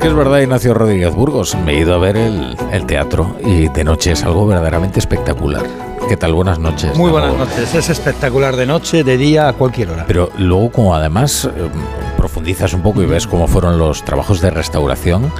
que 0.00 0.08
es 0.08 0.14
verdad, 0.14 0.40
Ignacio 0.40 0.72
Rodríguez 0.72 1.14
Burgos. 1.14 1.54
Me 1.54 1.72
he 1.72 1.80
ido 1.80 1.94
a 1.94 1.98
ver 1.98 2.16
el, 2.16 2.56
el 2.72 2.86
teatro 2.86 3.36
y 3.44 3.68
de 3.68 3.84
noche 3.84 4.12
es 4.12 4.24
algo 4.24 4.46
verdaderamente 4.46 4.98
espectacular. 4.98 5.62
¿Qué 6.08 6.16
tal? 6.16 6.32
Buenas 6.32 6.58
noches. 6.58 6.96
Muy 6.96 7.10
buenas 7.10 7.36
noches. 7.36 7.74
Es 7.74 7.88
espectacular 7.90 8.56
de 8.56 8.66
noche, 8.66 9.04
de 9.04 9.16
día, 9.16 9.48
a 9.48 9.52
cualquier 9.52 9.90
hora. 9.90 10.04
Pero 10.06 10.30
luego, 10.38 10.72
como 10.72 10.94
además 10.94 11.44
eh, 11.44 11.68
profundizas 12.16 12.72
un 12.74 12.82
poco 12.82 13.02
y 13.02 13.06
ves 13.06 13.26
cómo 13.26 13.46
fueron 13.46 13.78
los 13.78 14.04
trabajos 14.04 14.40
de 14.40 14.50
restauración, 14.50 15.30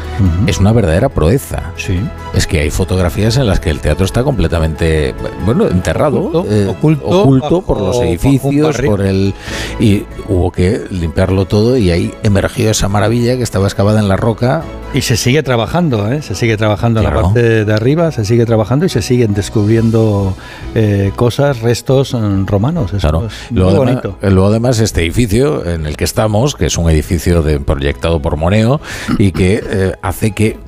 es 0.46 0.58
una 0.58 0.72
verdadera 0.72 1.08
proeza. 1.08 1.72
Sí. 1.76 2.00
Es 2.34 2.46
que 2.46 2.60
hay 2.60 2.70
fotografías 2.70 3.36
en 3.36 3.46
las 3.46 3.60
que 3.60 3.70
el 3.70 3.80
teatro 3.80 4.04
está 4.04 4.22
completamente, 4.22 5.14
bueno, 5.44 5.66
enterrado, 5.68 6.20
Oculto, 6.20 6.46
eh, 6.50 6.66
oculto, 6.66 7.06
oculto 7.06 7.44
bajo- 7.50 7.62
por 7.62 7.80
los 7.80 7.96
edificios, 8.00 8.76
por 8.80 9.00
el 9.02 9.34
y 9.78 10.04
hubo 10.28 10.50
que 10.52 10.84
limpiarlo 10.90 11.44
todo 11.46 11.76
y 11.76 11.90
ahí 11.90 12.14
emergió 12.22 12.70
esa 12.70 12.88
maravilla 12.88 13.36
que 13.36 13.42
estaba 13.42 13.66
excavada 13.66 14.00
en 14.00 14.08
la 14.08 14.16
roca. 14.16 14.62
Y 14.92 15.02
se 15.02 15.16
sigue 15.16 15.44
trabajando, 15.44 16.10
¿eh? 16.10 16.20
Se 16.20 16.34
sigue 16.34 16.56
trabajando 16.56 16.98
en 16.98 17.04
la 17.06 17.14
parte 17.14 17.64
de 17.64 17.72
arriba, 17.72 18.10
se 18.10 18.24
sigue 18.24 18.44
trabajando 18.44 18.84
y 18.86 18.88
se 18.88 19.02
siguen 19.02 19.34
descubriendo 19.34 20.34
eh, 20.74 21.12
cosas, 21.14 21.60
restos 21.60 22.12
mm, 22.12 22.46
romanos. 22.46 22.92
Eso 22.92 22.98
Claro. 22.98 23.26
es 23.26 23.32
Luego, 23.52 23.70
muy 23.70 23.86
además, 23.86 24.02
bonito. 24.02 24.18
luego 24.34 24.48
además 24.48 24.80
este 24.80 25.02
edificio 25.02 25.64
en 25.64 25.86
el 25.86 25.96
que 25.96 26.02
estamos, 26.02 26.56
que 26.56 26.66
es 26.66 26.76
un 26.76 26.90
edificio 26.90 27.40
de, 27.42 27.60
proyectado 27.60 28.20
por 28.20 28.36
Moneo 28.36 28.80
y 29.16 29.30
que 29.30 29.62
eh, 29.64 29.92
hace 30.02 30.32
que 30.32 30.58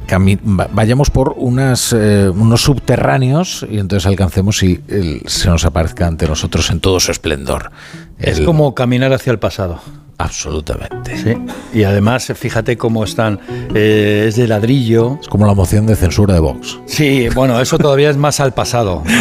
vayamos 0.72 1.10
por 1.10 1.34
unas, 1.36 1.92
eh, 1.92 2.30
unos 2.32 2.60
subterráneos 2.62 3.66
y 3.68 3.78
entonces 3.80 4.06
alcancemos 4.06 4.62
y 4.62 4.80
el- 4.86 5.22
se 5.26 5.48
nos 5.48 5.64
aparezca 5.64 6.06
ante 6.06 6.28
nosotros 6.28 6.70
en 6.70 6.78
todo 6.78 7.00
su 7.00 7.10
esplendor. 7.10 7.72
Es 8.20 8.40
como 8.40 8.72
caminar 8.76 9.12
hacia 9.12 9.32
el 9.32 9.40
pasado. 9.40 9.80
Absolutamente. 10.22 11.16
Sí. 11.16 11.34
Y 11.78 11.84
además, 11.84 12.32
fíjate 12.34 12.76
cómo 12.76 13.02
están. 13.04 13.40
eh, 13.74 14.26
es 14.28 14.36
de 14.36 14.46
ladrillo. 14.46 15.18
Es 15.20 15.28
como 15.28 15.46
la 15.46 15.54
moción 15.54 15.86
de 15.86 15.96
censura 15.96 16.34
de 16.34 16.40
Vox. 16.40 16.78
Sí, 16.86 17.28
bueno, 17.34 17.60
eso 17.60 17.76
todavía 17.78 18.10
es 18.10 18.16
más 18.16 18.40
al 18.40 18.52
pasado. 18.54 19.02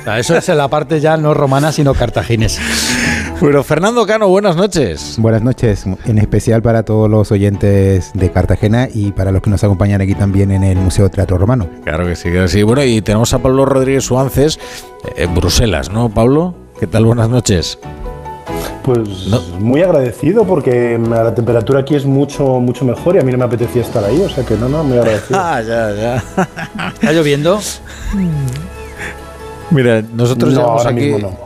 O 0.00 0.04
sea, 0.04 0.18
eso 0.18 0.36
es 0.36 0.48
en 0.48 0.56
la 0.58 0.66
parte 0.66 0.98
ya 0.98 1.16
no 1.16 1.32
romana, 1.32 1.70
sino 1.70 1.94
cartaginesa. 1.94 2.60
Bueno, 3.40 3.62
Fernando 3.62 4.04
Cano, 4.04 4.26
buenas 4.26 4.56
noches. 4.56 5.14
Buenas 5.16 5.42
noches, 5.42 5.84
en 6.06 6.18
especial 6.18 6.60
para 6.60 6.82
todos 6.82 7.08
los 7.08 7.30
oyentes 7.30 8.10
de 8.12 8.32
Cartagena 8.32 8.88
y 8.92 9.12
para 9.12 9.30
los 9.30 9.42
que 9.42 9.50
nos 9.50 9.62
acompañan 9.62 10.00
aquí 10.00 10.16
también 10.16 10.50
en 10.50 10.64
el 10.64 10.76
Museo 10.78 11.04
de 11.04 11.10
Teatro 11.10 11.38
Romano. 11.38 11.68
Claro 11.84 12.04
que 12.04 12.16
sí, 12.16 12.30
claro 12.30 12.46
que 12.46 12.52
sí. 12.52 12.64
Bueno, 12.64 12.82
y 12.82 13.00
tenemos 13.00 13.32
a 13.32 13.38
Pablo 13.38 13.64
Rodríguez 13.64 14.02
Suances 14.02 14.58
eh, 15.04 15.22
en 15.22 15.36
Bruselas, 15.36 15.88
¿no, 15.92 16.08
Pablo? 16.08 16.56
¿Qué 16.80 16.88
tal? 16.88 17.04
Buenas 17.04 17.28
noches. 17.28 17.78
Pues 18.84 19.28
No. 19.28 19.40
muy 19.60 19.80
agradecido 19.82 20.44
porque 20.44 20.98
la 20.98 21.32
temperatura 21.34 21.80
aquí 21.80 21.94
es 21.94 22.04
mucho 22.04 22.44
mucho 22.58 22.84
mejor 22.84 23.14
y 23.14 23.20
a 23.20 23.22
mí 23.22 23.30
no 23.30 23.38
me 23.38 23.44
apetecía 23.44 23.82
estar 23.82 24.04
ahí, 24.04 24.20
o 24.20 24.28
sea 24.28 24.44
que 24.44 24.56
no, 24.56 24.68
no, 24.68 24.82
muy 24.82 24.98
agradecido. 24.98 25.38
Ah, 25.40 25.62
ya, 25.62 25.92
ya. 25.94 26.24
¿Está 26.94 27.12
lloviendo? 27.12 27.60
Mira, 29.70 30.02
nosotros 30.14 30.52
No, 30.52 30.60
ahora 30.62 30.90
aquí 30.90 31.00
mismo 31.00 31.18
no. 31.18 31.38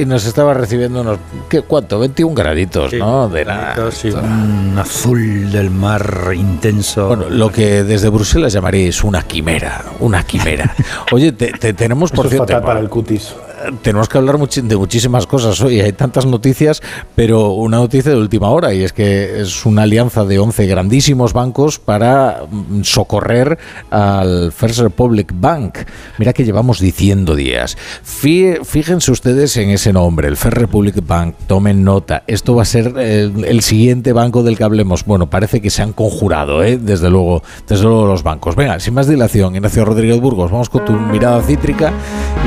y 0.00 0.04
nos 0.06 0.24
estaba 0.26 0.54
recibiendo 0.54 1.02
unos, 1.02 1.18
¿qué, 1.48 1.62
¿cuánto? 1.62 1.98
21 1.98 2.34
graditos, 2.34 2.92
¿no? 2.94 3.28
De 3.28 3.44
nada. 3.44 3.90
Sí, 3.90 4.08
un 4.10 4.76
azul 4.78 5.50
del 5.52 5.70
mar 5.70 6.30
intenso. 6.34 7.08
Bueno, 7.08 7.24
lo 7.28 7.50
que 7.50 7.82
desde 7.82 8.08
Bruselas 8.08 8.52
llamaréis 8.52 9.04
una 9.04 9.22
quimera, 9.22 9.84
una 10.00 10.22
quimera. 10.24 10.74
Oye, 11.12 11.32
te, 11.32 11.52
te- 11.52 11.74
tenemos, 11.74 12.10
por 12.12 12.26
Eso 12.26 12.34
es 12.34 12.38
cierto, 12.38 12.52
fatal 12.54 12.66
para 12.66 12.80
el 12.80 12.88
cutis. 12.88 13.34
Tenemos 13.82 14.08
que 14.08 14.18
hablar 14.18 14.38
de 14.38 14.76
muchísimas 14.76 15.26
cosas 15.26 15.60
hoy. 15.60 15.80
Hay 15.80 15.92
tantas 15.92 16.26
noticias, 16.26 16.82
pero 17.14 17.50
una 17.52 17.78
noticia 17.78 18.12
de 18.12 18.18
última 18.18 18.50
hora 18.50 18.72
y 18.74 18.82
es 18.84 18.92
que 18.92 19.40
es 19.40 19.64
una 19.66 19.82
alianza 19.82 20.24
de 20.24 20.38
11 20.38 20.66
grandísimos 20.66 21.32
bancos 21.32 21.78
para 21.78 22.42
mm, 22.50 22.82
socorrer 22.82 23.58
al 23.90 24.52
First 24.52 24.80
Republic 24.80 25.32
Bank. 25.34 25.78
Mira 26.18 26.32
que 26.32 26.44
llevamos 26.44 26.80
diciendo 26.80 27.34
días. 27.34 27.76
Fí- 28.04 28.64
Fíjense 28.64 29.10
ustedes 29.10 29.56
en 29.56 29.70
ese 29.70 29.92
nombre, 29.92 30.28
el 30.28 30.36
First 30.36 30.58
Republic 30.58 30.96
Bank. 31.06 31.34
Tomen 31.46 31.82
nota. 31.84 32.22
Esto 32.26 32.54
va 32.54 32.62
a 32.62 32.66
ser 32.66 32.94
el 32.98 33.60
siguiente 33.62 34.12
banco 34.12 34.42
del 34.42 34.56
que 34.56 34.64
hablemos. 34.64 35.04
Bueno, 35.04 35.30
parece 35.30 35.60
que 35.60 35.70
se 35.70 35.82
han 35.82 35.92
conjurado, 35.92 36.62
¿eh? 36.62 36.78
desde 36.78 37.08
luego, 37.10 37.42
desde 37.68 37.84
luego 37.84 38.06
los 38.06 38.22
bancos. 38.22 38.56
Venga, 38.56 38.78
sin 38.80 38.94
más 38.94 39.08
dilación, 39.08 39.54
Ignacio 39.54 39.84
Rodríguez 39.84 40.20
Burgos, 40.20 40.50
vamos 40.50 40.68
con 40.68 40.84
tu 40.84 40.92
mirada 40.92 41.40
cítrica 41.42 41.92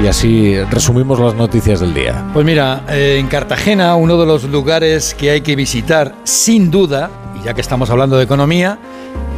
y 0.03 0.07
así 0.07 0.55
resumimos 0.69 1.08
las 1.17 1.33
noticias 1.33 1.79
del 1.79 1.93
día. 1.93 2.29
Pues 2.33 2.45
mira, 2.45 2.83
eh, 2.89 3.17
en 3.19 3.27
Cartagena, 3.27 3.95
uno 3.95 4.17
de 4.17 4.25
los 4.25 4.43
lugares 4.43 5.15
que 5.15 5.31
hay 5.31 5.41
que 5.41 5.55
visitar, 5.55 6.13
sin 6.25 6.69
duda, 6.69 7.09
y 7.39 7.45
ya 7.45 7.53
que 7.53 7.61
estamos 7.61 7.89
hablando 7.89 8.17
de 8.17 8.25
economía, 8.25 8.77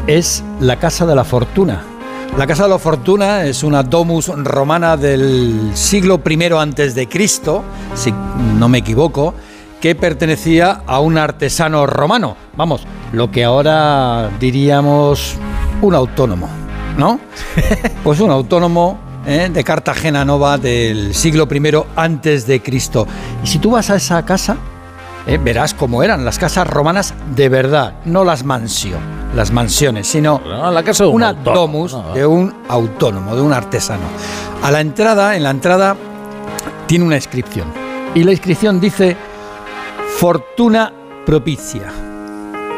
es 0.08 0.44
la 0.60 0.78
Casa 0.78 1.06
de 1.06 1.14
la 1.14 1.24
Fortuna. 1.24 1.84
La 2.38 2.48
Casa 2.48 2.64
de 2.64 2.70
la 2.70 2.80
Fortuna 2.80 3.46
es 3.46 3.64
una 3.64 3.84
domus 3.84 4.28
romana 4.28 4.98
del 4.98 5.72
siglo 5.74 6.20
I 6.28 6.44
antes 6.58 6.96
de 6.96 7.08
Cristo, 7.08 7.64
si 7.94 8.12
no 8.58 8.68
me 8.68 8.80
equivoco, 8.80 9.36
que 9.80 9.96
pertenecía 9.96 10.81
a 10.88 11.00
un 11.00 11.18
artesano 11.18 11.86
romano. 11.86 12.36
Vamos, 12.56 12.86
lo 13.14 13.30
que 13.31 13.44
ahora 13.44 14.30
diríamos 14.40 15.36
un 15.81 15.94
autónomo, 15.94 16.50
¿no? 16.98 17.20
Pues 18.04 18.20
un 18.20 18.31
autónomo 18.31 19.11
¿eh? 19.26 19.50
de 19.52 19.64
Cartagena 19.64 20.26
Nova 20.26 20.58
del 20.58 21.14
siglo 21.14 21.48
I 21.50 21.62
antes 21.96 22.48
de 22.48 22.62
Cristo. 22.62 23.08
Y 23.44 23.48
si 23.48 23.59
tú 23.59 23.72
vas 23.72 23.90
a 23.90 23.96
esa 23.96 24.24
casa, 24.26 24.58
¿eh? 25.26 25.40
verás 25.42 25.74
cómo 25.74 26.04
eran 26.04 26.26
las 26.26 26.40
casas 26.40 26.68
romanas 26.68 27.14
de 27.36 27.50
verdad, 27.50 27.96
no 28.06 28.24
las 28.24 28.44
mansión, 28.44 29.00
las 29.36 29.52
mansiones, 29.52 30.08
sino 30.08 30.42
No, 30.46 30.72
la 30.72 30.84
casa 30.84 31.04
de 31.04 31.10
un 31.10 31.16
una 31.16 31.30
autónomo, 31.30 31.60
domus 31.60 31.94
¿no? 31.94 32.14
de 32.14 32.26
un 32.26 32.54
autónomo, 32.68 33.36
de 33.36 33.42
un 33.42 33.54
artesano. 33.54 34.04
A 34.62 34.72
la 34.72 34.81
entrada, 34.81 35.36
en 35.36 35.44
la 35.44 35.50
entrada, 35.50 35.96
tiene 36.88 37.06
una 37.06 37.16
inscripción. 37.16 37.68
Y 38.14 38.24
la 38.24 38.31
inscripción 38.31 38.80
dice 38.80 39.16
Fortuna 40.18 40.94
propicia. 41.26 41.92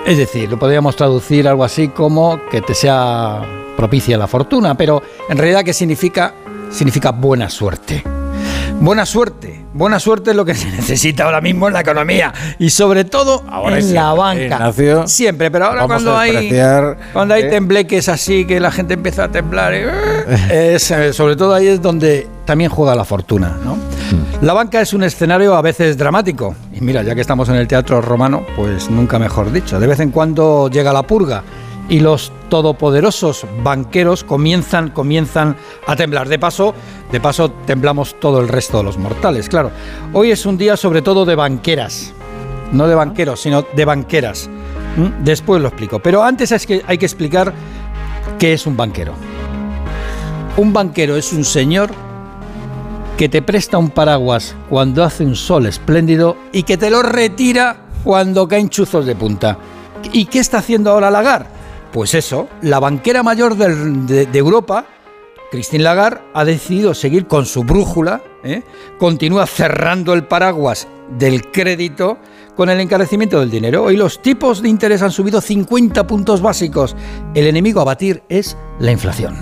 Es 0.06 0.18
decir, 0.18 0.50
lo 0.50 0.59
podríamos 0.59 0.96
traducir 0.96 1.48
algo 1.48 1.64
así 1.64 1.88
como 1.88 2.40
que 2.52 2.62
te 2.62 2.74
sea 2.74 3.62
propicia 3.75 4.17
la 4.17 4.28
fortuna, 4.28 4.75
pero 4.75 5.01
en 5.29 5.38
realidad 5.38 5.63
¿qué 5.63 5.73
significa? 5.73 6.34
Significa 6.69 7.11
buena 7.11 7.50
suerte. 7.50 8.03
Buena 8.79 9.06
suerte. 9.06 9.63
Buena 9.73 10.00
suerte 10.00 10.31
es 10.31 10.35
lo 10.35 10.45
que 10.45 10.53
se 10.53 10.67
necesita 10.72 11.23
ahora 11.23 11.41
mismo 11.41 11.67
en 11.67 11.73
la 11.73 11.81
economía 11.81 12.34
y 12.59 12.69
sobre 12.69 13.06
todo 13.06 13.44
Ahora 13.50 13.79
en 13.79 13.94
la 13.94 14.13
banca. 14.13 14.44
Ignacio, 14.44 15.07
siempre, 15.07 15.50
pero 15.50 15.66
ahora 15.66 15.85
cuando 15.88 16.17
hay 16.17 16.53
cuando 17.11 17.34
hay 17.34 17.44
¿eh? 17.44 17.50
tembleques 17.50 18.09
así 18.09 18.45
que 18.45 18.59
la 18.59 18.72
gente 18.72 18.94
empieza 18.95 19.25
a 19.25 19.29
temblar, 19.29 19.73
eh, 19.73 19.90
es, 20.75 20.91
eh, 20.91 21.13
sobre 21.13 21.35
todo 21.35 21.53
ahí 21.53 21.67
es 21.67 21.81
donde 21.81 22.28
también 22.45 22.69
juega 22.69 22.94
la 22.94 23.05
fortuna, 23.05 23.57
¿no? 23.63 23.75
Hmm. 23.75 24.45
La 24.45 24.53
banca 24.53 24.81
es 24.81 24.94
un 24.94 25.03
escenario 25.03 25.55
a 25.55 25.61
veces 25.61 25.97
dramático. 25.97 26.55
Y 26.73 26.81
mira, 26.81 27.01
ya 27.03 27.16
que 27.16 27.22
estamos 27.22 27.47
en 27.50 27.55
el 27.55 27.67
teatro 27.67 28.01
romano, 28.01 28.45
pues 28.55 28.90
nunca 28.90 29.17
mejor 29.17 29.51
dicho. 29.51 29.79
De 29.79 29.88
vez 29.88 30.01
en 30.01 30.11
cuando 30.11 30.69
llega 30.69 30.91
la 30.91 31.03
purga 31.03 31.44
y 31.90 32.00
los 32.00 32.32
todopoderosos 32.50 33.46
banqueros 33.64 34.24
comienzan, 34.24 34.90
comienzan 34.90 35.56
a 35.86 35.96
temblar. 35.96 36.30
De 36.30 36.40
paso, 36.40 36.74
de 37.12 37.20
paso 37.20 37.52
temblamos 37.66 38.20
todo 38.20 38.40
el 38.40 38.48
resto 38.48 38.78
de 38.78 38.84
los 38.84 38.98
mortales, 38.98 39.50
claro. 39.50 39.72
Hoy 40.14 40.32
es 40.32 40.46
un 40.46 40.58
día 40.58 40.78
sobre 40.78 41.02
todo 41.02 41.26
de 41.26 41.36
banqueras. 41.36 42.14
No 42.72 42.88
de 42.88 42.96
banqueros, 42.96 43.42
sino 43.42 43.64
de 43.76 43.86
banqueras. 43.86 44.50
¿Mm? 44.98 45.24
Después 45.24 45.62
lo 45.62 45.68
explico. 45.68 46.00
Pero 46.00 46.24
antes 46.24 46.52
es 46.52 46.66
que 46.66 46.84
hay 46.88 46.98
que 46.98 47.06
explicar 47.06 47.54
qué 48.40 48.54
es 48.54 48.66
un 48.66 48.76
banquero. 48.76 49.14
Un 50.58 50.74
banquero 50.74 51.16
es 51.18 51.34
un 51.34 51.44
señor 51.44 51.92
que 53.18 53.30
te 53.30 53.42
presta 53.42 53.78
un 53.78 53.90
paraguas 53.90 54.56
cuando 54.70 55.04
hace 55.04 55.24
un 55.24 55.36
sol 55.36 55.68
espléndido 55.68 56.38
y 56.52 56.64
que 56.64 56.78
te 56.78 56.90
lo 56.90 57.04
retira 57.04 57.78
cuando 58.04 58.48
caen 58.48 58.70
chuzos 58.70 59.06
de 59.06 59.16
punta. 59.16 59.58
¿Y 60.12 60.26
qué 60.26 60.40
está 60.40 60.59
haciendo 60.59 60.91
ahora 60.91 61.12
Lagarde? 61.12 61.63
Pues 61.93 62.16
eso, 62.16 62.49
la 62.63 62.79
banquera 62.79 63.22
mayor 63.22 63.55
de, 63.55 64.28
Europa, 64.34 64.87
Christine 65.51 65.84
Lagarde, 65.84 66.22
ha 66.34 66.43
decidido 66.43 66.95
seguir 66.95 67.28
con 67.28 67.45
su 67.45 67.63
brújula, 67.63 68.23
¿eh? 68.43 68.63
continúa 68.97 69.45
cerrando 69.45 70.16
el 70.16 70.25
paraguas 70.25 70.87
del 71.19 71.51
crédito 71.51 72.17
con 72.55 72.72
el 72.72 72.79
encarecimiento 72.79 73.40
del 73.40 73.51
dinero. 73.51 73.84
Hoy 73.84 73.95
los 73.95 74.23
tipos 74.23 74.63
de 74.63 74.69
interés 74.69 75.03
han 75.03 75.11
subido 75.11 75.40
50 75.40 76.07
puntos 76.07 76.41
básicos. 76.41 76.95
El 77.35 77.45
enemigo 77.45 77.79
a 77.79 77.84
batir 77.84 78.23
es 78.28 78.57
la 78.79 78.91
inflación. 78.91 79.37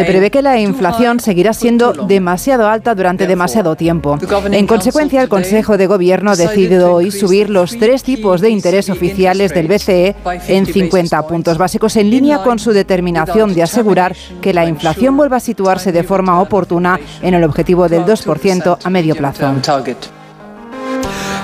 Se 0.00 0.04
prevé 0.04 0.30
que 0.30 0.42
la 0.42 0.58
inflación 0.58 1.20
seguirá 1.20 1.52
siendo 1.52 1.92
demasiado 1.92 2.68
alta 2.68 2.94
durante 2.94 3.26
demasiado 3.26 3.76
tiempo. 3.76 4.18
En 4.50 4.66
consecuencia, 4.66 5.22
el 5.22 5.28
Consejo 5.28 5.76
de 5.76 5.86
Gobierno 5.86 6.32
ha 6.32 6.36
decidido 6.36 6.94
hoy 6.94 7.10
subir 7.10 7.50
los 7.50 7.78
tres 7.78 8.02
tipos 8.02 8.40
de 8.40 8.50
interés 8.50 8.90
oficiales 8.90 9.52
del 9.52 9.68
BCE 9.68 10.16
en 10.48 10.66
50 10.66 11.26
puntos 11.26 11.58
básicos 11.58 11.96
en 11.96 12.10
línea 12.10 12.42
con 12.42 12.58
su 12.58 12.72
determinación 12.72 13.54
de 13.54 13.62
asegurar 13.62 14.14
que 14.40 14.52
la 14.52 14.66
inflación 14.66 15.16
vuelva 15.16 15.38
a 15.38 15.40
situarse 15.40 15.92
de 15.92 16.02
forma 16.02 16.40
oportuna 16.40 16.98
en 17.22 17.34
el 17.34 17.44
objetivo 17.44 17.88
del 17.88 18.04
2% 18.04 18.78
a 18.82 18.90
medio 18.90 19.14
plazo. 19.14 20.15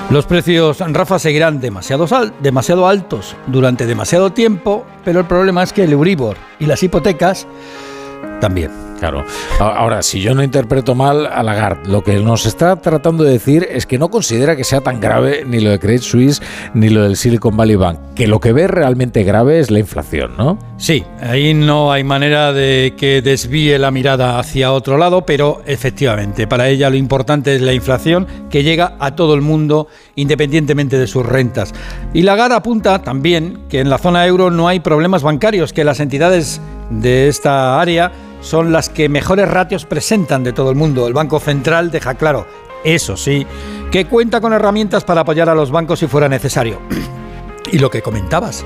Los 0.09 0.25
precios, 0.25 0.79
Rafa, 0.79 1.17
seguirán 1.17 1.59
demasiado, 1.59 2.05
demasiado 2.39 2.87
altos 2.87 3.35
durante 3.47 3.87
demasiado 3.87 4.31
tiempo, 4.31 4.85
pero 5.03 5.21
el 5.21 5.25
problema 5.25 5.63
es 5.63 5.73
que 5.73 5.85
el 5.85 5.93
Euribor 5.93 6.37
y 6.59 6.67
las 6.67 6.83
hipotecas 6.83 7.47
también. 8.39 8.82
Claro. 8.99 9.25
Ahora, 9.59 10.01
si 10.01 10.21
yo 10.21 10.33
no 10.33 10.43
interpreto 10.43 10.95
mal 10.95 11.25
a 11.25 11.43
Lagarde, 11.43 11.89
lo 11.89 12.03
que 12.03 12.19
nos 12.19 12.45
está 12.45 12.75
tratando 12.77 13.23
de 13.23 13.33
decir 13.33 13.67
es 13.69 13.85
que 13.85 13.97
no 13.97 14.09
considera 14.09 14.55
que 14.55 14.63
sea 14.63 14.81
tan 14.81 14.99
grave 14.99 15.43
ni 15.45 15.59
lo 15.59 15.71
de 15.71 15.79
Credit 15.79 16.01
Suisse 16.01 16.41
ni 16.73 16.89
lo 16.89 17.03
del 17.03 17.17
Silicon 17.17 17.57
Valley 17.57 17.75
Bank, 17.75 17.99
que 18.15 18.27
lo 18.27 18.39
que 18.39 18.53
ve 18.53 18.67
realmente 18.67 19.23
grave 19.23 19.59
es 19.59 19.71
la 19.71 19.79
inflación, 19.79 20.33
¿no? 20.37 20.57
Sí, 20.77 21.03
ahí 21.21 21.53
no 21.53 21.91
hay 21.91 22.03
manera 22.03 22.53
de 22.53 22.93
que 22.97 23.21
desvíe 23.21 23.77
la 23.77 23.91
mirada 23.91 24.39
hacia 24.39 24.71
otro 24.71 24.97
lado, 24.97 25.25
pero 25.25 25.61
efectivamente, 25.65 26.47
para 26.47 26.69
ella 26.69 26.89
lo 26.89 26.95
importante 26.95 27.55
es 27.55 27.61
la 27.61 27.73
inflación 27.73 28.27
que 28.49 28.63
llega 28.63 28.95
a 28.99 29.15
todo 29.15 29.33
el 29.33 29.41
mundo 29.41 29.87
independientemente 30.15 30.97
de 30.97 31.07
sus 31.07 31.25
rentas. 31.25 31.73
Y 32.13 32.21
Lagarde 32.21 32.55
apunta 32.55 33.01
también 33.01 33.63
que 33.69 33.79
en 33.79 33.89
la 33.89 33.97
zona 33.97 34.25
euro 34.25 34.51
no 34.51 34.67
hay 34.67 34.79
problemas 34.79 35.23
bancarios, 35.23 35.73
que 35.73 35.83
las 35.83 35.99
entidades 35.99 36.61
de 36.89 37.27
esta 37.27 37.79
área 37.79 38.11
son 38.43 38.71
las 38.71 38.89
que 38.89 39.09
mejores 39.09 39.49
ratios 39.49 39.85
presentan 39.85 40.43
de 40.43 40.53
todo 40.53 40.69
el 40.69 40.75
mundo. 40.75 41.07
El 41.07 41.13
Banco 41.13 41.39
Central 41.39 41.89
deja 41.89 42.13
claro, 42.13 42.45
eso 42.83 43.17
sí, 43.17 43.47
que 43.91 44.05
cuenta 44.05 44.41
con 44.41 44.53
herramientas 44.53 45.03
para 45.03 45.21
apoyar 45.21 45.49
a 45.49 45.55
los 45.55 45.71
bancos 45.71 45.99
si 45.99 46.07
fuera 46.07 46.29
necesario. 46.29 46.79
y 47.71 47.79
lo 47.79 47.89
que 47.89 48.01
comentabas, 48.01 48.63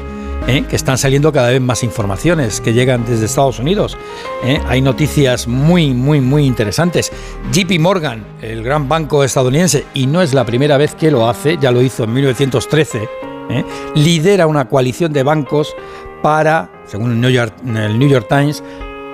¿eh? 0.47 0.63
que 0.67 0.75
están 0.75 0.97
saliendo 0.97 1.31
cada 1.31 1.49
vez 1.49 1.61
más 1.61 1.83
informaciones 1.83 2.59
que 2.59 2.73
llegan 2.73 3.05
desde 3.05 3.25
Estados 3.25 3.59
Unidos. 3.59 3.97
¿eh? 4.43 4.59
Hay 4.67 4.81
noticias 4.81 5.47
muy, 5.47 5.93
muy, 5.93 6.21
muy 6.21 6.45
interesantes. 6.45 7.11
JP 7.51 7.79
Morgan, 7.79 8.25
el 8.41 8.63
gran 8.63 8.89
banco 8.89 9.23
estadounidense, 9.23 9.85
y 9.93 10.07
no 10.07 10.21
es 10.21 10.33
la 10.33 10.45
primera 10.45 10.77
vez 10.77 10.95
que 10.95 11.11
lo 11.11 11.29
hace, 11.29 11.57
ya 11.57 11.71
lo 11.71 11.81
hizo 11.81 12.05
en 12.05 12.13
1913, 12.13 13.09
¿eh? 13.49 13.65
lidera 13.95 14.47
una 14.47 14.67
coalición 14.67 15.13
de 15.13 15.23
bancos 15.23 15.75
para, 16.23 16.69
según 16.85 17.11
el 17.11 17.21
New 17.21 17.29
York, 17.29 17.53
el 17.65 17.99
New 17.99 18.09
York 18.09 18.27
Times, 18.27 18.63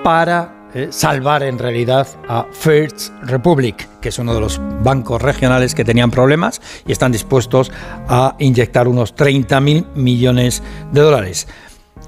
para 0.02 0.53
eh, 0.74 0.88
salvar 0.90 1.42
en 1.44 1.58
realidad 1.58 2.08
a 2.28 2.46
First 2.50 3.12
Republic, 3.22 3.88
que 4.00 4.08
es 4.08 4.18
uno 4.18 4.34
de 4.34 4.40
los 4.40 4.60
bancos 4.82 5.22
regionales 5.22 5.74
que 5.74 5.84
tenían 5.84 6.10
problemas 6.10 6.60
y 6.86 6.92
están 6.92 7.12
dispuestos 7.12 7.70
a 8.08 8.34
inyectar 8.40 8.88
unos 8.88 9.14
30 9.14 9.60
mil 9.60 9.86
millones 9.94 10.62
de 10.92 11.00
dólares. 11.00 11.46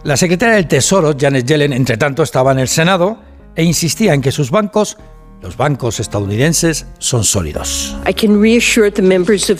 La 0.03 0.17
secretaria 0.17 0.57
del 0.57 0.69
Tesoro, 0.69 1.15
Janet 1.19 1.47
Yellen, 1.47 1.73
entre 1.73 1.97
tanto, 1.97 2.23
estaba 2.23 2.53
en 2.53 2.59
el 2.59 2.69
Senado 2.69 3.19
e 3.55 3.63
insistía 3.63 4.15
en 4.15 4.21
que 4.21 4.33
sus 4.33 4.51
bancos 4.51 4.99
los 5.43 5.57
bancos 5.57 6.01
estadounidenses 6.01 6.87
son 6.99 7.25
sólidos. 7.25 7.97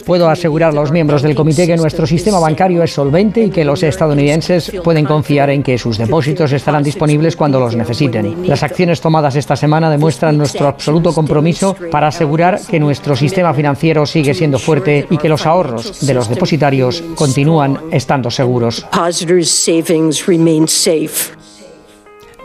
Puedo 0.03 0.29
asegurar 0.29 0.71
a 0.71 0.73
los 0.73 0.91
miembros 0.91 1.21
del 1.21 1.35
comité 1.35 1.67
que 1.67 1.77
nuestro 1.77 2.05
sistema 2.07 2.39
bancario 2.39 2.83
es 2.83 2.93
solvente 2.93 3.43
y 3.43 3.49
que 3.49 3.63
los 3.63 3.83
estadounidenses 3.83 4.71
pueden 4.83 5.05
confiar 5.05 5.49
en 5.49 5.63
que 5.63 5.77
sus 5.77 5.97
depósitos 5.97 6.51
estarán 6.51 6.83
disponibles 6.83 7.35
cuando 7.35 7.59
los 7.59 7.75
necesiten. 7.75 8.47
Las 8.47 8.63
acciones 8.63 9.01
tomadas 9.01 9.35
esta 9.35 9.55
semana 9.55 9.89
demuestran 9.89 10.37
nuestro 10.37 10.67
absoluto 10.67 11.13
compromiso 11.13 11.75
para 11.91 12.07
asegurar 12.07 12.59
que 12.69 12.79
nuestro 12.79 13.15
sistema 13.15 13.53
financiero 13.53 14.05
sigue 14.05 14.33
siendo 14.33 14.59
fuerte 14.59 15.07
y 15.09 15.17
que 15.17 15.29
los 15.29 15.45
ahorros 15.45 16.05
de 16.05 16.13
los 16.13 16.29
depositarios 16.29 17.03
continúan 17.15 17.79
estando 17.91 18.31
seguros. 18.31 18.85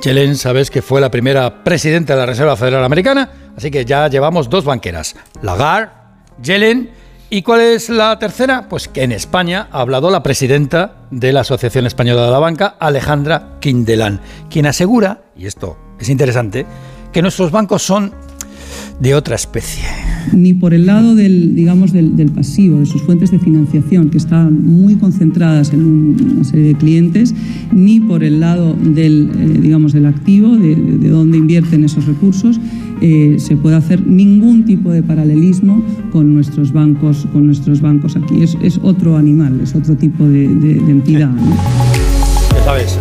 Yellen, 0.03 0.37
sabes 0.37 0.69
que 0.69 0.83
fue 0.83 1.01
la 1.01 1.13
primera 1.13 1.63
presidenta 1.63 2.15
de 2.15 2.21
la 2.21 2.27
Reserva 2.27 2.57
Federal 2.57 2.83
Americana, 2.83 3.31
así 3.57 3.71
que 3.71 3.85
ya 3.85 4.09
llevamos 4.09 4.51
dos 4.51 4.65
banqueras, 4.65 5.15
Lagarde, 5.43 5.93
Yellen, 6.43 6.91
¿y 7.31 7.43
cuál 7.43 7.61
es 7.61 7.89
la 7.89 8.19
tercera? 8.19 8.69
Pues 8.69 8.89
que 8.89 9.05
en 9.05 9.13
España 9.13 9.69
ha 9.71 9.81
hablado 9.81 10.11
la 10.11 10.25
presidenta 10.25 10.97
de 11.13 11.33
la 11.33 11.43
Asociación 11.43 11.87
Española 11.87 12.25
de 12.25 12.33
la 12.33 12.41
Banca, 12.41 12.75
Alejandra 12.81 13.59
Quindelán, 13.61 14.21
quien 14.51 14.67
asegura, 14.67 15.23
y 15.37 15.47
esto 15.47 15.79
es 16.01 16.09
interesante, 16.09 16.67
que 17.13 17.23
nuestros 17.23 17.53
bancos 17.53 17.85
son 17.85 18.13
de 19.01 19.15
otra 19.15 19.35
especie. 19.35 19.85
Ni 20.33 20.55
por 20.55 20.75
el 20.75 20.87
lado 20.87 21.15
del, 21.15 21.55
digamos, 21.55 21.93
del, 21.93 22.31
pasivo, 22.35 22.79
de 22.79 22.87
sus 22.87 23.03
fuentes 23.03 23.31
de 23.31 23.39
financiación, 23.39 24.11
que 24.11 24.19
están 24.19 24.65
muy 24.65 24.97
concentradas 24.97 25.73
en 25.73 25.85
una 25.85 26.45
serie 26.45 26.67
de 26.67 26.75
clientes, 26.75 27.35
ni 27.73 28.01
por 28.01 28.23
el 28.23 28.41
lado 28.41 28.75
del, 28.75 29.31
eh, 29.35 29.59
digamos, 29.61 29.93
del 29.93 30.07
activo, 30.07 30.57
de, 30.57 30.75
de 30.75 31.09
dónde 31.09 31.39
invierten 31.39 31.85
esos 31.85 32.07
recursos, 32.07 32.61
eh, 33.05 33.41
se 33.41 33.57
puede 33.57 33.75
hacer 33.75 34.07
ningún 34.07 34.65
tipo 34.65 34.93
de 34.93 35.03
paralelismo 35.03 35.85
con 36.13 36.33
nuestros 36.33 36.73
bancos, 36.73 37.27
con 37.33 37.47
nuestros 37.47 37.81
bancos 37.81 38.15
aquí. 38.15 38.45
Es, 38.45 38.57
es 38.63 38.79
otro 38.81 39.17
animal, 39.17 39.61
es 39.61 39.75
otro 39.75 39.97
tipo 39.97 40.25
de, 40.25 40.45
entidad. 40.45 41.31
Ya 42.55 42.65
sabes, 42.65 43.01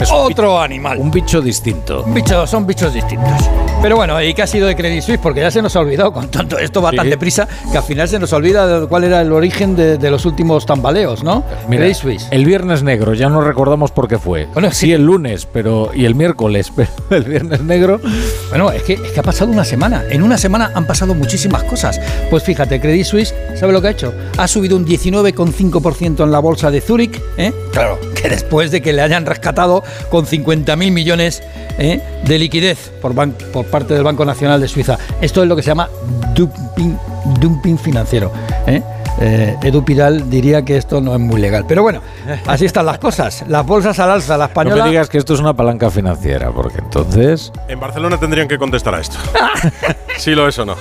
es 0.00 0.10
otro 0.12 0.60
animal. 0.60 0.98
Un 0.98 1.10
bicho 1.10 1.40
distinto. 1.40 2.04
Un 2.04 2.14
bicho, 2.14 2.46
son 2.46 2.66
bichos 2.66 2.92
distintos. 2.92 3.32
Pero 3.80 3.96
bueno, 3.96 4.20
¿y 4.20 4.34
qué 4.34 4.42
ha 4.42 4.46
sido 4.46 4.66
de 4.66 4.74
Credit 4.74 5.02
Suisse? 5.02 5.20
Porque 5.22 5.40
ya 5.40 5.50
se 5.50 5.62
nos 5.62 5.76
ha 5.76 5.80
olvidado 5.80 6.12
con 6.12 6.28
tanto 6.28 6.58
esto 6.58 6.82
va 6.82 6.90
tan 6.90 7.08
deprisa 7.08 7.46
que 7.70 7.78
al 7.78 7.84
final 7.84 8.08
se 8.08 8.18
nos 8.18 8.32
olvida 8.32 8.86
cuál 8.86 9.04
era 9.04 9.20
el 9.20 9.32
origen 9.32 9.76
de, 9.76 10.10
los 10.10 10.24
últimos 10.26 10.66
tambaleos, 10.66 11.22
¿no? 11.22 11.44
Credit 11.68 11.94
Suisse. 11.94 12.28
El 12.30 12.44
viernes 12.44 12.82
negro, 12.82 13.14
ya 13.14 13.28
no 13.28 13.40
recordamos 13.40 13.92
por 13.92 14.08
qué 14.08 14.18
fue. 14.18 14.46
Bueno, 14.52 14.72
sí, 14.72 14.92
el 14.92 15.04
lunes, 15.04 15.46
pero 15.46 15.90
y 15.94 16.06
el 16.06 16.14
miércoles, 16.14 16.72
pero 16.76 16.90
el 17.10 17.24
viernes 17.24 17.62
negro. 17.62 18.00
Bueno, 18.48 18.72
es 18.72 18.82
que, 18.82 18.94
es 18.94 19.12
que 19.12 19.20
ha 19.20 19.22
pasado 19.22 19.50
una 19.50 19.64
semana. 19.64 20.04
En 20.10 20.22
una 20.22 20.38
semana 20.38 20.72
han 20.74 20.86
pasado 20.86 21.14
muchísimas 21.14 21.62
cosas. 21.64 22.00
Pues 22.30 22.42
fíjate, 22.42 22.80
Credit 22.80 23.04
Suisse, 23.04 23.34
¿sabe 23.54 23.72
lo 23.72 23.80
que 23.80 23.88
ha 23.88 23.90
hecho? 23.92 24.12
Ha 24.36 24.48
subido 24.48 24.76
un 24.76 24.86
19,5% 24.86 26.24
en 26.24 26.32
la 26.32 26.40
bolsa 26.40 26.70
de 26.70 26.80
Zúrich, 26.80 27.20
¿eh? 27.36 27.52
Claro, 27.72 27.98
que 28.20 28.28
después 28.28 28.70
de 28.70 28.80
que 28.80 28.92
le 28.92 29.02
hayan 29.02 29.26
rescatado 29.26 29.82
con 30.10 30.26
50.000 30.26 30.90
millones 30.90 31.42
¿eh? 31.78 32.00
de 32.24 32.38
liquidez 32.38 32.90
por, 33.00 33.14
parte 33.14 33.94
del 33.94 34.02
Banco 34.02 34.24
Nacional 34.24 34.60
de 34.60 34.68
Suiza. 34.68 34.98
Esto 35.20 35.42
es 35.42 35.48
lo 35.48 35.56
que 35.56 35.62
se 35.62 35.68
llama 35.68 35.88
dumping, 36.34 36.98
dumping 37.40 37.78
financiero. 37.78 38.32
¿eh? 38.66 38.82
Eh, 39.20 39.56
Edu 39.62 39.84
Pidal 39.84 40.30
diría 40.30 40.64
que 40.64 40.76
esto 40.76 41.00
no 41.00 41.14
es 41.14 41.20
muy 41.20 41.40
legal. 41.40 41.64
Pero 41.66 41.82
bueno, 41.82 42.00
así 42.46 42.64
están 42.64 42.86
las 42.86 42.98
cosas. 42.98 43.44
Las 43.48 43.66
bolsas 43.66 43.98
al 43.98 44.10
alza, 44.10 44.36
la 44.36 44.46
española. 44.46 44.76
No 44.76 44.84
me 44.84 44.90
digas 44.90 45.08
que 45.08 45.18
esto 45.18 45.34
es 45.34 45.40
una 45.40 45.54
palanca 45.54 45.90
financiera, 45.90 46.50
porque 46.50 46.78
entonces. 46.78 47.52
En 47.68 47.80
Barcelona 47.80 48.18
tendrían 48.18 48.48
que 48.48 48.58
contestar 48.58 48.94
a 48.94 49.00
esto. 49.00 49.18
sí 50.18 50.34
lo 50.34 50.48
es 50.48 50.58
o 50.58 50.64
no. 50.64 50.76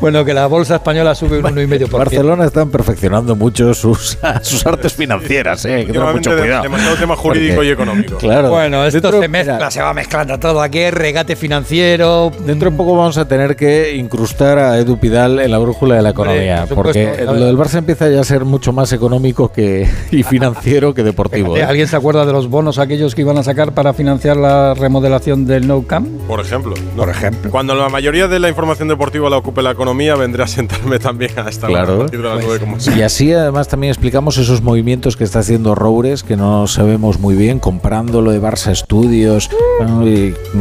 Bueno, 0.00 0.24
que 0.24 0.34
la 0.34 0.46
bolsa 0.46 0.76
española 0.76 1.14
sube 1.14 1.38
un 1.38 1.44
1,5%. 1.44 1.90
Barcelona 1.90 2.44
están 2.44 2.70
perfeccionando 2.70 3.36
mucho 3.36 3.74
sus, 3.74 4.18
sus 4.42 4.66
artes 4.66 4.94
financieras, 4.94 5.64
¿eh? 5.64 5.86
que 5.86 5.98
mucho 5.98 6.36
cuidado. 6.36 6.62
Demasiado 6.62 6.96
tema 6.96 7.16
jurídico 7.16 7.62
y 7.62 7.70
económico. 7.70 8.16
Claro. 8.18 8.50
Bueno, 8.50 8.84
esto 8.84 9.20
se 9.20 9.28
mezcla, 9.28 9.70
se 9.70 9.82
va 9.82 9.92
mezclando 9.92 10.38
todo 10.38 10.60
aquí, 10.60 10.90
regate 10.90 11.36
financiero. 11.36 12.30
Dentro 12.44 12.70
de 12.70 12.74
un 12.74 12.76
poco 12.76 12.96
vamos 12.96 13.18
a 13.18 13.26
tener 13.26 13.56
que 13.56 13.94
incrustar 13.96 14.58
a 14.58 14.78
Edu 14.78 14.98
Pidal 14.98 15.40
en 15.40 15.50
la 15.50 15.58
brújula 15.58 15.96
de 15.96 16.02
la 16.02 16.10
economía, 16.10 16.66
porque 16.72 17.15
lo 17.24 17.46
del 17.46 17.56
Barça 17.56 17.78
empieza 17.78 18.08
ya 18.08 18.20
a 18.20 18.24
ser 18.24 18.44
mucho 18.44 18.72
más 18.72 18.92
económico 18.92 19.50
que, 19.50 19.88
y 20.10 20.22
financiero 20.22 20.94
que 20.94 21.02
deportivo. 21.02 21.56
¿eh? 21.56 21.62
¿Alguien 21.62 21.88
se 21.88 21.96
acuerda 21.96 22.24
de 22.26 22.32
los 22.32 22.48
bonos 22.48 22.78
aquellos 22.78 23.14
que 23.14 23.22
iban 23.22 23.38
a 23.38 23.42
sacar 23.42 23.72
para 23.72 23.92
financiar 23.92 24.36
la 24.36 24.74
remodelación 24.74 25.46
del 25.46 25.66
No 25.66 25.82
Camp? 25.82 26.08
Por 26.26 26.40
ejemplo. 26.40 26.74
Por 26.96 27.08
ejemplo. 27.08 27.50
Cuando 27.50 27.74
la 27.74 27.88
mayoría 27.88 28.28
de 28.28 28.38
la 28.38 28.48
información 28.48 28.88
deportiva 28.88 29.30
la 29.30 29.38
ocupe 29.38 29.62
la 29.62 29.70
economía, 29.70 30.14
vendré 30.16 30.42
a 30.42 30.46
sentarme 30.46 30.98
también 30.98 31.32
a 31.38 31.48
esta 31.48 31.66
claro. 31.66 32.06
Pues, 32.06 32.88
y 32.88 33.02
así 33.02 33.32
además 33.32 33.68
también 33.68 33.90
explicamos 33.90 34.38
esos 34.38 34.62
movimientos 34.62 35.16
que 35.16 35.24
está 35.24 35.40
haciendo 35.40 35.74
Roures, 35.74 36.22
que 36.22 36.36
no 36.36 36.66
sabemos 36.66 37.18
muy 37.18 37.34
bien, 37.34 37.58
comprando 37.58 38.20
lo 38.22 38.30
de 38.30 38.40
Barça 38.40 38.70
Estudios, 38.70 39.50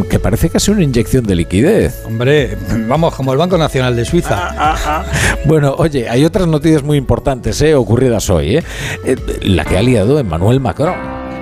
que 0.09 0.19
parece 0.19 0.50
casi 0.50 0.71
una 0.71 0.83
inyección 0.83 1.25
de 1.25 1.35
liquidez. 1.35 2.03
Hombre, 2.05 2.57
vamos, 2.88 3.15
como 3.15 3.31
el 3.31 3.38
Banco 3.38 3.57
Nacional 3.57 3.95
de 3.95 4.05
Suiza. 4.05 4.35
Ah, 4.35 4.55
ah, 4.57 4.75
ah. 4.85 5.05
bueno, 5.45 5.75
oye, 5.77 6.09
hay 6.09 6.25
otras 6.25 6.45
noticias 6.48 6.84
muy 6.84 6.98
importantes 6.98 7.62
eh, 7.62 7.75
ocurridas 7.75 8.30
hoy. 8.30 8.58
Eh. 8.58 8.64
Eh, 9.06 9.16
la 9.42 9.66
que 9.66 9.78
ha 9.78 9.82
liado 9.82 10.20
Emmanuel 10.20 10.60
Macron. 10.60 10.96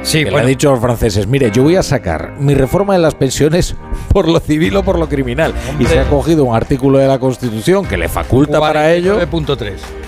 Sí, 0.04 0.26
le 0.26 0.38
ha 0.38 0.44
dicho 0.44 0.68
a 0.68 0.72
los 0.74 0.82
franceses, 0.82 1.28
mire, 1.28 1.50
yo 1.52 1.64
voy 1.64 1.78
a 1.78 1.84
sacar 1.84 2.34
mi 2.38 2.54
reforma 2.54 2.92
de 2.92 3.00
las 3.00 3.16
pensiones 3.16 3.74
por 4.10 4.28
lo 4.28 4.42
civil 4.42 4.76
o 4.76 4.84
por 4.84 5.00
lo 5.00 5.08
criminal. 5.08 5.54
Y 5.80 5.86
se 5.86 5.98
ha 5.98 6.10
cogido 6.10 6.44
un 6.44 6.54
artículo 6.54 6.98
de 6.98 7.08
la 7.08 7.20
Constitución 7.20 7.86
que 7.86 7.96
le 7.96 8.10
faculta 8.10 8.60
para 8.60 8.92
ello. 8.92 9.18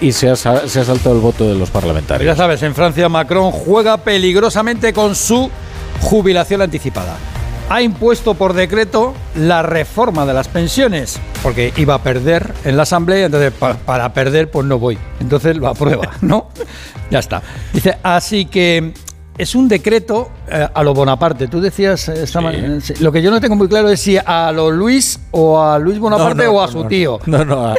Y 0.01 0.11
se 0.11 0.29
ha, 0.29 0.35
se 0.35 0.49
ha 0.49 0.83
saltado 0.83 1.15
el 1.15 1.21
voto 1.21 1.47
de 1.47 1.55
los 1.55 1.69
parlamentarios. 1.69 2.25
Ya 2.25 2.35
sabes, 2.35 2.61
en 2.63 2.75
Francia 2.75 3.07
Macron 3.07 3.51
juega 3.51 3.95
peligrosamente 3.95 4.91
con 4.91 5.15
su 5.15 5.49
jubilación 6.01 6.61
anticipada 6.61 7.15
ha 7.69 7.81
impuesto 7.81 8.35
por 8.35 8.53
decreto 8.53 9.13
la 9.35 9.63
reforma 9.63 10.25
de 10.25 10.33
las 10.33 10.47
pensiones, 10.47 11.19
porque 11.41 11.73
iba 11.77 11.95
a 11.95 12.03
perder 12.03 12.53
en 12.63 12.77
la 12.77 12.83
Asamblea, 12.83 13.25
entonces 13.25 13.53
para, 13.85 14.13
perder 14.13 14.51
pues 14.51 14.65
no 14.65 14.79
voy. 14.79 14.97
Entonces 15.19 15.57
lo 15.57 15.67
aprueba, 15.67 16.11
¿no? 16.21 16.49
ya 17.09 17.19
está. 17.19 17.41
Dice, 17.73 17.97
así 18.03 18.45
que 18.45 18.93
es 19.37 19.55
un 19.55 19.67
decreto 19.67 20.29
eh, 20.49 20.67
a 20.73 20.83
lo 20.83 20.93
Bonaparte. 20.93 21.47
Tú 21.47 21.59
decías, 21.61 22.07
eh, 22.09 22.23
esta 22.23 22.41
man- 22.41 22.81
sí, 22.81 22.93
lo 22.99 23.11
que 23.11 23.21
yo 23.21 23.31
no 23.31 23.39
tengo 23.41 23.55
muy 23.55 23.67
claro 23.67 23.89
es 23.89 23.99
si 23.99 24.17
a 24.17 24.51
lo 24.51 24.71
Luis 24.71 25.19
o 25.31 25.61
a 25.61 25.77
Luis 25.79 25.99
Bonaparte 25.99 26.43
No, 26.45 26.51
no, 26.51 26.57
o 26.57 26.61
a 26.61 26.65
no, 26.67 26.71
su 26.71 26.83
no. 26.83 26.87
tío. 26.87 27.19
No, 27.25 27.43
no, 27.45 27.65
a- 27.67 27.73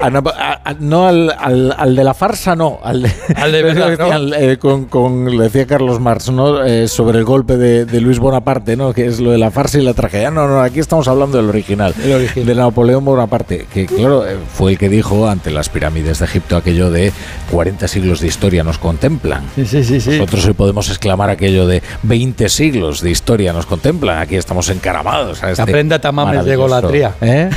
a 0.00 0.10
Nap- 0.10 0.32
a- 0.36 0.60
a- 0.64 0.74
no 0.78 1.06
al, 1.06 1.34
al- 1.38 1.74
al 1.76 1.96
de 1.96 2.04
la 2.04 2.14
farsa, 2.14 2.54
no. 2.56 2.78
Al 2.82 3.02
de, 3.02 3.12
Al 3.36 3.52
de 3.52 3.62
Pero 3.68 3.86
verdad, 3.86 4.32
eh, 4.42 4.58
con, 4.58 4.86
con- 4.86 5.36
lo 5.36 5.42
decía 5.42 5.66
Carlos 5.66 6.00
Marx, 6.00 6.30
¿no? 6.30 6.64
Eh, 6.64 6.88
sobre 6.88 7.18
el 7.18 7.24
golpe 7.24 7.56
de, 7.56 7.84
de 7.84 8.00
Luis 8.00 8.18
Bonaparte, 8.18 8.76
¿no? 8.76 8.92
Que 8.92 9.06
es 9.06 9.20
lo 9.20 9.30
de 9.30 9.38
la 9.38 9.50
farsa 9.50 9.78
y 9.78 9.82
la 9.82 9.94
tragedia. 9.94 10.30
No, 10.30 10.48
no, 10.48 10.60
aquí 10.60 10.80
estamos 10.80 11.08
hablando 11.08 11.36
del 11.38 11.48
original, 11.48 11.94
El 12.02 12.12
original. 12.12 12.46
de 12.46 12.54
Napoleón 12.54 13.04
Bonaparte, 13.04 13.66
que 13.72 13.86
claro, 13.86 14.26
eh, 14.26 14.36
fue 14.52 14.72
el 14.72 14.78
que 14.78 14.88
dijo 14.88 15.28
ante 15.28 15.50
las 15.50 15.68
pirámides 15.68 16.18
de 16.18 16.24
Egipto 16.24 16.56
aquello 16.56 16.90
de 16.90 17.12
40 17.50 17.88
siglos 17.88 18.20
de 18.20 18.26
historia 18.28 18.62
nos 18.64 18.78
contemplan. 18.78 19.44
Sí, 19.54 19.64
sí, 19.66 19.84
sí. 19.84 20.00
sí. 20.00 20.10
Nosotros 20.10 20.46
hoy 20.46 20.52
podemos 20.54 20.88
exclamar 20.88 21.30
aquello 21.30 21.66
de 21.66 21.82
20 22.08 22.48
siglos 22.48 23.02
de 23.02 23.10
historia 23.10 23.52
nos 23.52 23.66
contemplan. 23.66 24.18
Aquí 24.18 24.36
estamos 24.36 24.68
encaramados. 24.70 25.42
A 25.42 25.50
este 25.50 25.62
aprenda 25.62 25.98
tamames 26.00 26.44
de 26.44 26.56
golatría. 26.56 27.14
¿eh? 27.20 27.50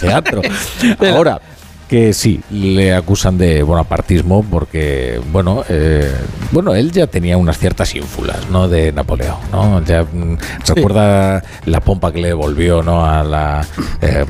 Teatro. 0.00 0.40
Ahora, 1.12 1.40
que 1.92 2.14
sí, 2.14 2.40
le 2.50 2.94
acusan 2.94 3.36
de 3.36 3.62
bonapartismo 3.62 4.42
porque, 4.50 5.20
bueno, 5.30 5.62
eh, 5.68 6.10
bueno, 6.50 6.74
él 6.74 6.90
ya 6.90 7.06
tenía 7.06 7.36
unas 7.36 7.58
ciertas 7.58 7.94
ínfulas, 7.94 8.48
¿no? 8.50 8.66
De 8.66 8.92
Napoleón, 8.92 9.36
¿no? 9.52 9.84
Ya 9.84 10.02
mm, 10.02 10.38
recuerda 10.74 11.42
la 11.66 11.80
pompa 11.80 12.10
que 12.10 12.22
le 12.22 12.28
devolvió, 12.28 12.82
¿no? 12.82 13.04
A 13.04 13.22
la 13.22 13.66
eh, 14.00 14.24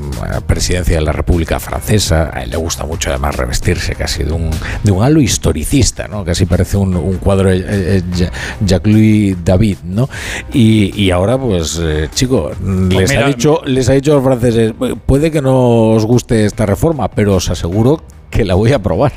presidencia 0.45 0.97
de 0.97 1.03
la 1.03 1.13
República 1.13 1.61
Francesa. 1.61 2.31
A 2.35 2.43
él 2.43 2.51
le 2.51 2.57
gusta 2.57 2.85
mucho, 2.85 3.11
además, 3.11 3.37
revestirse 3.37 3.95
casi 3.95 4.25
de 4.25 4.33
un, 4.33 4.51
de 4.83 4.91
un 4.91 5.05
halo 5.05 5.21
historicista, 5.21 6.09
¿no? 6.09 6.25
Casi 6.25 6.47
parece 6.47 6.77
un, 6.77 6.97
un 6.97 7.19
cuadro 7.19 7.49
de 7.49 7.59
eh, 7.59 7.63
eh, 7.69 8.03
Ja- 8.19 8.33
Jacques-Louis 8.67 9.37
David, 9.45 9.77
¿no? 9.85 10.09
Y, 10.53 11.01
y 11.01 11.13
ahora, 11.13 11.39
pues, 11.39 11.79
eh, 11.81 12.09
chico, 12.13 12.51
les 12.91 13.09
ha 13.13 13.15
mira, 13.15 13.27
dicho 13.29 13.61
les 13.67 13.89
ha 13.89 13.93
dicho 13.93 14.11
a 14.11 14.15
los 14.17 14.25
franceses, 14.25 14.73
"Pu- 14.75 14.99
puede 15.07 15.31
que 15.31 15.41
no 15.41 15.91
os 15.91 16.05
guste 16.05 16.45
esta 16.45 16.67
reforma, 16.67 17.07
pero 17.07 17.37
os 17.37 17.52
aseguro 17.53 18.03
que 18.31 18.45
la 18.47 18.55
voy 18.55 18.73
a 18.73 18.77
aprobar. 18.77 19.13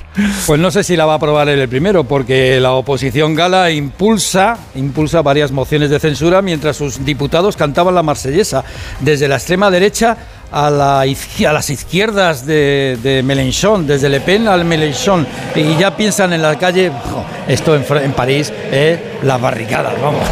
Pues 0.45 0.59
no 0.59 0.69
sé 0.71 0.83
si 0.83 0.97
la 0.97 1.05
va 1.05 1.13
a 1.13 1.15
aprobar 1.15 1.47
el 1.47 1.69
primero, 1.69 2.03
porque 2.03 2.59
la 2.59 2.73
oposición 2.73 3.33
gala 3.33 3.71
impulsa, 3.71 4.57
impulsa 4.75 5.21
varias 5.21 5.51
mociones 5.53 5.89
de 5.89 5.99
censura 5.99 6.41
mientras 6.41 6.75
sus 6.75 7.03
diputados 7.05 7.55
cantaban 7.55 7.95
la 7.95 8.03
marsellesa. 8.03 8.65
Desde 8.99 9.29
la 9.29 9.35
extrema 9.35 9.71
derecha 9.71 10.17
a, 10.51 10.69
la 10.69 10.99
a 11.01 11.53
las 11.53 11.69
izquierdas 11.69 12.45
de, 12.45 12.97
de 13.01 13.23
Mélenchon, 13.23 13.87
desde 13.87 14.09
Le 14.09 14.19
Pen 14.19 14.49
al 14.49 14.65
Mélenchon. 14.65 15.25
Y 15.55 15.77
ya 15.77 15.95
piensan 15.95 16.33
en 16.33 16.41
la 16.41 16.57
calle, 16.59 16.89
"Jo, 16.89 17.23
esto 17.47 17.73
en, 17.73 17.85
en 18.03 18.11
París, 18.11 18.51
es 18.69 18.99
las 19.23 19.39
barricadas, 19.39 19.93
vamos. 20.01 20.23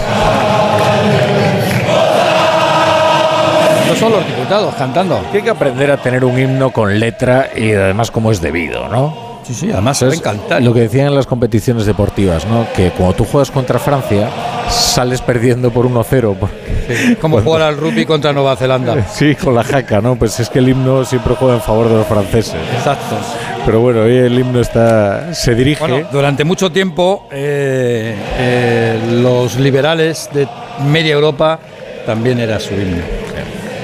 No 3.93 3.99
son 3.99 4.11
los 4.11 4.25
diputados 4.25 4.73
cantando. 4.73 5.21
Que 5.31 5.37
hay 5.37 5.43
que 5.43 5.49
aprender 5.51 5.91
a 5.91 5.97
tener 5.97 6.25
un 6.25 6.39
himno 6.39 6.71
con 6.71 6.99
letra 6.99 7.49
y 7.55 7.73
además 7.73 8.09
como 8.09 8.31
es 8.31 8.41
debido, 8.41 8.87
¿no? 8.89 9.33
Sí, 9.43 9.53
sí, 9.53 9.71
además 9.71 10.01
Es 10.01 10.19
lo 10.61 10.73
que 10.73 10.79
decían 10.79 11.07
en 11.07 11.15
las 11.15 11.27
competiciones 11.27 11.85
deportivas, 11.85 12.47
¿no? 12.47 12.65
Que 12.75 12.89
cuando 12.89 13.13
tú 13.17 13.25
juegas 13.25 13.51
contra 13.51 13.77
Francia, 13.77 14.29
sales 14.69 15.21
perdiendo 15.21 15.69
por 15.69 15.85
1-0. 15.85 16.35
porque- 16.39 17.17
Como 17.21 17.39
jugar 17.41 17.61
al 17.61 17.77
rugby 17.77 18.05
contra 18.05 18.33
Nueva 18.33 18.55
Zelanda. 18.55 18.95
Sí, 19.13 19.35
con 19.35 19.53
la 19.53 19.63
jaca, 19.63 20.01
¿no? 20.01 20.15
Pues 20.15 20.39
es 20.39 20.49
que 20.49 20.57
el 20.57 20.69
himno 20.69 21.05
siempre 21.05 21.35
juega 21.35 21.53
en 21.55 21.61
favor 21.61 21.87
de 21.87 21.97
los 21.97 22.07
franceses. 22.07 22.55
Exacto. 22.75 23.15
Pero 23.63 23.79
bueno, 23.79 24.01
hoy 24.01 24.15
el 24.17 24.39
himno 24.39 24.59
está 24.59 25.35
se 25.35 25.53
dirige. 25.53 25.81
Bueno, 25.85 26.07
durante 26.11 26.43
mucho 26.43 26.71
tiempo 26.71 27.27
eh, 27.31 28.15
eh, 28.39 28.99
los 29.21 29.57
liberales 29.59 30.29
de 30.33 30.47
media 30.89 31.13
Europa 31.13 31.59
también 32.07 32.39
era 32.39 32.59
su 32.59 32.73
himno. 32.73 33.03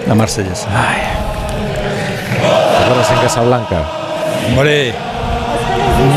La 0.07 0.15
marsellesa. 0.15 0.67
¿Te 2.39 2.83
acuerdas 2.83 3.11
en 3.11 3.17
Casablanca? 3.19 3.83
Hombre, 4.47 4.93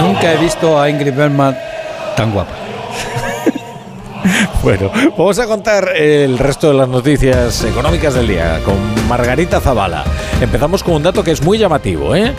nunca 0.01 0.33
he 0.33 0.37
visto 0.39 0.81
a 0.81 0.89
Ingrid 0.89 1.15
Bergman 1.15 1.57
tan 2.17 2.33
guapa. 2.33 2.53
Bueno, 4.63 4.93
vamos 5.19 5.41
a 5.41 5.47
contar 5.49 5.97
el 5.97 6.39
resto 6.39 6.69
de 6.69 6.75
las 6.75 6.89
noticias 6.89 7.65
económicas 7.65 8.15
del 8.15 8.29
día 8.29 8.61
con 8.65 8.77
Margarita 9.09 9.61
Zavala. 9.61 10.05
Empezamos 10.41 10.85
con 10.85 10.95
un 10.95 11.03
dato 11.03 11.25
que 11.25 11.33
es 11.33 11.43
muy 11.43 11.59
llamativo, 11.59 12.15
¿eh? 12.15 12.33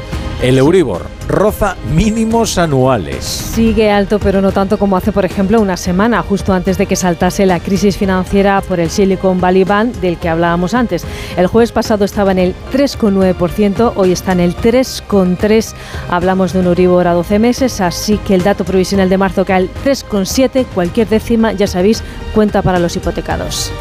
El 0.43 0.57
Euribor 0.57 1.03
roza 1.29 1.77
mínimos 1.95 2.57
anuales. 2.57 3.23
Sigue 3.23 3.89
alto, 3.89 4.19
pero 4.19 4.41
no 4.41 4.51
tanto 4.51 4.77
como 4.77 4.97
hace, 4.97 5.13
por 5.13 5.23
ejemplo, 5.23 5.61
una 5.61 5.77
semana, 5.77 6.21
justo 6.21 6.51
antes 6.51 6.77
de 6.77 6.85
que 6.85 6.97
saltase 6.97 7.45
la 7.45 7.61
crisis 7.61 7.97
financiera 7.97 8.59
por 8.59 8.81
el 8.81 8.89
Silicon 8.89 9.39
Valley 9.39 9.63
Bank 9.63 9.95
del 10.01 10.17
que 10.17 10.27
hablábamos 10.27 10.73
antes. 10.73 11.05
El 11.37 11.47
jueves 11.47 11.71
pasado 11.71 12.03
estaba 12.03 12.33
en 12.33 12.39
el 12.39 12.55
3,9%, 12.73 13.93
hoy 13.95 14.11
está 14.11 14.33
en 14.33 14.41
el 14.41 14.53
3,3%. 14.53 15.73
Hablamos 16.09 16.51
de 16.51 16.59
un 16.59 16.65
Euribor 16.65 17.07
a 17.07 17.13
12 17.13 17.39
meses, 17.39 17.79
así 17.79 18.17
que 18.17 18.35
el 18.35 18.43
dato 18.43 18.65
provisional 18.65 19.07
de 19.07 19.17
marzo 19.17 19.45
cae 19.45 19.55
al 19.55 19.69
3,7%. 19.85 20.65
Cualquier 20.75 21.07
décima, 21.07 21.53
ya 21.53 21.67
sabéis, 21.67 22.03
cuenta 22.33 22.61
para 22.61 22.79
los 22.79 22.97
hipotecados. 22.97 23.71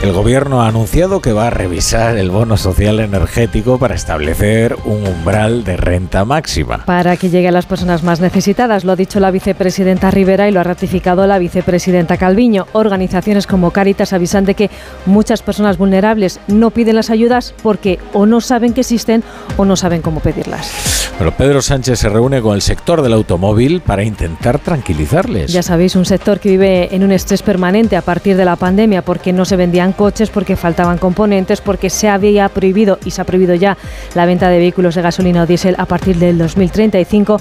El 0.00 0.12
gobierno 0.12 0.62
ha 0.62 0.68
anunciado 0.68 1.20
que 1.20 1.32
va 1.32 1.48
a 1.48 1.50
revisar 1.50 2.16
el 2.18 2.30
bono 2.30 2.56
social 2.56 3.00
energético 3.00 3.80
para 3.80 3.96
establecer 3.96 4.76
un 4.84 5.04
umbral 5.04 5.64
de 5.64 5.76
renta 5.76 6.24
máxima. 6.24 6.84
Para 6.84 7.16
que 7.16 7.30
llegue 7.30 7.48
a 7.48 7.52
las 7.52 7.66
personas 7.66 8.04
más 8.04 8.20
necesitadas, 8.20 8.84
lo 8.84 8.92
ha 8.92 8.96
dicho 8.96 9.18
la 9.18 9.32
vicepresidenta 9.32 10.12
Rivera 10.12 10.48
y 10.48 10.52
lo 10.52 10.60
ha 10.60 10.64
ratificado 10.64 11.26
la 11.26 11.40
vicepresidenta 11.40 12.16
Calviño. 12.16 12.68
Organizaciones 12.74 13.48
como 13.48 13.72
Cáritas 13.72 14.12
avisan 14.12 14.44
de 14.44 14.54
que 14.54 14.70
muchas 15.04 15.42
personas 15.42 15.78
vulnerables 15.78 16.38
no 16.46 16.70
piden 16.70 16.94
las 16.94 17.10
ayudas 17.10 17.52
porque 17.60 17.98
o 18.12 18.24
no 18.24 18.40
saben 18.40 18.74
que 18.74 18.82
existen 18.82 19.24
o 19.56 19.64
no 19.64 19.74
saben 19.74 20.00
cómo 20.00 20.20
pedirlas. 20.20 20.70
Pero 21.18 21.32
Pedro 21.32 21.60
Sánchez 21.60 21.98
se 21.98 22.08
reúne 22.08 22.40
con 22.40 22.54
el 22.54 22.62
sector 22.62 23.02
del 23.02 23.12
automóvil 23.12 23.80
para 23.80 24.04
intentar 24.04 24.60
tranquilizarles. 24.60 25.52
Ya 25.52 25.64
sabéis, 25.64 25.96
un 25.96 26.04
sector 26.04 26.38
que 26.38 26.50
vive 26.50 26.94
en 26.94 27.02
un 27.02 27.10
estrés 27.10 27.42
permanente 27.42 27.96
a 27.96 28.02
partir 28.02 28.36
de 28.36 28.44
la 28.44 28.54
pandemia 28.54 29.02
porque 29.02 29.32
no 29.32 29.44
se 29.44 29.56
vendían 29.56 29.87
coches, 29.92 30.30
porque 30.30 30.56
faltaban 30.56 30.98
componentes, 30.98 31.60
porque 31.60 31.90
se 31.90 32.08
había 32.08 32.48
prohibido 32.48 32.98
y 33.04 33.10
se 33.10 33.20
ha 33.20 33.24
prohibido 33.24 33.54
ya 33.54 33.76
la 34.14 34.26
venta 34.26 34.48
de 34.48 34.58
vehículos 34.58 34.94
de 34.94 35.02
gasolina 35.02 35.42
o 35.42 35.46
diésel 35.46 35.74
a 35.78 35.86
partir 35.86 36.16
del 36.16 36.38
2035 36.38 37.38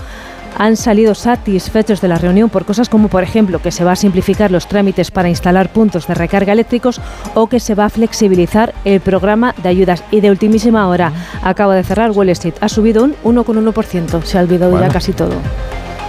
han 0.58 0.76
salido 0.76 1.14
satisfechos 1.14 2.02
de 2.02 2.08
la 2.08 2.18
reunión 2.18 2.50
por 2.50 2.66
cosas 2.66 2.90
como, 2.90 3.10
por 3.10 3.24
ejemplo, 3.24 3.62
que 3.62 3.72
se 3.72 3.84
va 3.84 3.92
a 3.92 3.96
simplificar 3.96 4.52
los 4.52 4.68
trámites 4.68 5.12
para 5.12 5.30
instalar 5.30 5.70
puntos 5.70 6.08
de 6.08 6.16
recarga 6.16 6.54
eléctricos 6.54 7.00
o 7.36 7.48
que 7.48 7.60
se 7.60 7.76
va 7.76 7.86
a 7.86 7.90
flexibilizar 7.90 8.74
el 8.84 9.00
programa 9.00 9.54
de 9.62 9.70
ayudas. 9.70 10.04
Y 10.10 10.22
de 10.22 10.32
ultimísima 10.32 10.88
hora, 10.88 11.14
acaba 11.44 11.76
de 11.76 11.84
cerrar 11.84 12.12
Wall 12.12 12.30
Street, 12.30 12.56
ha 12.60 12.70
subido 12.70 13.04
un 13.04 13.16
1,1%, 13.24 14.24
se 14.24 14.38
ha 14.38 14.42
olvidado 14.42 14.72
Bueno. 14.72 14.88
ya 14.88 14.94
casi 14.94 15.14
todo. 15.14 15.36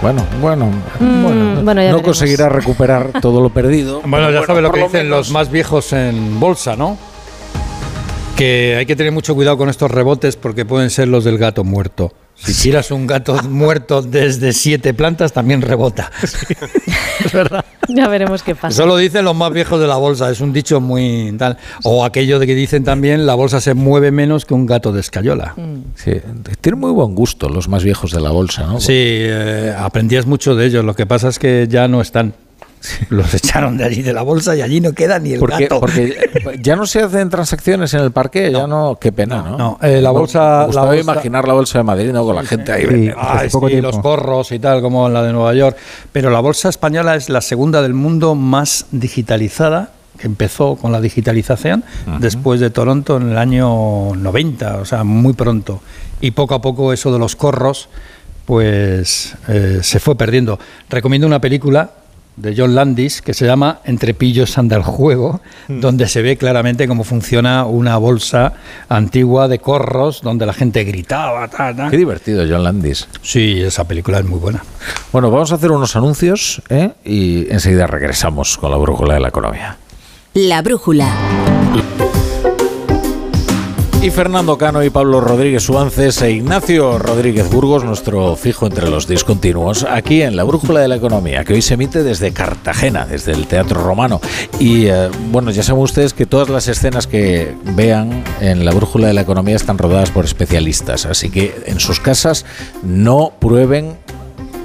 Bueno, 0.01 0.25
bueno, 0.41 0.65
Mm, 0.99 1.23
bueno, 1.23 1.45
bueno, 1.61 1.81
ya 1.81 1.89
no 1.91 1.97
veremos. 1.97 2.01
conseguirá 2.03 2.47
recuperar 2.49 3.19
todo 3.21 3.41
lo 3.41 3.49
perdido. 3.49 4.01
Bueno, 4.05 4.31
ya 4.31 4.45
sabe 4.45 4.61
lo 4.61 4.69
por 4.69 4.77
que 4.79 4.85
dicen 4.85 5.03
menos- 5.07 5.27
los 5.27 5.31
más 5.31 5.51
viejos 5.51 5.91
en 5.93 6.39
bolsa, 6.39 6.75
¿no? 6.77 6.97
Que 8.37 8.75
hay 8.77 8.85
que 8.85 8.95
tener 8.95 9.11
mucho 9.11 9.35
cuidado 9.35 9.57
con 9.57 9.67
estos 9.67 9.91
rebotes 9.91 10.37
porque 10.37 10.63
pueden 10.63 10.89
ser 10.89 11.09
los 11.09 11.25
del 11.25 11.37
gato 11.37 11.65
muerto. 11.65 12.13
Si 12.43 12.53
tiras 12.53 12.91
un 12.91 13.05
gato 13.05 13.35
muerto 13.49 14.01
desde 14.01 14.53
siete 14.53 14.93
plantas, 14.93 15.33
también 15.33 15.61
rebota. 15.61 16.11
Es 17.23 17.33
verdad. 17.33 17.65
Ya 17.89 18.07
veremos 18.07 18.43
qué 18.43 18.55
pasa. 18.55 18.69
Eso 18.69 18.85
lo 18.85 18.95
dicen 18.95 19.25
los 19.25 19.35
más 19.35 19.51
viejos 19.51 19.81
de 19.81 19.87
la 19.87 19.97
bolsa, 19.97 20.29
es 20.29 20.39
un 20.39 20.53
dicho 20.53 20.79
muy 20.79 21.35
tal. 21.37 21.57
O 21.83 22.05
aquello 22.05 22.39
de 22.39 22.47
que 22.47 22.55
dicen 22.55 22.83
también 22.85 23.25
la 23.25 23.35
bolsa 23.35 23.59
se 23.59 23.73
mueve 23.73 24.11
menos 24.11 24.45
que 24.45 24.53
un 24.53 24.65
gato 24.65 24.93
de 24.93 25.01
escayola. 25.01 25.53
Sí, 25.95 26.13
tienen 26.61 26.79
muy 26.79 26.91
buen 26.91 27.13
gusto 27.15 27.49
los 27.49 27.67
más 27.67 27.83
viejos 27.83 28.11
de 28.11 28.21
la 28.21 28.29
bolsa, 28.29 28.65
¿no? 28.67 28.79
Sí, 28.79 28.93
eh, 28.95 29.75
aprendías 29.77 30.25
mucho 30.25 30.55
de 30.55 30.67
ellos. 30.67 30.85
Lo 30.85 30.95
que 30.95 31.05
pasa 31.05 31.27
es 31.27 31.39
que 31.39 31.67
ya 31.69 31.87
no 31.87 31.99
están. 31.99 32.33
Los 33.09 33.33
echaron 33.33 33.77
de 33.77 33.83
allí 33.83 34.01
de 34.01 34.13
la 34.13 34.21
bolsa 34.21 34.55
y 34.55 34.61
allí 34.61 34.79
no 34.79 34.93
queda 34.93 35.19
ni 35.19 35.33
el 35.33 35.39
Porque, 35.39 35.63
gato. 35.63 35.79
porque 35.81 36.17
ya 36.61 36.75
no 36.75 36.85
se 36.85 37.01
hacen 37.01 37.29
transacciones 37.29 37.93
en 37.93 37.99
el 38.01 38.11
parque, 38.11 38.51
ya 38.51 38.67
no, 38.67 38.97
qué 38.99 39.11
pena, 39.11 39.41
¿no? 39.41 39.57
no, 39.57 39.79
eh, 39.81 39.99
la 40.01 40.13
Me 40.13 40.19
bolsa- 40.19 40.65
gustaba 40.65 40.85
la 40.87 40.91
bolsa- 40.93 41.01
imaginar 41.01 41.47
la 41.47 41.53
bolsa 41.53 41.77
de 41.79 41.83
Madrid, 41.83 42.11
¿no? 42.11 42.23
Con 42.23 42.35
la 42.35 42.43
gente 42.45 42.71
ahí. 42.71 42.85
Sí. 42.87 43.11
hace 43.17 43.49
poco 43.49 43.67
sí, 43.69 43.81
los 43.81 43.99
corros 43.99 44.51
y 44.53 44.59
tal, 44.59 44.81
como 44.81 45.09
la 45.09 45.23
de 45.23 45.33
Nueva 45.33 45.53
York. 45.53 45.75
Pero 46.11 46.29
la 46.29 46.39
bolsa 46.39 46.69
española 46.69 47.15
es 47.15 47.29
la 47.29 47.41
segunda 47.41 47.81
del 47.81 47.93
mundo 47.93 48.33
más 48.35 48.85
digitalizada, 48.91 49.91
que 50.17 50.27
empezó 50.27 50.75
con 50.75 50.91
la 50.91 50.99
digitalización 51.01 51.83
después 52.19 52.59
de 52.59 52.69
Toronto 52.69 53.17
en 53.17 53.31
el 53.31 53.37
año 53.37 54.13
90, 54.15 54.77
o 54.77 54.85
sea, 54.85 55.03
muy 55.03 55.33
pronto. 55.33 55.81
Y 56.21 56.31
poco 56.31 56.55
a 56.55 56.61
poco 56.61 56.91
eso 56.93 57.11
de 57.13 57.19
los 57.19 57.35
corros, 57.37 57.87
pues 58.45 59.35
eh, 59.47 59.79
se 59.81 59.99
fue 59.99 60.15
perdiendo. 60.15 60.59
Recomiendo 60.89 61.27
una 61.27 61.39
película 61.39 61.91
de 62.39 62.55
John 62.57 62.73
Landis 62.75 63.21
que 63.21 63.33
se 63.33 63.45
llama 63.45 63.79
Entre 63.83 64.13
pillos 64.13 64.57
anda 64.57 64.75
el 64.77 64.83
juego, 64.83 65.41
donde 65.67 66.07
se 66.07 66.21
ve 66.21 66.37
claramente 66.37 66.87
cómo 66.87 67.03
funciona 67.03 67.65
una 67.65 67.97
bolsa 67.97 68.53
antigua 68.87 69.47
de 69.47 69.59
corros, 69.59 70.21
donde 70.21 70.45
la 70.45 70.53
gente 70.53 70.83
gritaba. 70.83 71.47
ta, 71.47 71.75
ta. 71.75 71.89
Qué 71.89 71.97
divertido, 71.97 72.45
John 72.49 72.63
Landis. 72.63 73.07
Sí, 73.21 73.61
esa 73.61 73.87
película 73.87 74.19
es 74.19 74.25
muy 74.25 74.39
buena. 74.39 74.63
Bueno, 75.11 75.29
vamos 75.29 75.51
a 75.51 75.55
hacer 75.55 75.71
unos 75.71 75.95
anuncios 75.95 76.61
¿eh? 76.69 76.91
y 77.03 77.51
enseguida 77.51 77.87
regresamos 77.87 78.57
con 78.57 78.71
la 78.71 78.77
brújula 78.77 79.15
de 79.15 79.19
la 79.19 79.27
economía. 79.27 79.77
La 80.33 80.61
brújula. 80.61 81.11
Y 84.01 84.11
Fernando 84.11 84.57
Cano 84.57 84.81
y 84.81 84.89
Pablo 84.89 85.19
Rodríguez 85.19 85.63
Suances 85.63 86.21
e 86.21 86.31
Ignacio 86.31 86.97
Rodríguez 86.99 87.49
Burgos, 87.49 87.83
nuestro 87.83 88.37
fijo 88.37 88.65
entre 88.65 88.89
los 88.89 89.09
discontinuos, 89.09 89.83
aquí 89.83 90.21
en 90.21 90.37
la 90.37 90.45
Brújula 90.45 90.79
de 90.79 90.87
la 90.87 90.95
Economía, 90.95 91.43
que 91.43 91.53
hoy 91.53 91.61
se 91.61 91.73
emite 91.73 92.01
desde 92.01 92.31
Cartagena, 92.31 93.05
desde 93.05 93.33
el 93.33 93.45
Teatro 93.45 93.83
Romano. 93.83 94.21
Y 94.57 94.85
eh, 94.85 95.09
bueno, 95.31 95.51
ya 95.51 95.63
saben 95.63 95.83
ustedes 95.83 96.13
que 96.13 96.25
todas 96.25 96.47
las 96.47 96.69
escenas 96.69 97.07
que 97.07 97.53
vean 97.75 98.23
en 98.39 98.63
la 98.63 98.71
Brújula 98.71 99.07
de 99.07 99.13
la 99.15 99.21
Economía 99.21 99.57
están 99.57 99.77
rodadas 99.77 100.11
por 100.11 100.23
especialistas, 100.23 101.05
así 101.05 101.29
que 101.29 101.53
en 101.65 101.81
sus 101.81 101.99
casas 101.99 102.45
no 102.81 103.33
prueben 103.37 103.97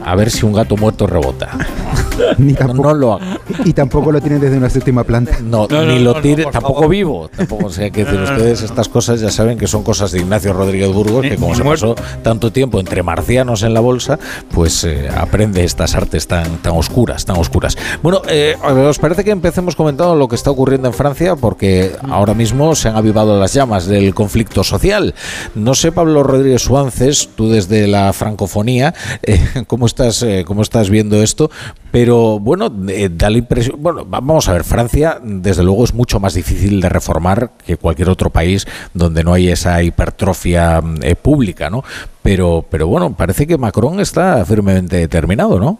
a 0.05 0.15
ver 0.15 0.31
si 0.31 0.45
un 0.45 0.53
gato 0.53 0.77
muerto 0.77 1.07
rebota. 1.07 1.51
Ni 2.39 2.55
tampoco, 2.55 2.89
no, 2.89 2.95
lo 2.95 3.13
haga. 3.15 3.41
Y 3.65 3.73
tampoco 3.73 4.13
lo 4.13 4.21
tienen 4.21 4.41
desde 4.41 4.57
una 4.57 4.71
séptima 4.71 5.05
planta. 5.05 5.39
No, 5.43 5.67
ni 5.67 5.99
lo 5.99 6.21
tire, 6.21 6.47
tampoco 6.47 6.89
vivo. 6.89 7.29
Tampoco, 7.29 7.67
o 7.67 7.71
sea, 7.71 7.91
que 7.91 8.05
decir, 8.05 8.21
ustedes 8.21 8.63
estas 8.63 8.89
cosas 8.89 9.21
ya 9.21 9.31
saben 9.31 9.59
que 9.59 9.67
son 9.67 9.83
cosas 9.83 10.13
de 10.13 10.21
Ignacio 10.21 10.53
Rodríguez 10.53 10.93
Burgos, 10.93 11.23
que 11.23 11.37
como 11.37 11.55
se 11.55 11.65
pasó 11.65 11.95
tanto 12.23 12.53
tiempo 12.53 12.79
entre 12.79 13.03
marcianos 13.03 13.63
en 13.63 13.75
la 13.75 13.81
bolsa, 13.81 14.19
pues 14.53 14.85
eh, 14.85 15.09
aprende 15.09 15.65
estas 15.65 15.95
artes 15.95 16.27
tan, 16.27 16.59
tan 16.59 16.73
oscuras, 16.73 17.25
tan 17.25 17.37
oscuras. 17.37 17.77
Bueno, 18.03 18.23
eh, 18.29 18.57
¿os 18.63 18.99
parece 18.99 19.25
que 19.25 19.31
empecemos 19.31 19.77
comentando 19.77 20.15
lo 20.15 20.29
que 20.29 20.37
está 20.37 20.51
ocurriendo 20.51 20.89
en 20.89 20.95
Francia? 20.95 21.37
Porque 21.37 21.93
ahora 22.09 22.35
mismo 22.35 22.75
se 22.75 22.89
han 22.89 22.97
avivado 22.97 23.39
las 23.39 23.55
llamas 23.55 23.87
del 23.87 24.15
conflicto 24.15 24.65
social. 24.65 25.15
No 25.55 25.75
sé, 25.75 25.93
Pablo 25.93 26.23
Rodríguez 26.23 26.63
Suances, 26.63 27.29
tú 27.35 27.51
desde 27.51 27.87
la 27.87 28.13
francofonía, 28.13 28.95
eh, 29.23 29.41
¿cómo 29.67 29.87
estás, 29.95 30.23
eh, 30.25 30.45
cómo 30.45 30.63
estás 30.63 30.91
viendo 30.91 31.23
esto? 31.23 31.51
Pero 31.93 32.41
bueno, 32.41 32.73
eh, 32.89 33.09
da 33.13 33.31
la 33.31 33.39
impresión. 33.39 33.77
Bueno, 33.81 34.05
vamos 34.05 34.49
a 34.49 34.53
ver, 34.53 34.65
Francia, 34.65 35.21
desde 35.23 35.63
luego, 35.63 35.85
es 35.85 35.95
mucho 35.95 36.19
más 36.19 36.35
difícil 36.35 36.81
de 36.81 36.89
reformar 36.89 37.51
que 37.65 37.77
cualquier 37.77 38.09
otro 38.09 38.31
país 38.31 38.67
donde 38.93 39.23
no 39.23 39.33
hay 39.33 39.49
esa 39.49 39.81
hipertrofia 39.83 40.83
eh, 41.01 41.15
pública, 41.15 41.71
¿no? 41.71 41.85
Pero, 42.23 42.65
pero 42.69 42.89
bueno, 42.89 43.15
parece 43.15 43.47
que 43.47 43.57
Macron 43.57 44.01
está 44.01 44.45
firmemente 44.45 44.97
determinado, 44.97 45.61
¿no? 45.61 45.79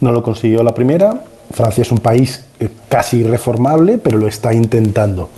No 0.00 0.12
lo 0.12 0.22
consiguió 0.22 0.62
la 0.62 0.74
primera. 0.74 1.24
Francia 1.52 1.82
es 1.82 1.90
un 1.90 1.98
país 1.98 2.44
casi 2.88 3.18
irreformable, 3.18 3.98
pero 3.98 4.18
lo 4.18 4.28
está 4.28 4.52
intentando. 4.52 5.30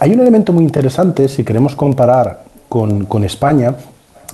Hay 0.00 0.12
un 0.12 0.20
elemento 0.20 0.52
muy 0.52 0.64
interesante, 0.64 1.28
si 1.28 1.44
queremos 1.44 1.76
comparar 1.76 2.44
con, 2.68 3.04
con 3.06 3.24
España, 3.24 3.74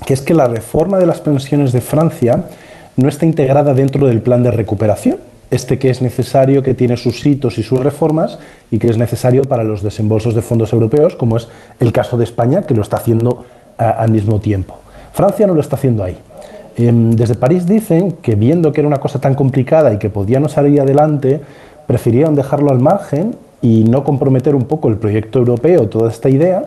que 0.03 0.15
es 0.15 0.21
que 0.21 0.35
la 0.35 0.49
reforma 0.49 0.99
de 0.99 1.07
las 1.07 1.21
pensiones 1.21 1.73
de 1.73 1.81
Francia 1.81 2.45
no 2.97 3.09
está 3.09 3.27
integrada 3.27 3.75
dentro 3.75 4.07
del 4.07 4.21
plan 4.21 4.43
de 4.43 4.51
recuperación, 4.51 5.19
este 5.51 5.79
que 5.79 5.91
es 5.91 6.01
necesario, 6.01 6.63
que 6.63 6.75
tiene 6.75 6.97
sus 6.97 7.25
hitos 7.27 7.59
y 7.59 7.63
sus 7.63 7.81
reformas 7.81 8.39
y 8.71 8.79
que 8.79 8.89
es 8.89 8.97
necesario 8.97 9.43
para 9.43 9.65
los 9.65 9.83
desembolsos 9.83 10.35
de 10.35 10.43
fondos 10.43 10.73
europeos, 10.73 11.15
como 11.15 11.37
es 11.37 11.49
el 11.79 11.93
caso 11.93 12.17
de 12.17 12.25
España, 12.25 12.63
que 12.63 12.75
lo 12.75 12.83
está 12.83 12.97
haciendo 12.97 13.45
al 13.77 14.11
mismo 14.11 14.41
tiempo. 14.41 14.77
Francia 15.13 15.47
no 15.47 15.55
lo 15.55 15.61
está 15.61 15.77
haciendo 15.77 16.05
ahí. 16.05 16.17
Em, 16.77 17.11
desde 17.11 17.35
París 17.35 17.67
dicen 17.67 18.13
que 18.23 18.35
viendo 18.35 18.73
que 18.73 18.81
era 18.81 18.89
una 18.89 19.01
cosa 19.01 19.21
tan 19.21 19.35
complicada 19.35 19.93
y 19.93 19.99
que 19.99 20.09
podía 20.09 20.41
no 20.41 20.49
salir 20.49 20.81
adelante, 20.81 21.41
prefirieron 21.87 22.35
dejarlo 22.35 22.71
al 22.71 22.81
margen 22.81 23.37
y 23.61 23.85
no 23.85 24.05
comprometer 24.05 24.55
un 24.55 24.65
poco 24.65 24.89
el 24.89 24.97
proyecto 24.97 25.39
europeo, 25.39 25.89
toda 25.89 26.11
esta 26.11 26.31
idea, 26.31 26.65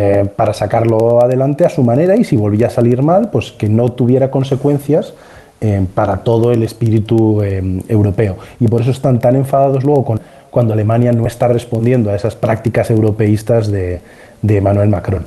eh, 0.00 0.28
para 0.36 0.54
sacarlo 0.54 1.20
adelante 1.20 1.64
a 1.64 1.68
su 1.70 1.82
manera 1.82 2.14
y 2.14 2.22
si 2.22 2.36
volvía 2.36 2.68
a 2.68 2.70
salir 2.70 3.02
mal, 3.02 3.30
pues 3.32 3.50
que 3.50 3.68
no 3.68 3.90
tuviera 3.90 4.30
consecuencias 4.30 5.12
eh, 5.60 5.84
para 5.92 6.18
todo 6.18 6.52
el 6.52 6.62
espíritu 6.62 7.42
eh, 7.42 7.82
europeo. 7.88 8.36
Y 8.60 8.68
por 8.68 8.80
eso 8.80 8.92
están 8.92 9.18
tan 9.18 9.34
enfadados 9.34 9.82
luego 9.82 10.04
con, 10.04 10.20
cuando 10.50 10.72
Alemania 10.72 11.10
no 11.10 11.26
está 11.26 11.48
respondiendo 11.48 12.10
a 12.10 12.14
esas 12.14 12.36
prácticas 12.36 12.92
europeístas 12.92 13.72
de, 13.72 14.00
de 14.40 14.56
Emmanuel 14.58 14.88
Macron. 14.88 15.26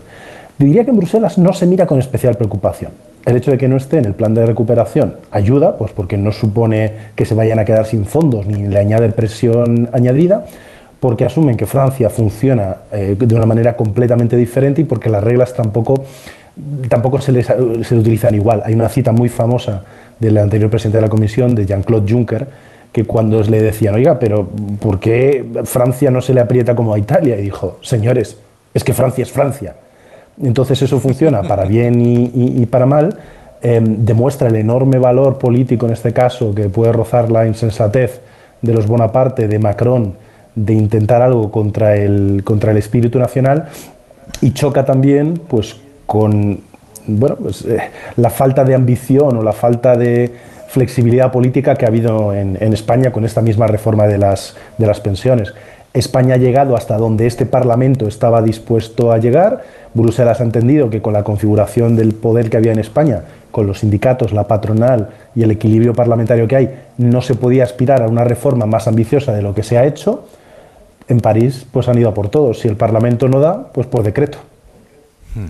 Diría 0.57 0.85
que 0.85 0.91
en 0.91 0.97
Bruselas 0.97 1.37
no 1.37 1.51
se 1.51 1.65
mira 1.65 1.85
con 1.85 1.99
especial 1.99 2.35
preocupación. 2.35 2.93
El 3.25 3.35
hecho 3.35 3.51
de 3.51 3.57
que 3.57 3.67
no 3.67 3.75
esté 3.75 3.97
en 3.97 4.05
el 4.05 4.13
plan 4.13 4.33
de 4.33 4.45
recuperación 4.45 5.15
ayuda, 5.31 5.77
pues 5.77 5.91
porque 5.91 6.15
no 6.15 6.31
supone 6.31 6.93
que 7.15 7.25
se 7.25 7.35
vayan 7.35 7.59
a 7.59 7.65
quedar 7.65 7.85
sin 7.85 8.05
fondos 8.05 8.47
ni 8.47 8.69
le 8.69 8.79
añade 8.79 9.09
presión 9.09 9.89
añadida, 9.91 10.45
porque 11.01 11.25
asumen 11.25 11.57
que 11.57 11.65
Francia 11.65 12.11
funciona 12.11 12.77
eh, 12.91 13.15
de 13.17 13.35
una 13.35 13.47
manera 13.47 13.75
completamente 13.75 14.37
diferente 14.37 14.81
y 14.81 14.83
porque 14.83 15.09
las 15.09 15.23
reglas 15.23 15.51
tampoco, 15.51 16.05
tampoco 16.87 17.19
se, 17.19 17.31
les, 17.31 17.47
se 17.47 17.95
utilizan 17.95 18.35
igual. 18.35 18.61
Hay 18.63 18.75
una 18.75 18.87
cita 18.87 19.11
muy 19.11 19.27
famosa 19.27 19.83
del 20.19 20.37
anterior 20.37 20.69
presidente 20.69 20.99
de 20.99 21.01
la 21.01 21.09
Comisión, 21.09 21.55
de 21.55 21.65
Jean-Claude 21.65 22.09
Juncker, 22.09 22.47
que 22.91 23.05
cuando 23.05 23.41
le 23.41 23.63
decían, 23.63 23.95
oiga, 23.95 24.19
pero 24.19 24.47
¿por 24.79 24.99
qué 24.99 25.43
Francia 25.63 26.11
no 26.11 26.21
se 26.21 26.35
le 26.35 26.41
aprieta 26.41 26.75
como 26.75 26.93
a 26.93 26.99
Italia? 26.99 27.35
Y 27.35 27.41
dijo, 27.41 27.79
señores, 27.81 28.37
es 28.71 28.83
que 28.83 28.93
Francia 28.93 29.23
es 29.23 29.31
Francia. 29.31 29.75
Entonces 30.39 30.83
eso 30.83 30.99
funciona 30.99 31.41
para 31.41 31.65
bien 31.65 31.99
y, 31.99 32.63
para 32.67 32.85
mal, 32.85 33.17
em, 33.63 34.05
demuestra 34.05 34.49
el 34.49 34.55
enorme 34.55 34.99
valor 34.99 35.39
político 35.39 35.87
en 35.87 35.93
este 35.93 36.13
caso 36.13 36.53
que 36.53 36.69
puede 36.69 36.91
rozar 36.91 37.31
la 37.31 37.47
insensatez 37.47 38.21
de 38.61 38.73
los 38.73 38.85
Bonaparte, 38.85 39.47
de 39.47 39.57
Macron, 39.57 40.13
de 40.55 40.73
intentar 40.73 41.21
algo 41.21 41.51
contra 41.51 41.95
el, 41.95 42.43
contra 42.43 42.71
el 42.71 42.77
espíritu 42.77 43.19
nacional 43.19 43.69
y 44.41 44.51
choca 44.51 44.85
también 44.85 45.41
pues, 45.47 45.77
con 46.05 46.61
bueno, 47.07 47.35
pues, 47.37 47.65
eh, 47.65 47.79
la 48.17 48.29
falta 48.29 48.63
de 48.63 48.75
ambición 48.75 49.37
o 49.37 49.43
la 49.43 49.53
falta 49.53 49.95
de 49.95 50.31
flexibilidad 50.67 51.31
política 51.31 51.75
que 51.75 51.85
ha 51.85 51.89
habido 51.89 52.33
en, 52.33 52.55
España 52.73 53.11
con 53.11 53.25
esta 53.25 53.41
misma 53.41 53.67
reforma 53.67 54.07
de 54.07 54.17
las, 54.17 54.55
de 54.77 54.87
las 54.87 55.01
pensiones. 55.01 55.53
España 55.93 56.35
ha 56.35 56.37
llegado 56.37 56.77
hasta 56.77 56.97
donde 56.97 57.27
este 57.27 57.45
Parlamento 57.45 58.07
estaba 58.07 58.41
dispuesto 58.41 59.11
a 59.11 59.17
llegar. 59.17 59.63
Bruselas 59.93 60.39
ha 60.39 60.45
entendido 60.45 60.89
que 60.89 61.01
con 61.01 61.11
la 61.11 61.23
configuración 61.23 61.97
del 61.97 62.13
poder 62.13 62.49
que 62.49 62.55
había 62.55 62.71
en 62.71 62.79
España, 62.79 63.23
con 63.51 63.67
los 63.67 63.79
sindicatos, 63.79 64.31
la 64.31 64.47
patronal 64.47 65.09
y 65.35 65.43
el 65.43 65.51
equilibrio 65.51 65.93
parlamentario 65.93 66.47
que 66.47 66.55
hay, 66.55 66.69
no 66.97 67.21
se 67.21 67.35
podía 67.35 67.65
aspirar 67.65 68.01
a 68.01 68.07
una 68.07 68.23
reforma 68.23 68.65
más 68.65 68.87
ambiciosa 68.87 69.33
de 69.33 69.41
lo 69.41 69.53
que 69.53 69.63
se 69.63 69.77
ha 69.77 69.85
hecho. 69.85 70.23
En 71.07 71.19
París, 71.19 71.65
pues 71.71 71.87
han 71.87 71.97
ido 71.97 72.09
a 72.09 72.13
por 72.13 72.29
todos. 72.29 72.59
Si 72.59 72.67
el 72.67 72.77
Parlamento 72.77 73.27
no 73.27 73.39
da, 73.39 73.71
pues 73.71 73.87
por 73.87 74.03
decreto. 74.03 74.37
Hmm. 75.35 75.47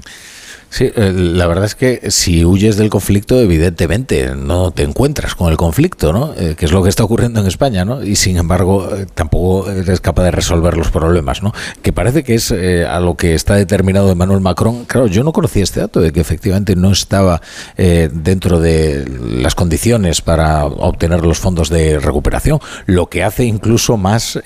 Sí, 0.72 0.90
eh, 0.96 1.12
la 1.14 1.48
verdad 1.48 1.66
es 1.66 1.76
que 1.76 2.12
si 2.12 2.46
huyes 2.46 2.78
del 2.78 2.90
conflicto, 2.90 3.38
evidentemente 3.42 4.34
no 4.38 4.72
te 4.72 4.84
encuentras 4.84 5.36
con 5.36 5.52
el 5.52 5.58
conflicto, 5.58 6.14
¿no? 6.14 6.34
Eh, 6.38 6.56
que 6.58 6.64
es 6.64 6.72
lo 6.72 6.82
que 6.82 6.88
está 6.88 7.04
ocurriendo 7.04 7.42
en 7.42 7.48
España, 7.48 7.84
¿no? 7.84 8.02
Y 8.02 8.16
sin 8.16 8.38
embargo, 8.38 8.88
eh, 8.96 9.06
tampoco 9.14 9.70
eres 9.70 10.00
capaz 10.00 10.24
de 10.24 10.32
resolver 10.32 10.78
los 10.78 10.90
problemas, 10.90 11.44
¿no? 11.44 11.54
Que 11.82 11.92
parece 11.92 12.24
que 12.24 12.36
es 12.36 12.54
a 12.54 13.02
lo 13.02 13.16
que 13.16 13.34
está 13.34 13.56
determinado 13.56 14.10
Emmanuel 14.12 14.40
Macron. 14.40 14.86
Claro, 14.86 15.08
yo 15.08 15.26
no 15.26 15.34
conocía 15.34 15.62
este 15.62 15.82
dato 15.82 16.00
de 16.00 16.14
que 16.14 16.22
efectivamente 16.22 16.78
no 16.78 16.92
estaba 16.92 17.42
dentro 17.78 18.60
de 18.60 19.06
las 19.42 19.56
condiciones 19.56 20.22
para 20.22 20.66
obtener 20.66 21.26
los 21.26 21.40
fondos 21.40 21.70
de 21.70 22.00
recuperación, 22.00 22.60
lo 22.86 23.08
que 23.08 23.24
hace 23.24 23.44
incluso 23.44 23.98
más, 23.98 24.40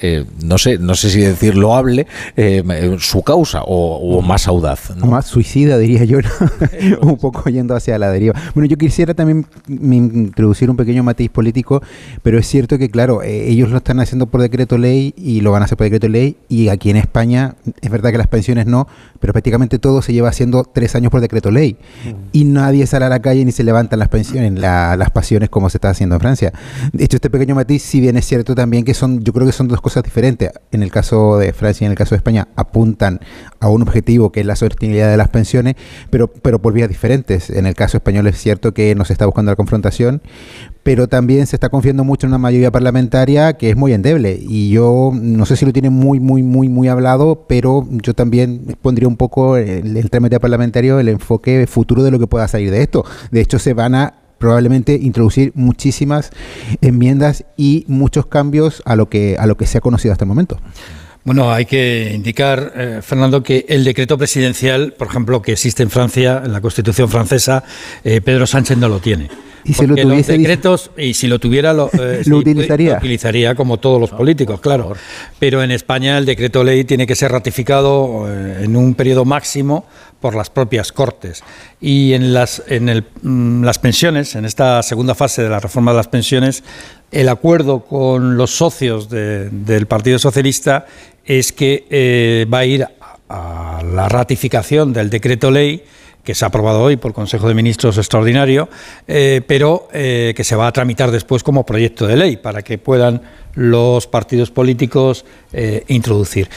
no 0.44 0.58
sé, 0.58 0.78
no 0.80 0.96
sé 0.96 1.10
si 1.10 1.20
decir 1.22 1.56
loable, 1.56 2.08
su 3.00 3.22
causa 3.22 3.62
o, 3.66 4.22
más 4.22 4.48
audaz. 4.48 4.96
Más 4.98 5.28
suicida, 5.28 5.78
diría 5.78 6.04
yo 6.06 6.14
un 7.01 7.17
poco 7.17 7.49
yendo 7.49 7.75
hacia 7.75 7.97
la 7.97 8.12
deriva. 8.12 8.36
Bueno, 8.54 8.67
yo 8.67 8.78
quisiera 8.78 9.13
también 9.13 9.45
introducir 9.67 10.69
un 10.69 10.78
pequeño 10.78 11.04
matiz 11.04 11.30
político, 11.30 11.82
pero 12.23 12.38
es 12.38 12.47
cierto 12.47 12.78
que, 12.78 12.89
claro, 12.89 13.23
eh, 13.23 13.49
ellos 13.49 13.69
lo 13.69 13.78
están 13.78 13.99
haciendo 13.99 14.28
por 14.28 14.41
decreto 14.41 14.78
ley 14.78 15.13
y 15.17 15.41
lo 15.41 15.51
van 15.51 15.62
a 15.62 15.65
hacer 15.65 15.78
por 15.78 15.86
decreto 15.86 16.08
ley, 16.08 16.38
y 16.49 16.69
aquí 16.69 16.89
en 16.89 16.97
España 16.97 17.56
es 17.82 17.89
verdad 17.89 18.12
que 18.12 18.17
las 18.17 18.28
pensiones 18.28 18.65
no, 18.65 18.88
pero 19.19 19.34
prácticamente 19.34 19.80
todo 19.80 20.01
se 20.01 20.13
lleva 20.13 20.30
haciendo 20.30 20.63
tres 20.63 20.95
años 20.95 21.12
por 21.12 21.21
decreto 21.21 21.51
ley, 21.51 21.78
y 22.32 22.45
nadie 22.45 22.88
sale 22.88 23.06
a 23.06 23.10
la 23.10 23.21
calle 23.21 23.43
ni 23.45 23.51
se 23.51 23.63
levantan 23.63 23.99
las 23.99 24.10
pensiones, 24.10 24.54
las 24.54 25.12
pasiones 25.12 25.49
como 25.49 25.69
se 25.69 25.78
está 25.78 25.89
haciendo 25.89 26.15
en 26.15 26.21
Francia. 26.21 26.54
De 26.93 27.04
hecho, 27.04 27.17
este 27.17 27.30
pequeño 27.30 27.56
matiz, 27.56 27.84
si 27.84 27.99
bien 27.99 28.17
es 28.17 28.25
cierto 28.25 28.56
también 28.56 28.84
que 28.84 28.93
son, 28.93 29.23
yo 29.23 29.34
creo 29.34 29.45
que 29.45 29.54
son 29.54 29.67
dos 29.67 29.82
cosas 29.82 30.04
diferentes. 30.04 30.51
En 30.71 30.84
el 30.84 30.91
caso 30.91 31.38
de 31.38 31.54
Francia 31.54 31.86
y 31.86 31.88
en 31.88 31.91
el 31.91 31.97
caso 31.97 32.15
de 32.15 32.17
España, 32.17 32.47
apuntan 32.56 33.19
a 33.60 33.69
un 33.69 33.82
objetivo 33.82 34.32
que 34.32 34.41
es 34.41 34.45
la 34.45 34.56
sostenibilidad 34.56 35.10
de 35.10 35.17
las 35.17 35.30
pensiones, 35.30 35.75
pero, 36.10 36.28
pero 36.28 36.62
por 36.62 36.74
vías 36.74 36.89
diferentes. 36.89 37.50
En 37.50 37.65
el 37.65 37.74
caso 37.76 37.98
español 37.98 38.28
es 38.28 38.38
cierto 38.38 38.74
que 38.74 38.96
no 38.96 39.06
se 39.06 39.13
está 39.13 39.26
buscando 39.26 39.52
la 39.52 39.56
confrontación, 39.56 40.22
pero 40.84 41.08
también 41.08 41.48
se 41.48 41.56
está 41.56 41.70
confiando 41.70 42.04
mucho 42.04 42.28
en 42.28 42.32
una 42.32 42.38
mayoría 42.38 42.72
parlamentaria 42.72 43.54
que 43.54 43.70
es 43.70 43.76
muy 43.76 43.94
endeble. 43.94 44.38
Y 44.39 44.70
yo 44.70 45.12
no 45.13 45.46
sé 45.46 45.56
si 45.56 45.65
lo 45.65 45.74
tiene 45.74 45.89
muy, 45.89 46.20
muy, 46.20 46.44
muy, 46.44 46.70
muy 46.70 46.88
hablado, 46.88 47.46
pero 47.48 47.88
yo 47.89 48.13
también 48.13 48.78
pondría 48.82 49.08
un 49.08 49.18
poco 49.18 49.58
el, 49.58 49.98
el 49.98 50.10
trámite 50.10 50.39
parlamentario, 50.39 51.00
el 51.00 51.10
enfoque 51.10 51.65
futuro 51.68 52.04
de 52.04 52.12
lo 52.12 52.20
que 52.20 52.28
pueda 52.28 52.48
salir 52.48 52.72
de 52.72 52.82
esto. 52.82 53.06
De 53.32 53.41
hecho, 53.41 53.60
se 53.60 53.74
van 53.74 53.96
a 53.96 54.13
probablemente 54.38 54.94
introducir 55.02 55.52
muchísimas 55.56 56.32
enmiendas 56.82 57.46
y 57.58 57.86
muchos 57.88 58.26
cambios 58.26 58.82
a 58.86 58.96
lo 58.96 59.10
que 59.10 59.38
a 59.39 59.48
lo 59.48 59.58
que 59.58 59.65
se 59.65 59.78
ha 59.78 59.82
conocido 59.82 60.12
hasta 60.12 60.26
el 60.26 60.30
momento. 60.30 60.60
Bueno, 61.26 61.52
hay 61.52 61.66
que 61.66 62.12
indicar, 62.14 62.72
eh, 62.76 63.00
Fernando, 63.02 63.42
que 63.42 63.66
el 63.68 63.84
decreto 63.84 64.16
presidencial, 64.16 64.94
por 64.94 65.08
ejemplo, 65.08 65.42
que 65.42 65.54
existe 65.54 65.82
en 65.82 65.90
Francia, 65.90 66.44
en 66.46 66.54
la 66.54 66.62
Constitución 66.62 67.10
francesa, 67.10 67.64
eh, 68.04 68.22
Pedro 68.22 68.46
Sánchez 68.46 68.78
no 68.78 68.88
lo 68.88 69.00
tiene. 69.00 69.30
Y 69.66 69.74
si 69.74 69.88
lo 69.88 69.96
tuviese 69.96 70.34
los 70.34 70.42
decretos, 70.42 70.92
y 70.96 71.16
si 71.16 71.28
lo 71.28 71.40
tuviera, 71.40 71.74
lo, 71.74 71.90
eh, 71.94 72.22
utilizaría. 72.32 72.98
utilizaría 72.98 73.56
como 73.56 73.78
todos 73.78 74.00
los 74.00 74.12
políticos, 74.12 74.62
claro. 74.62 74.94
Pero 75.40 75.64
en 75.64 75.72
España 75.72 76.20
el 76.20 76.26
decreto 76.26 76.64
ley 76.64 76.84
tiene 76.84 77.08
que 77.08 77.16
ser 77.16 77.32
ratificado 77.32 78.28
eh, 78.30 78.64
en 78.64 78.76
un 78.76 78.94
periodo 78.94 79.26
máximo 79.26 79.88
por 80.22 80.36
las 80.36 80.52
propias 80.52 80.92
Cortes. 80.92 81.44
Y 81.82 82.14
en 82.14 82.34
las, 82.34 82.62
en 82.68 82.90
el, 82.90 83.06
mm, 83.24 83.64
las 83.64 83.80
pensiones, 83.80 84.36
en 84.36 84.46
esta 84.46 84.84
segunda 84.84 85.16
fase 85.16 85.42
de 85.42 85.50
la 85.50 85.60
reforma 85.60 85.92
de 85.92 85.98
las 85.98 86.08
pensiones, 86.08 86.64
el 87.12 87.30
acuerdo 87.30 87.86
con 87.86 88.38
los 88.38 88.52
socios 88.52 89.10
del 89.10 89.86
Partido 89.88 90.20
Socialista 90.20 90.86
es 91.26 91.52
que 91.52 91.86
eh, 91.90 92.46
va 92.52 92.60
a 92.60 92.66
ir 92.66 92.88
a 93.30 93.82
la 93.84 94.08
ratificación 94.08 94.94
del 94.94 95.10
decreto 95.10 95.52
ley 95.52 95.84
que 96.24 96.34
se 96.34 96.44
ha 96.44 96.48
aprobado 96.48 96.82
hoy 96.82 96.98
por 96.98 97.14
Consejo 97.14 97.48
de 97.48 97.54
Ministros 97.54 97.98
extraordinario, 97.98 98.68
eh, 99.08 99.42
pero 99.46 99.88
eh, 99.94 100.34
que 100.36 100.44
se 100.44 100.56
va 100.56 100.66
a 100.66 100.72
tramitar 100.72 101.12
después 101.12 101.44
como 101.44 101.66
proyecto 101.66 102.08
de 102.08 102.18
ley 102.18 102.38
para 102.38 102.64
que 102.64 102.80
puedan 102.80 103.22
los 103.54 104.08
partidos 104.08 104.52
políticos 104.52 105.24
introducir 105.88 106.50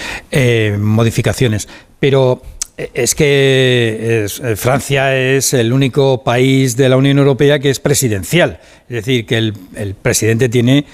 modificaciones. 0.79 1.69
Pero 2.01 2.43
es 2.77 3.15
que 3.15 4.27
Francia 4.57 5.17
es 5.17 5.55
el 5.55 5.73
único 5.73 6.25
país 6.25 6.77
de 6.77 6.89
la 6.89 6.97
Unión 6.97 7.19
Europea 7.19 7.61
que 7.61 7.71
es 7.71 7.79
presidencial, 7.79 8.59
es 8.89 8.97
decir, 8.97 9.27
que 9.27 9.37
el, 9.37 9.95
presidente 10.03 10.49
tiene 10.49 10.87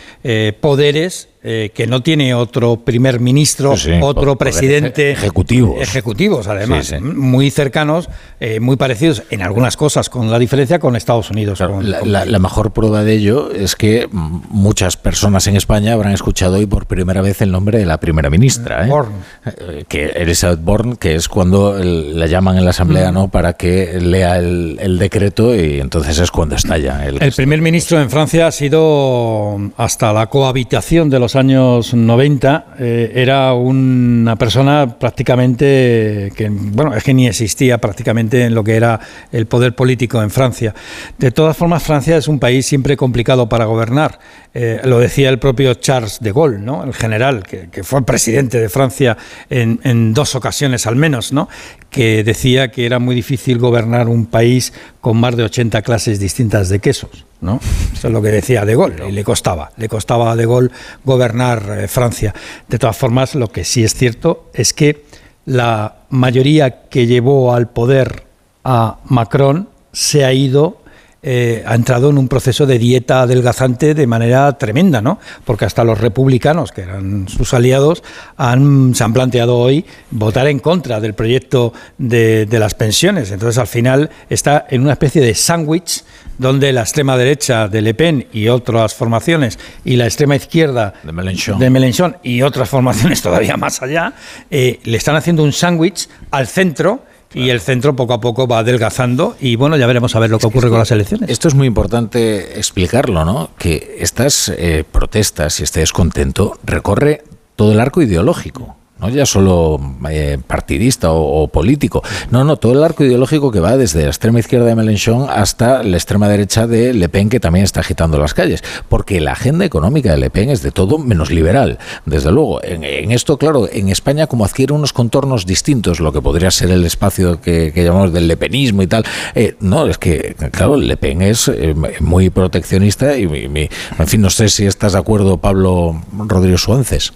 poderes 0.61 1.29
eh, 1.47 1.73
que 1.75 1.87
no 1.87 2.03
tiene 2.03 2.33
otro 2.33 2.77
primer 2.77 3.21
ministro, 3.21 3.75
otro 4.01 4.37
presidente. 4.37 5.11
Ejecutivos. 5.11 5.79
Ejecutivos, 5.79 6.47
además, 6.47 6.95
muy 7.03 7.51
cercanos, 7.51 8.09
eh, 8.41 8.61
muy 8.61 8.77
parecidos 8.77 9.25
en 9.29 9.43
algunas 9.43 9.77
cosas, 9.77 10.09
con 10.09 10.31
la 10.31 10.39
diferencia 10.39 10.79
con 10.79 10.97
Estados 10.97 11.31
Unidos. 11.31 11.61
la, 11.61 12.39
mejor 12.39 12.73
prueba 12.73 13.05
de 13.05 13.13
ello 13.13 13.51
es 13.51 13.77
que 13.77 14.09
muchas 14.11 14.97
personas 14.97 15.47
en 15.47 15.57
España 15.57 15.93
habrán 15.93 16.13
escuchado 16.13 16.57
hoy 16.57 16.65
por 16.65 16.87
primera 16.87 17.21
vez 17.21 17.43
el 17.43 17.53
nombre 17.53 17.79
de 17.79 17.85
la 17.85 18.01
primera 18.01 18.31
ministra. 18.31 18.89
¿eh? 18.89 19.85
que 19.87 20.07
Elizabeth 20.17 20.61
Born, 20.63 20.97
que 20.97 21.15
es 21.15 21.29
cuando 21.29 21.79
la 21.79 22.27
llaman 22.27 22.57
en 22.57 22.65
la 22.65 22.71
Asamblea 22.71 23.11
mm. 23.11 23.15
¿no? 23.15 23.29
para 23.29 23.53
que 23.53 24.01
lea 24.01 24.39
el, 24.39 24.99
decreto 24.99 25.55
y 25.55 25.81
entonces 25.81 26.19
es 26.19 26.31
cuando 26.31 26.57
estalla. 26.57 27.05
El, 27.05 27.23
el 27.23 27.33
primer 27.33 27.61
ministro 27.61 28.01
en 28.01 28.09
Francia 28.09 28.47
ha 28.47 28.53
sido 28.53 29.59
hasta 29.77 30.11
la 30.15 30.29
cohabitación 30.29 31.11
de 31.11 31.19
los 31.19 31.34
años 31.37 31.95
90 31.95 32.67
eh, 32.79 33.13
era 33.15 33.55
una 33.55 34.37
persona 34.37 34.99
prácticamente 34.99 36.33
que, 36.37 36.49
bueno, 36.51 36.95
es 36.95 37.03
que 37.03 37.15
ni 37.15 37.27
existía 37.27 37.79
prácticamente 37.79 38.45
en 38.45 38.55
lo 38.55 38.65
que 38.65 38.77
era 38.77 39.01
el 39.33 39.47
poder 39.47 39.75
político 39.75 40.23
en 40.23 40.31
Francia. 40.31 40.75
De 41.19 41.31
todas 41.31 41.57
formas, 41.57 41.83
Francia 41.83 42.17
es 42.17 42.29
un 42.29 42.39
país 42.39 42.67
siempre 42.67 42.97
complicado 42.97 43.49
para 43.49 43.65
gobernar. 43.65 44.19
Eh, 44.57 44.81
lo 44.85 45.01
decía 45.01 45.31
el 45.31 45.41
propio 45.41 45.75
Charles 45.75 46.19
de 46.21 46.31
Gaulle, 46.31 46.59
¿no? 46.59 46.85
el 46.85 46.95
general, 46.95 47.43
que, 47.43 47.83
fue 47.83 48.07
presidente 48.07 48.61
de 48.61 48.69
Francia 48.69 49.17
en, 49.51 49.81
en, 49.83 50.15
dos 50.15 50.37
ocasiones 50.37 50.87
al 50.87 50.95
menos, 50.95 51.33
¿no? 51.33 51.49
que 51.91 52.23
decía 52.23 52.71
que 52.71 52.87
era 52.87 53.01
muy 53.01 53.17
difícil 53.17 53.59
gobernar 53.59 54.09
un 54.09 54.27
país 54.27 54.73
con 55.01 55.17
más 55.17 55.37
de 55.37 55.43
80 55.43 55.83
clases 55.83 56.21
distintas 56.21 56.69
de 56.69 56.79
quesos. 56.79 57.27
¿no? 57.41 57.59
Eso 57.93 58.07
es 58.07 58.13
lo 58.13 58.23
que 58.23 58.29
decía 58.29 58.65
De 58.65 58.77
Gaulle, 58.77 59.09
y 59.09 59.13
le 59.13 59.25
costaba, 59.25 59.73
le 59.77 59.89
costaba 59.89 60.31
a 60.31 60.37
De 60.37 60.47
Gaulle 60.47 60.71
gobernar 61.03 61.77
eh, 61.77 61.89
Francia. 61.89 62.33
De 62.69 62.79
todas 62.79 62.97
formas, 62.97 63.35
lo 63.35 63.49
que 63.51 63.65
sí 63.65 63.83
es 63.83 63.95
cierto 63.95 64.51
es 64.55 64.73
que 64.73 65.05
la 65.47 65.97
mayoría 66.11 66.89
que 66.89 67.09
llevó 67.09 67.55
al 67.55 67.71
poder 67.71 68.23
a 68.63 68.99
Macron 69.07 69.69
se 69.93 70.25
ha 70.25 70.33
ido 70.33 70.84
eh, 71.27 71.65
ha 71.67 71.75
entrado 71.75 72.11
en 72.11 72.19
un 72.19 72.29
proceso 72.29 72.67
de 72.67 72.79
dieta 72.79 73.23
adelgazante 73.23 73.95
de 73.95 74.07
manera 74.07 74.53
tremenda, 74.59 75.01
¿no? 75.01 75.19
Porque 75.47 75.65
hasta 75.65 75.83
los 75.83 75.99
republicanos, 75.99 76.71
que 76.71 76.83
eran 76.83 77.29
sus 77.29 77.55
aliados, 77.55 78.03
han, 78.37 78.95
se 78.95 79.05
han 79.05 79.15
planteado 79.15 79.57
hoy 79.57 79.87
votar 80.11 80.49
en 80.49 80.59
contra 80.59 81.01
del 81.01 81.15
proyecto 81.15 81.73
de, 81.97 82.47
las 82.51 82.75
pensiones. 82.75 83.31
Entonces, 83.31 83.57
al 83.57 83.67
final, 83.67 84.11
está 84.29 84.67
en 84.69 84.83
una 84.83 84.93
especie 84.93 85.23
de 85.23 85.35
sándwich 85.35 86.05
donde 86.37 86.75
la 86.75 86.83
extrema 86.83 87.17
derecha 87.17 87.69
de 87.69 87.81
Le 87.81 87.95
Pen 87.95 88.27
y 88.31 88.49
otras 88.49 88.93
formaciones 88.93 89.59
y 89.83 89.97
la 89.97 90.05
extrema 90.05 90.37
izquierda 90.37 90.93
de 91.03 91.13
Mélenchon, 91.13 91.59
de 91.59 92.19
y 92.23 92.43
otras 92.43 92.69
formaciones 92.69 93.23
todavía 93.23 93.57
más 93.57 93.81
allá, 93.81 94.13
eh, 94.51 94.79
le 94.85 94.99
están 94.99 95.17
haciendo 95.17 95.43
un 95.43 95.55
sándwich 95.55 96.07
al 96.31 96.49
centro 96.49 97.03
y 97.35 97.51
el 97.51 97.61
centro 97.61 97.97
poco 97.97 98.15
a 98.15 98.21
poco 98.21 98.47
va 98.47 98.61
adelgazando 98.61 99.37
y 99.41 99.57
bueno, 99.57 99.77
ya 99.77 99.87
veremos 99.87 100.15
a 100.17 100.21
ver 100.21 100.31
lo 100.31 100.39
que 100.39 100.47
ocurre 100.47 100.71
con 100.71 100.79
las 100.79 100.91
elecciones. 100.91 101.31
Esto 101.31 101.49
es 101.49 101.55
muy 101.55 101.67
importante 101.67 102.59
explicarlo, 102.59 103.25
¿no? 103.25 103.51
Que 103.59 103.97
estas 103.99 104.49
eh, 104.49 104.85
protestas 104.91 105.61
y 105.61 105.65
este 105.65 105.81
descontento 105.81 106.59
recorre 106.65 107.25
todo 107.57 107.73
el 107.73 107.81
arco 107.81 108.03
ideológico 108.03 108.77
no 109.01 109.09
ya 109.09 109.27
solo 109.27 109.81
eh, 110.09 110.39
partidista 110.47 111.11
o, 111.11 111.49
político, 111.49 112.03
no, 112.31 112.45
no, 112.45 112.57
todo 112.57 112.73
el 112.73 112.85
arco 112.85 113.05
ideológico 113.05 113.51
que 113.51 113.61
va 113.61 113.77
desde 113.77 114.03
la 114.03 114.09
extrema 114.09 114.39
izquierda 114.39 114.67
de 114.67 114.75
Mélenchon 114.75 115.29
hasta 115.29 115.83
la 115.83 115.97
extrema 115.97 116.29
derecha 116.29 116.67
de 116.67 116.95
Le 116.95 117.09
Pen, 117.09 117.29
que 117.29 117.41
también 117.41 117.65
está 117.65 117.81
agitando 117.81 118.19
las 118.19 118.35
calles, 118.35 118.63
porque 118.89 119.21
la 119.21 119.33
agenda 119.33 119.65
económica 119.65 120.13
de 120.13 120.19
Le 120.19 120.31
Pen 120.31 120.51
es 120.51 120.63
de 120.63 120.71
todo 120.71 120.99
menos 120.99 121.31
liberal, 121.31 121.79
desde 122.07 122.31
luego. 122.31 122.63
En, 122.63 123.11
esto, 123.11 123.37
claro, 123.37 123.69
en 123.71 123.89
España 123.89 124.27
como 124.27 124.45
adquiere 124.45 124.73
unos 124.73 124.93
contornos 124.93 125.45
distintos, 125.47 126.01
lo 126.01 126.13
que 126.13 126.23
podría 126.23 126.51
ser 126.51 126.71
el 126.71 126.85
espacio 126.85 127.41
que, 127.41 127.73
llamamos 127.75 128.13
del 128.13 128.29
lepenismo 128.29 128.83
y 128.83 128.87
tal, 128.87 129.05
eh, 129.35 129.57
no, 129.61 129.87
es 129.87 129.99
que, 129.99 130.37
claro, 130.53 130.77
Le 130.77 130.97
Pen 130.97 131.23
es 131.23 131.49
eh, 131.49 131.75
muy 132.01 132.31
proteccionista 132.31 133.17
y, 133.17 133.25
en 133.25 134.07
fin, 134.07 134.21
no 134.21 134.31
sé 134.31 134.49
si 134.49 134.67
estás 134.67 134.93
de 134.93 134.99
acuerdo, 134.99 135.39
Pablo 135.39 136.01
Rodríguez 136.13 136.61
Suárez. 136.61 137.13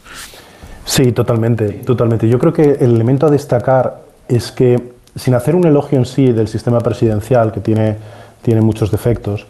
Sí, 0.88 1.12
totalmente, 1.12 1.68
totalmente. 1.85 2.27
Yo 2.31 2.38
creo 2.38 2.55
que 2.55 2.79
el 2.81 2.94
elemento 2.94 3.27
a 3.27 3.31
destacar 3.31 4.01
es 4.27 4.51
que, 4.51 4.94
sin 5.14 5.35
hacer 5.35 5.55
un 5.55 5.66
elogio 5.66 5.98
en 5.98 6.07
sí 6.07 6.33
del 6.33 6.48
sistema 6.48 6.81
presidencial, 6.81 7.53
que 7.53 7.61
tiene, 7.61 7.96
tiene 8.40 8.62
muchos 8.62 8.90
defectos, 8.90 9.46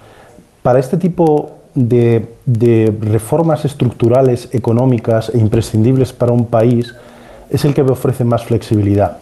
para 0.63 0.81
este 0.81 0.97
tipo 0.97 1.53
de, 1.77 2.29
reformas 3.01 3.65
estructurales, 3.65 4.49
económicas 4.53 5.31
e 5.33 5.39
imprescindibles 5.39 6.13
para 6.13 6.33
un 6.33 6.47
país, 6.47 6.93
es 7.49 7.65
el 7.65 7.73
que 7.73 7.83
ofrece 7.83 8.25
más 8.25 8.43
flexibilidad. 8.43 9.19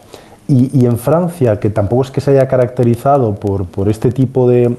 Y, 0.47 0.87
en 0.87 0.97
Francia, 0.97 1.59
que 1.59 1.69
tampoco 1.69 2.01
es 2.01 2.09
que 2.09 2.19
se 2.19 2.31
haya 2.31 2.47
caracterizado 2.47 3.35
por 3.35 3.89
este 3.89 4.11
tipo 4.11 4.49
de, 4.49 4.75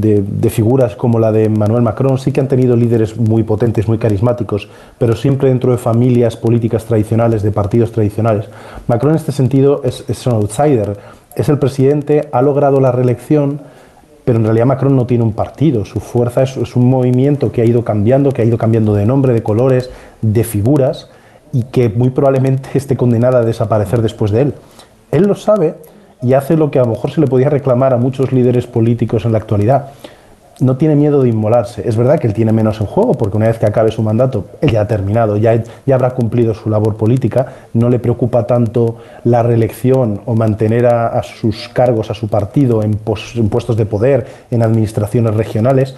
de, 0.00 0.50
figuras 0.50 0.96
como 0.96 1.18
la 1.18 1.32
de 1.32 1.48
Manuel 1.48 1.82
Macron 1.82 2.18
sí 2.18 2.32
que 2.32 2.40
han 2.40 2.48
tenido 2.48 2.76
líderes 2.76 3.16
muy 3.16 3.42
potentes, 3.42 3.88
muy 3.88 3.98
carismáticos, 3.98 4.68
pero 4.98 5.16
siempre 5.16 5.48
dentro 5.48 5.72
de 5.72 5.78
familias 5.78 6.36
políticas 6.36 6.84
tradicionales, 6.84 7.42
de 7.42 7.50
partidos 7.50 7.92
tradicionales. 7.92 8.46
Macron 8.86 9.12
en 9.12 9.16
este 9.16 9.32
sentido 9.32 9.82
es, 9.84 10.26
un 10.26 10.34
outsider, 10.34 10.96
es 11.34 11.48
el 11.48 11.58
presidente, 11.58 12.28
ha 12.32 12.42
logrado 12.42 12.80
la 12.80 12.92
reelección, 12.92 13.60
pero 14.24 14.38
en 14.38 14.44
realidad 14.44 14.66
Macron 14.66 14.96
no 14.96 15.06
tiene 15.06 15.24
un 15.24 15.32
partido, 15.32 15.84
su 15.84 16.00
fuerza 16.00 16.42
es, 16.42 16.56
es 16.56 16.76
un 16.76 16.88
movimiento 16.88 17.52
que 17.52 17.62
ha 17.62 17.64
ido 17.64 17.84
cambiando, 17.84 18.32
que 18.32 18.42
ha 18.42 18.44
ido 18.44 18.58
cambiando 18.58 18.94
de 18.94 19.06
nombre, 19.06 19.32
de 19.32 19.42
colores, 19.42 19.90
de 20.22 20.44
figuras, 20.44 21.10
y 21.52 21.62
que 21.64 21.88
muy 21.88 22.10
probablemente 22.10 22.70
esté 22.74 22.96
condenada 22.96 23.38
a 23.38 23.44
desaparecer 23.44 24.02
después 24.02 24.30
de 24.30 24.42
él. 24.42 24.54
Él 25.10 25.24
lo 25.24 25.34
sabe, 25.34 25.76
y 26.22 26.32
hace 26.32 26.56
lo 26.56 26.70
que 26.70 26.78
a 26.78 26.82
lo 26.82 26.90
mejor 26.90 27.10
se 27.10 27.20
le 27.20 27.26
podía 27.26 27.50
reclamar 27.50 27.92
a 27.92 27.96
muchos 27.96 28.32
líderes 28.32 28.66
políticos 28.66 29.24
en 29.24 29.32
la 29.32 29.38
actualidad. 29.38 29.90
No 30.58 30.78
tiene 30.78 30.96
miedo 30.96 31.22
de 31.22 31.28
inmolarse. 31.28 31.86
Es 31.86 31.98
verdad 31.98 32.18
que 32.18 32.26
él 32.26 32.32
tiene 32.32 32.50
menos 32.50 32.80
en 32.80 32.86
juego, 32.86 33.12
porque 33.12 33.36
una 33.36 33.48
vez 33.48 33.58
que 33.58 33.66
acabe 33.66 33.90
su 33.90 34.02
mandato, 34.02 34.46
él 34.62 34.70
ya 34.70 34.80
ha 34.80 34.88
terminado, 34.88 35.36
ya, 35.36 35.62
ya 35.84 35.94
habrá 35.94 36.10
cumplido 36.10 36.54
su 36.54 36.70
labor 36.70 36.96
política, 36.96 37.52
no 37.74 37.90
le 37.90 37.98
preocupa 37.98 38.46
tanto 38.46 38.96
la 39.24 39.42
reelección 39.42 40.22
o 40.24 40.34
mantener 40.34 40.86
a, 40.86 41.22
sus 41.22 41.68
cargos, 41.68 42.10
a 42.10 42.14
su 42.14 42.28
partido 42.28 42.82
en 42.82 42.94
puestos 42.94 43.76
de 43.76 43.84
poder, 43.84 44.26
en 44.50 44.62
administraciones 44.62 45.34
regionales, 45.34 45.94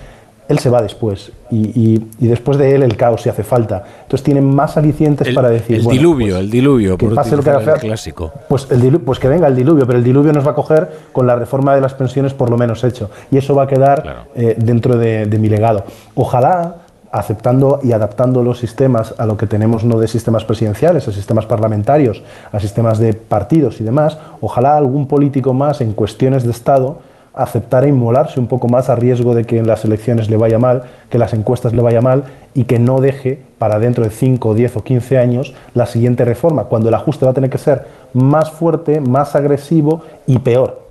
él 0.48 0.58
se 0.58 0.70
va 0.70 0.82
después 0.82 1.30
y, 1.50 1.98
después 2.18 2.58
de 2.58 2.74
él 2.74 2.82
el 2.82 2.96
caos 2.96 3.22
si 3.22 3.28
hace 3.28 3.44
falta. 3.44 3.84
Entonces 4.02 4.22
tienen 4.22 4.44
más 4.44 4.76
alicientes 4.76 5.34
para 5.34 5.50
decir... 5.50 5.76
El 5.76 5.86
diluvio, 5.86 6.34
pues, 6.34 6.44
el 6.44 6.50
diluvio, 6.50 6.98
por 6.98 7.14
pase 7.14 7.36
lo 7.36 7.42
que 7.42 7.50
haga 7.50 7.74
clásico. 7.74 8.32
Pues, 8.48 8.66
el 8.70 8.98
pues 9.00 9.18
que 9.18 9.28
venga 9.28 9.46
el 9.46 9.54
diluvio, 9.54 9.86
pero 9.86 9.98
el 9.98 10.04
diluvio 10.04 10.32
nos 10.32 10.46
va 10.46 10.52
a 10.52 10.54
coger 10.54 10.88
con 11.12 11.26
la 11.26 11.36
reforma 11.36 11.74
de 11.74 11.82
las 11.82 11.94
pensiones 11.94 12.32
por 12.32 12.50
lo 12.50 12.56
menos 12.56 12.82
hecho. 12.82 13.10
Y 13.30 13.36
eso 13.36 13.54
va 13.54 13.64
a 13.64 13.66
quedar 13.66 14.26
eh, 14.34 14.56
dentro 14.58 14.96
de, 14.96 15.26
mi 15.38 15.48
legado. 15.48 15.84
Ojalá 16.14 16.76
aceptando 17.10 17.80
y 17.82 17.92
adaptando 17.92 18.42
los 18.42 18.58
sistemas 18.58 19.14
a 19.16 19.24
lo 19.24 19.36
que 19.36 19.46
tenemos 19.46 19.84
no 19.84 19.98
de 19.98 20.08
sistemas 20.08 20.44
presidenciales, 20.44 21.08
a 21.08 21.12
sistemas 21.12 21.46
parlamentarios, 21.46 22.22
a 22.52 22.60
sistemas 22.60 22.98
de 22.98 23.14
partidos 23.14 23.80
y 23.80 23.84
demás, 23.84 24.18
ojalá 24.40 24.76
algún 24.76 25.06
político 25.06 25.54
más 25.54 25.80
en 25.80 25.92
cuestiones 25.92 26.44
de 26.44 26.50
Estado 26.50 26.98
aceptar 27.38 27.84
e 27.84 27.88
inmolarse 27.88 28.40
un 28.40 28.48
poco 28.48 28.68
más 28.68 28.90
a 28.90 28.96
riesgo 28.96 29.34
de 29.34 29.44
que 29.44 29.58
en 29.58 29.66
las 29.66 29.84
elecciones 29.84 30.28
le 30.28 30.36
vaya 30.36 30.58
mal, 30.58 30.82
que 31.08 31.18
las 31.18 31.32
encuestas 31.32 31.72
le 31.72 31.80
vaya 31.80 32.00
mal 32.00 32.24
y 32.52 32.64
que 32.64 32.78
no 32.78 33.00
deje 33.00 33.40
para 33.58 33.78
dentro 33.78 34.04
de 34.04 34.10
5, 34.10 34.54
10 34.54 34.76
o 34.76 34.84
15 34.84 35.18
años 35.18 35.54
la 35.74 35.86
siguiente 35.86 36.24
reforma, 36.24 36.64
cuando 36.64 36.88
el 36.88 36.94
ajuste 36.94 37.24
va 37.24 37.30
a 37.30 37.34
tener 37.34 37.50
que 37.50 37.58
ser 37.58 37.86
más 38.12 38.50
fuerte, 38.50 39.00
más 39.00 39.36
agresivo 39.36 40.02
y 40.26 40.40
peor. 40.40 40.87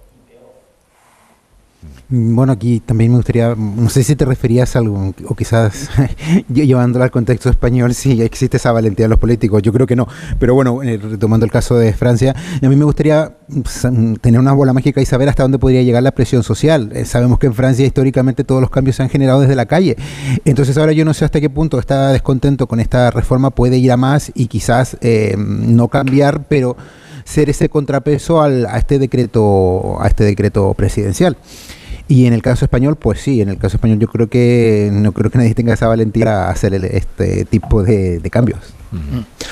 Bueno, 2.09 2.53
aquí 2.53 2.79
también 2.79 3.11
me 3.11 3.17
gustaría, 3.17 3.53
no 3.53 3.89
sé 3.89 4.01
si 4.01 4.15
te 4.15 4.23
referías 4.23 4.77
a 4.77 4.79
algo, 4.79 5.13
o 5.27 5.35
quizás 5.35 5.89
llevándolo 6.47 7.03
al 7.03 7.11
contexto 7.11 7.49
español, 7.49 7.93
si 7.93 8.21
existe 8.21 8.55
esa 8.55 8.71
valentía 8.71 9.05
de 9.05 9.09
los 9.09 9.19
políticos, 9.19 9.61
yo 9.61 9.73
creo 9.73 9.85
que 9.85 9.97
no, 9.97 10.07
pero 10.39 10.53
bueno, 10.53 10.81
eh, 10.83 10.95
retomando 10.95 11.45
el 11.45 11.51
caso 11.51 11.75
de 11.75 11.91
Francia, 11.91 12.33
a 12.61 12.69
mí 12.69 12.77
me 12.77 12.85
gustaría 12.85 13.35
pues, 13.61 13.85
mm, 13.91 14.15
tener 14.15 14.39
una 14.39 14.53
bola 14.53 14.71
mágica 14.71 15.01
y 15.01 15.05
saber 15.05 15.27
hasta 15.27 15.43
dónde 15.43 15.59
podría 15.59 15.81
llegar 15.81 16.01
la 16.01 16.13
presión 16.13 16.43
social. 16.43 16.91
Eh, 16.93 17.03
sabemos 17.03 17.39
que 17.39 17.47
en 17.47 17.53
Francia 17.53 17.85
históricamente 17.85 18.45
todos 18.45 18.61
los 18.61 18.69
cambios 18.69 18.95
se 18.95 19.03
han 19.03 19.09
generado 19.09 19.41
desde 19.41 19.57
la 19.57 19.65
calle, 19.65 19.97
entonces 20.45 20.77
ahora 20.77 20.93
yo 20.93 21.03
no 21.03 21.13
sé 21.13 21.25
hasta 21.25 21.41
qué 21.41 21.49
punto 21.49 21.77
está 21.77 22.13
descontento 22.13 22.67
con 22.67 22.79
esta 22.79 23.11
reforma 23.11 23.49
puede 23.49 23.79
ir 23.79 23.91
a 23.91 23.97
más 23.97 24.31
y 24.33 24.47
quizás 24.47 24.95
eh, 25.01 25.35
no 25.37 25.89
cambiar, 25.89 26.45
pero 26.47 26.77
ser 27.25 27.49
ese 27.49 27.67
contrapeso 27.67 28.41
al, 28.41 28.65
a 28.65 28.77
este 28.77 28.97
decreto 28.97 30.01
a 30.01 30.07
este 30.07 30.23
decreto 30.23 30.73
presidencial. 30.73 31.35
Y 32.07 32.25
en 32.25 32.33
el 32.33 32.41
caso 32.41 32.65
español, 32.65 32.95
pues 32.95 33.21
sí, 33.21 33.41
en 33.41 33.49
el 33.49 33.57
caso 33.57 33.77
español 33.77 33.99
yo 33.99 34.07
creo 34.07 34.27
que 34.29 34.89
no 34.91 35.11
creo 35.11 35.29
que 35.29 35.37
nadie 35.37 35.53
tenga 35.53 35.73
esa 35.73 35.87
valentía 35.87 36.47
a 36.47 36.49
hacer 36.49 36.73
este 36.73 37.45
tipo 37.45 37.83
de, 37.83 38.21
cambios. 38.31 38.59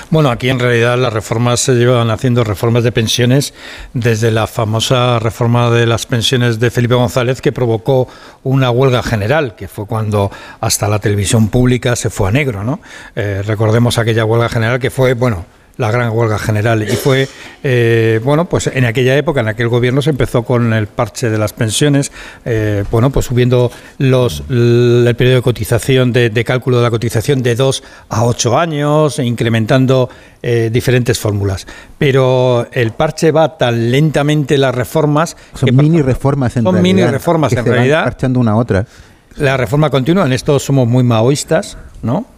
Bueno, 0.10 0.30
aquí 0.30 0.50
en 0.50 0.60
realidad 0.60 0.98
las 0.98 1.12
reformas 1.12 1.60
se 1.60 1.74
llevan 1.74 2.10
haciendo 2.10 2.46
reformas 2.46 2.86
de 2.86 2.94
pensiones 2.94 3.54
desde 3.94 4.32
la 4.32 4.48
famosa 4.48 5.20
reforma 5.20 5.70
de 5.70 5.86
las 5.86 6.06
pensiones 6.06 6.60
de 6.60 6.72
Felipe 6.72 6.96
González 6.96 7.42
que 7.42 7.52
provocó 7.52 8.08
una 8.44 8.72
huelga 8.72 9.04
general, 9.04 9.56
que 9.56 9.68
fue 9.68 9.86
cuando 9.86 10.32
hasta 10.62 10.88
la 10.88 11.00
televisión 11.00 11.50
pública 11.50 11.98
se 11.98 12.10
fue 12.10 12.30
a 12.30 12.32
negro, 12.32 12.64
¿no? 12.64 12.80
Eh, 13.16 13.42
recordemos 13.46 13.98
aquella 13.98 14.24
huelga 14.24 14.48
general 14.48 14.80
que 14.80 14.90
fue, 14.90 15.14
bueno, 15.14 15.46
la 15.78 15.92
gran 15.92 16.12
huelga 16.12 16.40
general. 16.40 16.84
Y 16.84 16.96
fue, 16.96 17.28
eh, 17.64 18.20
bueno, 18.24 18.46
pues 18.46 18.68
en 18.68 18.86
aquella 18.86 19.18
época, 19.18 19.42
en 19.42 19.48
aquel 19.48 19.68
gobierno 19.68 20.02
se 20.02 20.12
empezó 20.12 20.44
con 20.44 20.74
el 20.74 20.88
parche 20.88 21.30
de 21.30 21.38
las 21.38 21.54
pensiones, 21.54 22.12
eh, 22.46 22.84
bueno, 22.92 23.10
pues 23.10 23.26
subiendo 23.26 23.72
los, 23.98 24.44
el 24.50 25.14
periodo 25.18 25.38
de 25.38 25.42
cotización, 25.42 26.14
de, 26.14 26.44
cálculo 26.46 26.78
de 26.78 26.84
la 26.84 26.92
cotización 26.92 27.44
de 27.44 27.56
dos 27.56 27.84
a 28.10 28.24
ocho 28.26 28.58
años, 28.58 29.20
e 29.20 29.26
incrementando 29.26 30.10
eh, 30.42 30.70
diferentes 30.72 31.20
fórmulas. 31.20 31.68
Pero 31.98 32.68
el 32.72 32.92
parche 32.92 33.32
va 33.32 33.58
tan 33.58 33.92
lentamente 33.92 34.58
las 34.58 34.74
reformas. 34.74 35.36
Son 35.54 35.76
mini 35.76 36.02
reformas 36.02 36.56
en 36.58 36.64
son 36.64 36.76
realidad. 36.76 36.96
mini 36.96 37.12
reformas 37.12 37.54
en 37.54 37.66
realidad. 37.66 38.04
parchando 38.04 38.40
una 38.40 38.52
a 38.52 38.56
otra. 38.56 38.86
La 39.38 39.58
reforma 39.58 39.90
continua, 39.90 40.26
en 40.26 40.32
esto 40.32 40.60
somos 40.60 40.88
muy 40.88 41.04
maoístas, 41.04 41.78
¿no? 42.02 42.35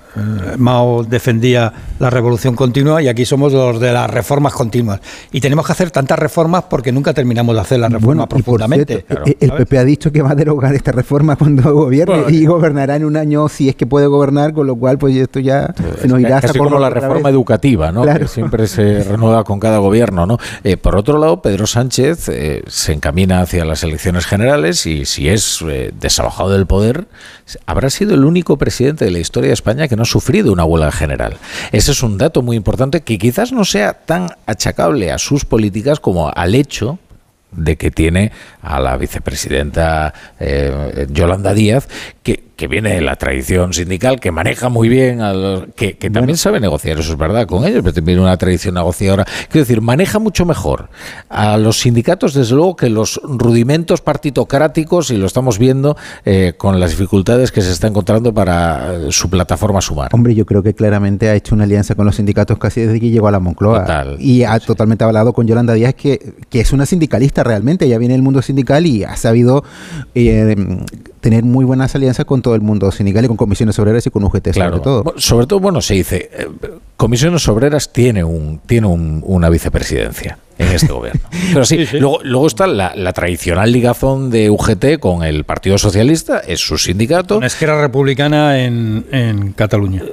Mao 0.57 1.03
defendía 1.03 1.73
la 1.99 2.09
revolución 2.09 2.55
continua 2.55 3.01
y 3.01 3.07
aquí 3.07 3.25
somos 3.25 3.53
los 3.53 3.79
de 3.79 3.91
las 3.91 4.09
reformas 4.09 4.53
continuas. 4.53 4.99
Y 5.31 5.41
tenemos 5.41 5.65
que 5.65 5.71
hacer 5.71 5.91
tantas 5.91 6.19
reformas 6.19 6.65
porque 6.69 6.91
nunca 6.91 7.13
terminamos 7.13 7.55
de 7.55 7.61
hacer 7.61 7.79
la 7.79 7.89
reforma 7.89 8.27
profundamente. 8.27 9.05
el 9.39 9.51
PP 9.51 9.77
ha 9.77 9.83
dicho 9.83 10.11
que 10.11 10.21
va 10.21 10.31
a 10.31 10.35
derogar 10.35 10.75
esta 10.75 10.91
reforma 10.91 11.35
cuando 11.35 11.73
gobierne 11.73 12.25
y 12.29 12.45
gobernará 12.45 12.95
en 12.95 13.05
un 13.05 13.17
año 13.17 13.49
si 13.49 13.69
es 13.69 13.75
que 13.75 13.85
puede 13.85 14.07
gobernar, 14.07 14.53
con 14.53 14.67
lo 14.67 14.75
cual 14.75 14.97
pues 14.97 15.15
esto 15.15 15.39
ya 15.39 15.73
se 16.01 16.07
nos 16.07 16.19
irá 16.19 16.41
Casi 16.41 16.57
como 16.57 16.79
la 16.79 16.89
reforma 16.89 17.29
educativa, 17.29 17.91
¿no? 17.91 18.03
Que 18.03 18.27
siempre 18.27 18.67
se 18.67 19.03
renueva 19.03 19.43
con 19.43 19.59
cada 19.59 19.79
gobierno, 19.79 20.25
¿no? 20.25 20.37
Eh, 20.63 20.77
por 20.77 20.95
otro 20.95 21.17
lado, 21.17 21.41
Pedro 21.41 21.67
Sánchez 21.67 22.29
eh, 22.29 22.63
se 22.67 22.93
encamina 22.93 23.41
hacia 23.41 23.65
las 23.65 23.83
elecciones 23.83 24.25
generales 24.25 24.85
y 24.85 25.05
si 25.05 25.29
es 25.29 25.63
eh, 25.67 25.91
desalojado 25.99 26.51
del 26.51 26.65
poder, 26.65 27.07
habrá 27.65 27.89
sido 27.89 28.13
el 28.13 28.25
único 28.25 28.57
presidente 28.57 29.05
de 29.05 29.11
la 29.11 29.19
historia 29.19 29.49
de 29.49 29.53
España 29.53 29.87
que 29.87 29.95
no 29.95 30.05
sufrido 30.07 30.51
una 30.51 30.65
huelga 30.65 30.91
general. 30.91 31.37
Ese 31.71 31.91
es 31.91 32.03
un 32.03 32.17
dato 32.17 32.41
muy 32.41 32.57
importante 32.57 33.01
que 33.01 33.17
quizás 33.17 33.51
no 33.51 33.65
sea 33.65 33.93
tan 33.93 34.29
achacable 34.45 35.11
a 35.11 35.17
sus 35.17 35.45
políticas 35.45 35.99
como 35.99 36.29
al 36.29 36.55
hecho 36.55 36.99
de 37.51 37.77
que 37.77 37.91
tiene 37.91 38.31
a 38.61 38.79
la 38.79 38.97
vicepresidenta 38.97 40.13
eh, 40.39 41.07
Yolanda 41.09 41.53
Díaz, 41.53 41.87
que, 42.23 42.36
que, 42.57 42.67
viene 42.67 42.95
de 42.95 43.01
la 43.01 43.15
tradición 43.15 43.73
sindical, 43.73 44.19
que 44.19 44.31
maneja 44.31 44.69
muy 44.69 44.89
bien, 44.89 45.21
a 45.21 45.33
los, 45.33 45.65
que, 45.75 45.93
también 45.93 46.37
sabe 46.37 46.59
negociar, 46.59 46.99
eso 46.99 47.13
es 47.13 47.17
verdad, 47.17 47.47
con 47.47 47.63
ellos, 47.65 47.81
pero 47.83 47.93
también 47.93 48.19
una 48.19 48.35
tradición 48.37 48.75
negociadora. 48.75 49.25
Quiero 49.49 49.65
decir, 49.65 49.81
maneja 49.81 50.19
mucho 50.19 50.45
mejor 50.45 50.89
a 51.29 51.57
los 51.57 51.79
sindicatos, 51.79 52.33
desde 52.33 52.55
luego, 52.55 52.75
que 52.75 52.89
los 52.89 53.21
rudimentos 53.23 54.01
partitocráticos, 54.01 55.11
y 55.11 55.17
lo 55.17 55.27
estamos 55.27 55.59
viendo 55.59 55.95
eh, 56.25 56.53
con 56.57 56.79
las 56.79 56.91
dificultades 56.91 57.51
que 57.51 57.61
se 57.61 57.71
está 57.71 57.87
encontrando 57.87 58.33
para 58.33 58.93
eh, 58.93 59.07
su 59.11 59.29
plataforma 59.29 59.79
Sumar. 59.81 60.09
Hombre, 60.13 60.35
yo 60.35 60.45
creo 60.45 60.63
que 60.63 60.73
claramente 60.73 61.29
ha 61.29 61.35
hecho 61.35 61.55
una 61.55 61.63
alianza 61.65 61.95
con 61.95 62.05
los 62.05 62.15
sindicatos 62.15 62.57
casi 62.57 62.81
desde 62.81 62.99
que 62.99 63.09
llegó 63.09 63.27
a 63.27 63.31
la 63.31 63.39
Moncloa. 63.39 64.15
y 64.19 64.43
ha 64.43 64.59
totalmente 64.59 65.03
hablado 65.03 65.33
con 65.33 65.47
Yolanda 65.47 65.73
Díaz, 65.73 65.93
que, 65.93 66.33
que 66.49 66.59
es 66.59 66.73
una 66.73 66.85
sindicalista 66.85 67.43
realmente, 67.43 67.87
ya 67.87 67.97
viene 67.97 68.15
el 68.15 68.21
mundo 68.21 68.41
sindical 68.41 68.85
y 68.85 69.03
ha 69.03 69.15
sabido 69.15 69.63
eh, 70.15 70.55
tener 71.27 71.43
muy 71.43 71.65
buenas 71.65 71.93
alianzas 71.93 72.25
con 72.25 72.41
todo 72.41 72.55
el 72.55 72.61
mundo 72.61 72.89
sindical 72.89 73.25
y 73.25 73.27
con 73.27 73.35
comisiones 73.35 73.77
obreras 73.79 74.07
y 74.07 74.09
con 74.09 74.23
UGT 74.23 74.53
sobre 74.53 74.79
todo. 74.79 75.13
Sobre 75.17 75.45
todo, 75.45 75.59
bueno, 75.59 75.81
se 75.81 75.95
dice, 75.95 76.29
eh, 76.31 76.47
comisiones 76.95 77.45
obreras 77.49 77.91
tiene, 77.91 78.23
un, 78.23 78.61
tiene 78.65 78.87
una 78.87 79.49
vicepresidencia 79.49 80.37
en 80.57 80.67
este 80.69 80.87
gobierno. 80.93 81.19
Pero 81.51 81.65
sí, 81.65 81.85
Luego, 81.99 82.19
luego 82.23 82.47
está 82.47 82.65
la, 82.65 83.11
tradicional 83.11 83.69
ligazón 83.69 84.29
de 84.29 84.49
UGT 84.49 84.99
con 85.01 85.23
el 85.23 85.43
Partido 85.43 85.77
Socialista, 85.77 86.39
es 86.39 86.61
su 86.61 86.77
sindicato. 86.77 87.39
Una 87.39 87.47
esquerra 87.47 87.81
republicana 87.81 88.63
en, 88.63 89.05
en 89.11 89.51
Cataluña. 89.51 90.03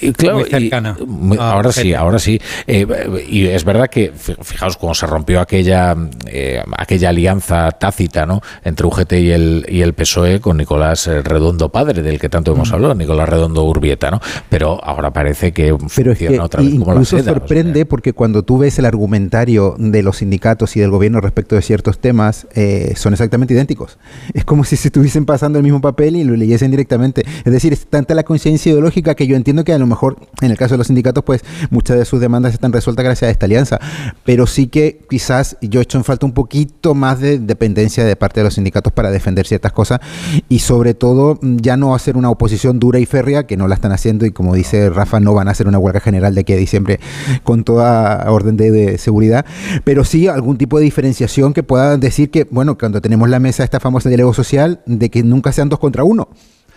Y, 0.00 0.12
claro, 0.12 0.38
muy 0.38 0.50
cercana. 0.50 0.96
ahora 1.38 1.72
sí, 1.72 1.94
ahora 1.94 2.18
sí. 2.18 2.40
Eh, 2.66 2.86
y 3.28 3.46
es 3.46 3.64
verdad 3.64 3.88
que, 3.88 4.12
fijaos 4.12 4.76
cómo 4.76 4.94
se 4.94 5.06
rompió 5.06 5.40
aquella, 5.40 5.96
eh, 6.26 6.62
aquella 6.76 7.10
alianza 7.10 7.70
tácita 7.72 8.26
¿no? 8.26 8.40
entre 8.64 8.86
UGT 8.86 9.12
y 9.14 9.30
el, 9.30 9.66
y 9.68 9.82
el 9.82 9.94
PSOE 9.94 10.40
con 10.40 10.56
Nicolás 10.56 11.06
Redondo 11.06 11.70
padre, 11.70 12.02
del 12.02 12.18
que 12.18 12.28
tanto 12.28 12.52
hemos 12.52 12.70
mm. 12.70 12.74
hablado, 12.74 12.94
Nicolás 12.94 13.28
Redondo 13.28 13.64
Urbieta, 13.64 14.10
¿no? 14.10 14.20
Pero 14.48 14.82
ahora 14.82 15.12
parece 15.12 15.52
que 15.52 15.74
Pero 15.94 16.14
funciona 16.14 16.44
otra 16.44 16.62
vez 16.62 16.74
como 16.78 16.94
la 16.94 17.04
sorprende 17.04 17.86
porque 17.86 18.12
cuando 18.12 18.42
tú 18.42 18.58
ves 18.58 18.78
el 18.78 18.84
argumentario 18.84 19.74
de 19.78 20.02
los 20.02 20.18
sindicatos 20.18 20.76
y 20.76 20.80
del 20.80 20.90
gobierno 20.90 21.20
respecto 21.20 21.54
de 21.54 21.62
ciertos 21.62 21.98
temas 21.98 22.46
eh, 22.54 22.94
son 22.96 23.12
exactamente 23.12 23.54
idénticos. 23.54 23.98
Es 24.34 24.44
como 24.44 24.64
si 24.64 24.76
se 24.76 24.88
estuviesen 24.88 25.24
pasando 25.26 25.58
el 25.58 25.64
mismo 25.64 25.80
papel 25.80 26.16
y 26.16 26.24
lo 26.24 26.36
leyesen 26.36 26.70
directamente. 26.70 27.24
Es 27.44 27.52
decir, 27.52 27.72
es 27.72 27.86
tanta 27.86 28.14
la 28.14 28.22
conciencia 28.22 28.70
ideológica 28.70 29.14
que 29.14 29.26
yo 29.26 29.36
entiendo 29.36 29.55
que 29.64 29.72
a 29.72 29.78
lo 29.78 29.86
mejor 29.86 30.16
en 30.40 30.50
el 30.50 30.56
caso 30.56 30.74
de 30.74 30.78
los 30.78 30.88
sindicatos, 30.88 31.24
pues 31.24 31.44
muchas 31.70 31.98
de 31.98 32.04
sus 32.04 32.20
demandas 32.20 32.52
están 32.52 32.72
resueltas 32.72 33.04
gracias 33.04 33.28
a 33.28 33.30
esta 33.30 33.46
alianza. 33.46 33.78
Pero 34.24 34.46
sí 34.46 34.68
que 34.68 35.00
quizás 35.08 35.56
yo 35.60 35.80
he 35.80 35.82
hecho 35.82 35.98
en 35.98 36.04
falta 36.04 36.26
un 36.26 36.32
poquito 36.32 36.94
más 36.94 37.20
de 37.20 37.38
dependencia 37.38 38.04
de 38.04 38.16
parte 38.16 38.40
de 38.40 38.44
los 38.44 38.54
sindicatos 38.54 38.92
para 38.92 39.10
defender 39.10 39.46
ciertas 39.46 39.72
cosas 39.72 40.00
y 40.48 40.60
sobre 40.60 40.94
todo 40.94 41.38
ya 41.42 41.76
no 41.76 41.94
hacer 41.94 42.16
una 42.16 42.30
oposición 42.30 42.78
dura 42.78 42.98
y 42.98 43.06
férrea, 43.06 43.46
que 43.46 43.56
no 43.56 43.68
la 43.68 43.74
están 43.74 43.92
haciendo 43.92 44.26
y 44.26 44.30
como 44.30 44.54
dice 44.54 44.90
Rafa, 44.90 45.20
no 45.20 45.34
van 45.34 45.48
a 45.48 45.52
hacer 45.52 45.68
una 45.68 45.78
huelga 45.78 46.00
general 46.00 46.34
de 46.34 46.42
aquí 46.42 46.52
a 46.52 46.56
diciembre 46.56 47.00
con 47.42 47.64
toda 47.64 48.30
orden 48.30 48.56
de 48.56 48.98
seguridad, 48.98 49.44
pero 49.84 50.04
sí 50.04 50.28
algún 50.28 50.58
tipo 50.58 50.78
de 50.78 50.84
diferenciación 50.84 51.52
que 51.52 51.62
pueda 51.62 51.96
decir 51.96 52.30
que, 52.30 52.44
bueno, 52.50 52.78
cuando 52.78 53.00
tenemos 53.00 53.28
la 53.28 53.38
mesa 53.38 53.64
esta 53.64 53.80
famosa 53.80 54.08
diálogo 54.08 54.34
social, 54.34 54.80
de 54.86 55.10
que 55.10 55.22
nunca 55.22 55.52
sean 55.52 55.68
dos 55.68 55.78
contra 55.78 56.04
uno. 56.04 56.28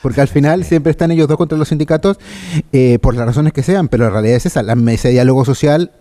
Porque 0.01 0.21
al 0.21 0.27
final 0.27 0.63
siempre 0.63 0.91
están 0.91 1.11
ellos 1.11 1.27
dos 1.27 1.37
contra 1.37 1.57
los 1.57 1.69
sindicatos 1.69 2.17
eh, 2.71 2.99
por 3.01 3.15
las 3.15 3.25
razones 3.25 3.53
que 3.53 3.63
sean, 3.63 3.87
pero 3.87 4.05
la 4.05 4.09
realidad 4.09 4.37
es 4.37 4.45
esa, 4.45 4.63
la 4.63 4.75
mesa 4.75 5.07
de 5.07 5.15
diálogo 5.15 5.45
social 5.45 5.91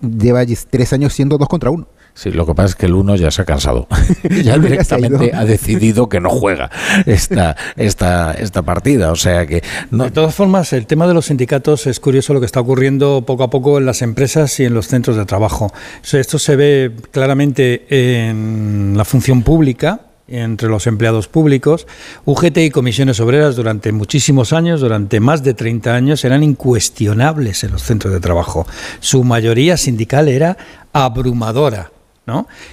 lleva 0.00 0.44
tres 0.70 0.92
años 0.92 1.12
siendo 1.12 1.38
dos 1.38 1.48
contra 1.48 1.70
uno. 1.70 1.88
Sí, 2.14 2.30
lo 2.30 2.46
que 2.46 2.54
pasa 2.54 2.68
es 2.68 2.74
que 2.76 2.86
el 2.86 2.94
uno 2.94 3.16
ya 3.16 3.32
se 3.32 3.42
ha 3.42 3.44
cansado. 3.44 3.88
ya 4.44 4.56
directamente 4.56 5.32
ha 5.34 5.44
decidido 5.44 6.08
que 6.08 6.20
no 6.20 6.30
juega 6.30 6.70
esta, 7.06 7.56
esta, 7.76 8.32
esta 8.32 8.62
partida. 8.62 9.10
O 9.10 9.16
sea 9.16 9.46
que. 9.46 9.64
De 9.90 10.10
todas 10.12 10.32
formas, 10.32 10.72
el 10.72 10.86
tema 10.86 11.08
de 11.08 11.14
los 11.14 11.26
sindicatos 11.26 11.88
es 11.88 11.98
curioso 11.98 12.32
lo 12.32 12.38
que 12.38 12.46
está 12.46 12.60
ocurriendo 12.60 13.24
poco 13.26 13.42
a 13.42 13.50
poco 13.50 13.78
en 13.78 13.86
las 13.86 14.00
empresas 14.00 14.60
y 14.60 14.64
en 14.64 14.74
los 14.74 14.86
centros 14.86 15.16
de 15.16 15.26
trabajo. 15.26 15.72
esto 16.12 16.38
se 16.38 16.54
ve 16.54 16.92
claramente 17.10 17.86
en 17.88 18.94
la 18.96 19.04
función 19.04 19.42
pública 19.42 20.00
entre 20.28 20.68
los 20.68 20.86
empleados 20.86 21.28
públicos. 21.28 21.86
UGT 22.24 22.58
y 22.58 22.70
comisiones 22.70 23.20
obreras 23.20 23.56
durante 23.56 23.92
muchísimos 23.92 24.52
años, 24.52 24.80
durante 24.80 25.20
más 25.20 25.42
de 25.42 25.54
30 25.54 25.94
años, 25.94 26.24
eran 26.24 26.42
incuestionables 26.42 27.64
en 27.64 27.72
los 27.72 27.82
centros 27.82 28.12
de 28.12 28.20
trabajo. 28.20 28.66
Su 29.00 29.24
mayoría 29.24 29.76
sindical 29.76 30.28
era 30.28 30.56
abrumadora. 30.92 31.93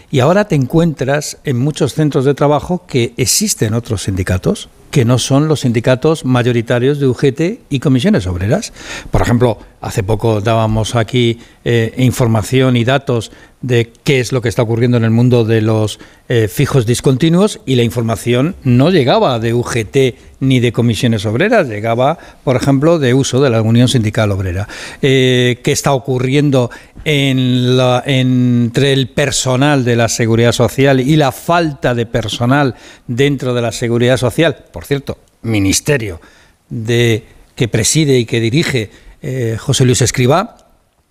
Y 0.09 0.19
ahora 0.19 0.45
te 0.45 0.55
encuentras 0.55 1.37
en 1.43 1.57
muchos 1.59 1.93
centros 1.93 2.25
de 2.25 2.33
trabajo 2.33 2.85
que 2.87 3.13
existen 3.17 3.73
otros 3.73 4.03
sindicatos 4.03 4.69
que 4.91 5.05
no 5.05 5.17
son 5.17 5.47
los 5.47 5.61
sindicatos 5.61 6.25
mayoritarios 6.25 6.99
de 6.99 7.07
UGT 7.07 7.41
y 7.69 7.79
comisiones 7.79 8.27
obreras. 8.27 8.73
Por 9.09 9.21
ejemplo, 9.21 9.57
hace 9.79 10.03
poco 10.03 10.41
dábamos 10.41 10.95
aquí 10.95 11.39
eh, 11.63 11.93
información 11.97 12.75
y 12.75 12.83
datos 12.83 13.31
de 13.61 13.91
qué 14.03 14.19
es 14.19 14.31
lo 14.31 14.41
que 14.41 14.49
está 14.49 14.63
ocurriendo 14.63 14.97
en 14.97 15.05
el 15.05 15.11
mundo 15.11 15.45
de 15.45 15.61
los 15.61 15.99
eh, 16.27 16.47
fijos 16.47 16.85
discontinuos 16.85 17.61
y 17.65 17.75
la 17.75 17.83
información 17.83 18.55
no 18.63 18.89
llegaba 18.89 19.39
de 19.39 19.53
UGT 19.53 19.97
ni 20.41 20.59
de 20.59 20.73
comisiones 20.73 21.25
obreras, 21.25 21.67
llegaba, 21.67 22.17
por 22.43 22.55
ejemplo, 22.55 22.99
de 22.99 23.13
uso 23.13 23.41
de 23.41 23.51
la 23.51 23.61
Unión 23.61 23.87
Sindical 23.87 24.31
Obrera. 24.31 24.67
Eh, 25.01 25.59
¿Qué 25.63 25.71
está 25.71 25.93
ocurriendo 25.93 26.71
en 27.05 27.77
la, 27.77 28.03
entre 28.05 28.93
el 28.93 29.09
personal 29.09 29.83
de 29.83 29.95
la 29.95 30.09
Seguridad 30.09 30.51
Social 30.51 30.99
y 30.99 31.15
la 31.15 31.31
falta 31.31 31.93
de 31.93 32.05
personal 32.05 32.75
dentro 33.07 33.53
de 33.53 33.61
la 33.61 33.71
Seguridad 33.71 34.17
Social? 34.17 34.65
Por 34.71 34.85
cierto, 34.85 35.17
ministerio 35.41 36.21
de, 36.69 37.23
que 37.55 37.67
preside 37.67 38.17
y 38.17 38.25
que 38.25 38.39
dirige 38.39 38.91
eh, 39.21 39.57
José 39.59 39.85
Luis 39.85 40.01
Escribá, 40.01 40.57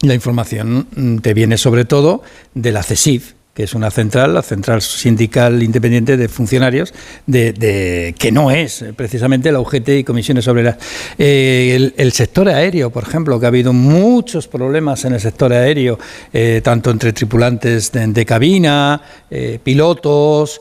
la 0.02 0.14
información 0.14 1.20
te 1.22 1.34
viene 1.34 1.58
sobre 1.58 1.84
todo 1.84 2.22
de 2.54 2.72
la 2.72 2.82
CESIF, 2.82 3.34
que 3.60 3.64
es 3.64 3.74
una 3.74 3.90
central, 3.90 4.32
la 4.32 4.40
Central 4.40 4.80
Sindical 4.80 5.62
Independiente 5.62 6.16
de 6.16 6.28
Funcionarios, 6.30 6.94
de, 7.26 8.14
que 8.18 8.32
no 8.32 8.50
es 8.50 8.82
precisamente 8.96 9.52
la 9.52 9.60
UGT 9.60 9.88
y 9.98 10.04
comisiones 10.04 10.48
obreras. 10.48 10.78
Eh, 11.18 11.92
el, 11.94 12.12
sector 12.12 12.48
aéreo, 12.48 12.88
por 12.88 13.02
ejemplo, 13.02 13.38
que 13.38 13.44
ha 13.44 13.48
habido 13.48 13.74
muchos 13.74 14.48
problemas 14.48 15.04
en 15.04 15.12
el 15.12 15.20
sector 15.20 15.52
aéreo, 15.52 15.98
eh, 16.32 16.62
tanto 16.64 16.90
entre 16.90 17.12
tripulantes 17.12 17.92
de, 17.92 18.24
cabina, 18.24 19.02
eh, 19.30 19.58
pilotos, 19.62 20.58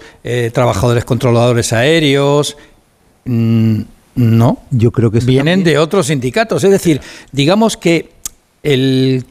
trabajadores 0.52 1.06
controladores 1.06 1.72
aéreos. 1.72 2.58
Mm, 3.24 3.80
no, 4.16 4.64
yo 4.72 4.92
creo 4.92 5.10
que 5.10 5.20
vienen 5.20 5.64
de 5.64 5.78
otros 5.78 6.08
sindicatos. 6.08 6.66
Es 6.66 6.72
decir, 6.72 7.00
digamos 7.32 7.78
que 7.78 8.10
el 8.62 9.24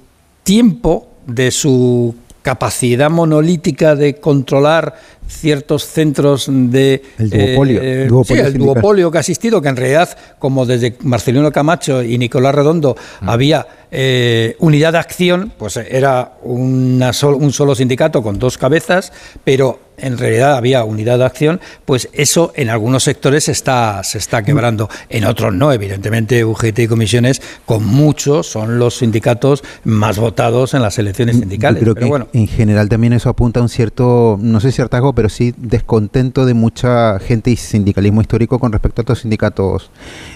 tiempo 0.43 1.11
de 1.27 1.51
su 1.51 2.15
capacidad 2.49 3.11
monolítica 3.11 3.95
de 3.95 4.15
controlar 4.15 4.95
ciertos 5.27 5.85
centros 5.85 6.47
de 6.49 7.03
el 7.19 7.29
duopolio, 7.29 7.83
eh, 7.83 8.09
el 8.39 8.55
duopolio 8.55 9.11
que 9.11 9.19
ha 9.19 9.21
existido, 9.21 9.61
que 9.61 9.69
en 9.69 9.77
realidad, 9.77 10.17
como 10.39 10.65
desde 10.65 10.97
Marcelino 11.03 11.53
Camacho 11.53 12.03
y 12.03 12.17
Nicolás 12.17 12.55
Redondo 12.55 12.97
mm. 13.21 13.29
había 13.29 13.67
eh, 13.91 14.57
unidad 14.61 14.93
de 14.93 14.99
acción, 14.99 15.53
pues 15.59 15.77
era 15.77 16.39
una 16.43 17.13
un 17.23 17.53
solo 17.53 17.75
sindicato 17.75 18.23
con 18.23 18.39
dos 18.39 18.57
cabezas, 18.57 19.13
pero 19.45 19.88
en 19.99 20.19
realidad 20.19 20.57
había 20.57 20.85
unidad 20.85 21.19
de 21.19 21.25
acción, 21.25 21.61
pues 21.85 22.09
eso 22.13 22.53
en 22.57 22.71
algunos 22.71 23.05
sectores 23.05 23.49
está, 23.49 24.03
se 24.05 24.19
está 24.19 24.43
quebrando, 24.43 24.89
en 25.09 25.25
otros 25.25 25.55
no, 25.55 25.73
evidentemente 25.73 26.45
UGT 26.45 26.79
y 26.81 26.89
comisiones 26.89 27.43
con 27.65 27.85
muchos 27.85 28.47
son 28.47 28.79
los 28.79 28.99
sindicatos 28.99 29.63
más 29.85 30.19
votados 30.19 30.75
en 30.75 30.83
las 30.83 30.99
elecciones 30.99 31.37
sindicales. 31.37 31.81
Yo 31.81 31.95
creo 31.95 31.95
que 31.95 32.05
bueno. 32.05 32.29
en 32.33 32.47
general 32.47 32.89
también 32.89 33.13
eso 33.13 33.29
apunta 33.29 33.61
a 33.61 33.63
un 33.63 33.69
cierto, 33.69 34.39
no 34.41 34.61
sé 34.61 34.73
si 34.73 34.83
hartazgo, 34.83 35.13
pero 35.13 35.29
sí 35.29 35.55
descontento 35.57 36.47
de 36.47 36.55
mucha 36.55 37.19
gente 37.19 37.51
y 37.51 37.57
sindicalismo 37.57 38.21
histórico 38.21 38.59
con 38.59 38.73
respecto 38.73 39.01
a 39.01 39.03
estos 39.03 39.21
sindicatos 39.21 39.91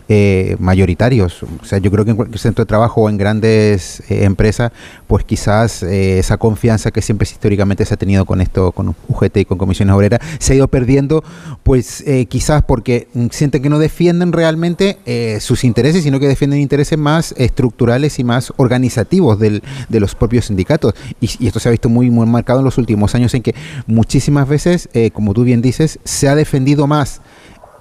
eh, 0.09 0.57
mayoritarios. 0.59 1.43
O 1.43 1.65
sea, 1.65 1.79
yo 1.79 1.91
creo 1.91 2.05
que 2.05 2.11
en 2.13 2.17
cualquier 2.17 2.39
centro 2.39 2.65
de 2.65 2.69
trabajo 2.69 3.03
o 3.03 3.09
en 3.09 3.17
grandes 3.17 4.01
eh, 4.09 4.25
empresas, 4.25 4.73
pues 5.07 5.25
quizás 5.25 5.83
eh, 5.83 6.19
esa 6.19 6.37
confianza 6.37 6.91
que 6.91 7.03
siempre 7.03 7.25
históricamente 7.25 7.85
se 7.85 7.95
ha 7.95 7.97
tenido 7.97 8.25
con 8.25 8.41
esto, 8.41 8.73
con 8.73 8.95
UGT 9.09 9.37
y 9.39 9.45
con 9.53 9.59
comisiones 9.59 9.95
obreras, 9.95 10.21
se 10.39 10.53
ha 10.53 10.57
ido 10.57 10.69
perdiendo, 10.69 11.23
pues 11.63 12.05
quizás 12.29 12.63
porque 12.63 13.09
sienten 13.31 13.63
que 13.63 13.69
no 13.69 13.79
defienden 13.79 14.33
realmente 14.33 14.99
sus 15.41 15.65
intereses, 15.65 16.03
sino 16.03 16.19
que 16.19 16.29
defienden 16.29 16.61
intereses 16.61 16.99
más 16.99 17.35
estructurales 17.37 18.19
y 18.19 18.25
más 18.25 18.53
organizativos 18.57 19.39
del, 19.39 19.63
de 19.89 20.01
los 20.01 20.15
propios 20.15 20.47
sindicatos. 20.47 20.95
Y, 21.21 21.47
esto 21.47 21.61
se 21.61 21.69
ha 21.69 21.73
visto 21.73 21.89
muy, 21.89 22.11
muy 22.11 22.27
marcado 22.27 22.61
en 22.61 22.65
los 22.65 22.79
últimos 22.79 23.15
años 23.15 23.35
en 23.35 23.43
que 23.43 23.55
muchísimas 23.87 24.49
veces, 24.49 24.89
como 25.13 25.35
tú 25.35 25.45
bien 25.45 25.63
dices, 25.63 25.99
se 26.05 26.29
ha 26.29 26.35
defendido 26.35 26.87
más 26.87 27.21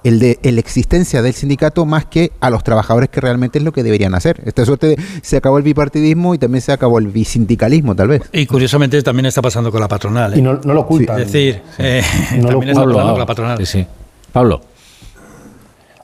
el 0.04 0.18
de 0.18 0.38
la 0.42 0.60
existencia 0.60 1.22
del 1.22 1.34
sindicato 1.34 1.86
más 1.86 2.06
que 2.06 2.32
a 2.40 2.50
los 2.50 2.64
trabajadores 2.64 3.08
que 3.08 3.20
realmente 3.20 3.58
es 3.58 3.64
lo 3.64 3.72
que 3.72 3.82
deberían 3.82 4.14
hacer. 4.14 4.42
Esta 4.44 4.64
suerte 4.64 4.96
se 5.22 5.36
acabó 5.36 5.58
el 5.58 5.64
bipartidismo 5.64 6.34
y 6.34 6.38
también 6.38 6.62
se 6.62 6.72
acabó 6.72 6.98
el 6.98 7.08
bisindicalismo, 7.08 7.94
tal 7.94 8.08
vez. 8.08 8.22
Y 8.32 8.46
curiosamente 8.46 9.00
también 9.02 9.26
está 9.26 9.42
pasando 9.42 9.70
con 9.70 9.80
la 9.80 9.88
patronal. 9.88 10.34
¿eh? 10.34 10.38
Y 10.38 10.42
no, 10.42 10.54
lo 10.54 10.80
ocultan. 10.80 11.20
Es 11.20 11.32
decir, 11.32 11.62
eh, 11.78 12.02
también 12.30 12.70
está 12.70 12.84
pasando 12.84 13.10
con 13.10 13.18
la 13.18 13.26
patronal. 13.26 13.58
Sí, 13.58 13.66
sí. 13.66 13.86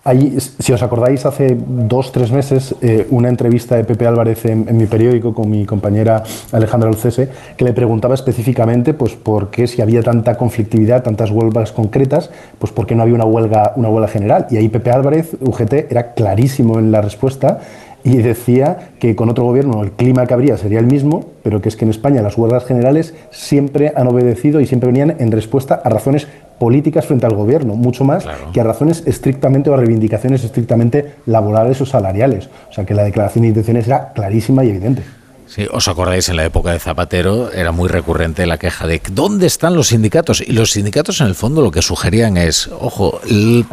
Pablo 0.02 0.30
si 0.58 0.72
os 0.72 0.82
acordáis, 0.82 1.26
hace 1.26 1.56
dos, 1.58 2.12
tres 2.12 2.30
meses, 2.30 2.74
eh, 2.80 3.06
una 3.11 3.28
entrevista 3.28 3.76
de 3.76 3.84
Pepe 3.84 4.06
Álvarez 4.06 4.44
en, 4.46 4.76
mi 4.76 4.87
periódico 4.87 5.34
con 5.34 5.50
mi 5.50 5.64
compañera 5.64 6.22
Alejandra 6.52 6.90
Lucese, 6.90 7.28
que 7.56 7.64
le 7.64 7.72
preguntaba 7.72 8.14
específicamente 8.14 8.94
pues, 8.94 9.14
por 9.14 9.50
qué 9.50 9.66
si 9.66 9.82
había 9.82 10.02
tanta 10.02 10.37
conflictividad, 10.37 11.02
tantas 11.02 11.30
huelgas 11.30 11.72
concretas, 11.72 12.30
pues 12.58 12.72
por 12.72 12.87
qué 12.87 12.94
no 12.94 13.02
había 13.02 13.14
una 13.14 13.24
huelga, 13.24 13.72
una 13.76 13.88
huelga 13.88 14.08
general. 14.08 14.46
Y 14.50 14.56
ahí 14.56 14.68
Pepe 14.68 14.90
Álvarez, 14.90 15.37
UGT, 15.40 15.90
era 15.90 16.14
clarísimo 16.14 16.78
en 16.78 16.90
la 16.92 17.00
respuesta 17.00 17.61
y 18.04 18.16
decía 18.18 18.92
que 19.00 19.16
con 19.16 19.28
otro 19.28 19.44
gobierno 19.44 19.82
el 19.82 19.92
clima 19.92 20.26
que 20.26 20.34
habría 20.34 20.56
sería 20.56 20.78
el 20.78 20.87
mismo, 20.87 21.24
pero 21.42 21.61
que 21.61 21.68
es 21.68 21.76
que 21.76 21.84
en 21.84 21.90
España 21.90 22.22
las 22.22 22.38
huelgas 22.38 22.64
generales 22.64 23.14
siempre 23.30 23.92
han 23.94 24.06
obedecido 24.06 24.61
y 24.61 24.66
siempre 24.66 24.88
venían 24.88 25.16
en 25.18 25.32
respuesta 25.32 25.80
a 25.84 25.88
razones 25.88 26.28
políticas 26.59 27.07
frente 27.07 27.27
al 27.27 27.35
gobierno, 27.35 27.75
mucho 27.75 28.05
más 28.05 28.27
que 28.53 28.61
a 28.61 28.64
razones 28.64 29.03
estrictamente 29.07 29.71
o 29.71 29.75
a 29.75 29.77
reivindicaciones 29.77 30.44
estrictamente 30.44 31.14
laborales 31.27 31.81
o 31.81 31.87
salariales. 31.87 32.49
O 32.71 32.73
sea 32.73 32.85
que 32.85 32.94
la 32.94 33.05
declaración 33.05 33.42
de 33.42 33.49
intenciones 33.49 33.87
era 33.87 34.12
clarísima 34.12 34.64
y 34.64 34.71
evidente. 34.71 35.03
Sí, 35.48 35.66
os 35.72 35.88
acordáis, 35.88 36.28
en 36.28 36.37
la 36.37 36.44
época 36.44 36.72
de 36.72 36.78
Zapatero 36.78 37.50
era 37.50 37.72
muy 37.72 37.88
recurrente 37.88 38.44
la 38.44 38.58
queja 38.58 38.87
de 38.87 39.00
¿dónde 39.12 39.46
están 39.46 39.74
los 39.74 39.88
sindicatos? 39.88 40.42
Y 40.42 40.52
los 40.52 40.72
sindicatos 40.72 41.22
en 41.22 41.26
el 41.26 41.34
fondo 41.34 41.62
lo 41.62 41.70
que 41.70 41.80
sugerían 41.80 42.37
es, 42.37 42.68
ojo, 42.80 43.18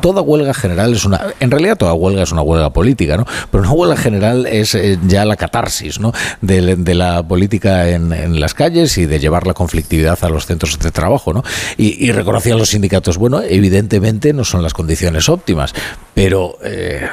toda 0.01 0.21
huelga 0.21 0.53
general 0.53 0.93
es 0.93 1.03
una, 1.03 1.19
en 1.41 1.51
realidad 1.51 1.75
toda 1.75 1.93
huelga 1.93 2.23
es 2.23 2.31
una 2.31 2.43
huelga 2.43 2.69
política, 2.69 3.17
¿no? 3.17 3.25
Pero 3.51 3.63
una 3.63 3.73
huelga 3.73 3.97
general 3.97 4.45
es 4.45 4.73
eh, 4.73 4.97
ya 5.05 5.25
la 5.25 5.35
catarsis, 5.35 5.99
¿no? 5.99 6.13
De, 6.39 6.95
la 6.95 7.23
política 7.23 7.89
en, 7.89 8.39
las 8.39 8.53
calles 8.53 8.97
y 8.97 9.05
de 9.05 9.19
llevar 9.19 9.45
la 9.45 9.53
conflictividad 9.53 10.17
a 10.21 10.29
los 10.29 10.45
centros 10.45 10.79
de 10.79 10.91
trabajo, 10.91 11.33
¿no? 11.33 11.43
Y, 11.75 12.09
reconocían 12.13 12.57
los 12.57 12.69
sindicatos, 12.69 13.17
bueno, 13.17 13.41
evidentemente 13.41 14.31
no 14.31 14.45
son 14.45 14.63
las 14.63 14.73
condiciones 14.73 15.27
óptimas, 15.27 15.73
pero 16.13 16.57
eh, 16.63 17.05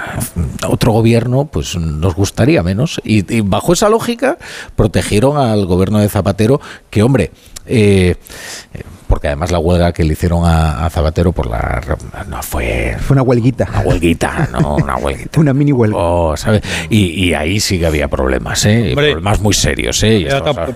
otro 0.69 0.93
gobierno, 0.93 1.47
pues 1.47 1.77
nos 1.77 2.15
gustaría 2.15 2.63
menos. 2.63 3.01
y 3.03 3.41
bajo 3.41 3.73
esa 3.73 3.89
lógica, 3.89 4.39
protegieron 4.77 5.37
al 5.37 5.67
gobierno 5.67 5.99
de 5.99 6.09
Zapatero, 6.09 6.61
que 6.91 7.03
hombre, 7.03 7.31
eh, 7.67 8.17
porque 9.13 9.27
además 9.27 9.53
la 9.53 9.59
huelga 9.59 9.93
que 9.93 10.05
le 10.05 10.15
hicieron 10.15 10.43
a, 10.47 10.89
Zapatero 10.89 11.33
por 11.33 11.47
la 11.47 11.83
no 12.29 12.43
fue 12.43 12.97
fue 12.99 13.13
una 13.13 13.23
huelguita 13.23 13.69
una 13.69 13.81
huelguita 13.81 14.49
no 14.51 14.77
una 14.77 14.97
huelguita 15.03 15.39
una 15.39 15.53
mini 15.53 15.71
huelga 15.71 15.99
oh, 15.99 16.35
Y, 16.89 17.35
ahí 17.35 17.61
sí 17.61 17.79
que 17.79 17.85
había 17.85 18.09
problemas 18.09 18.65
¿eh? 18.65 18.93
problemas 18.95 19.41
muy 19.41 19.53
serios 19.53 20.03
¿eh? 20.03 20.27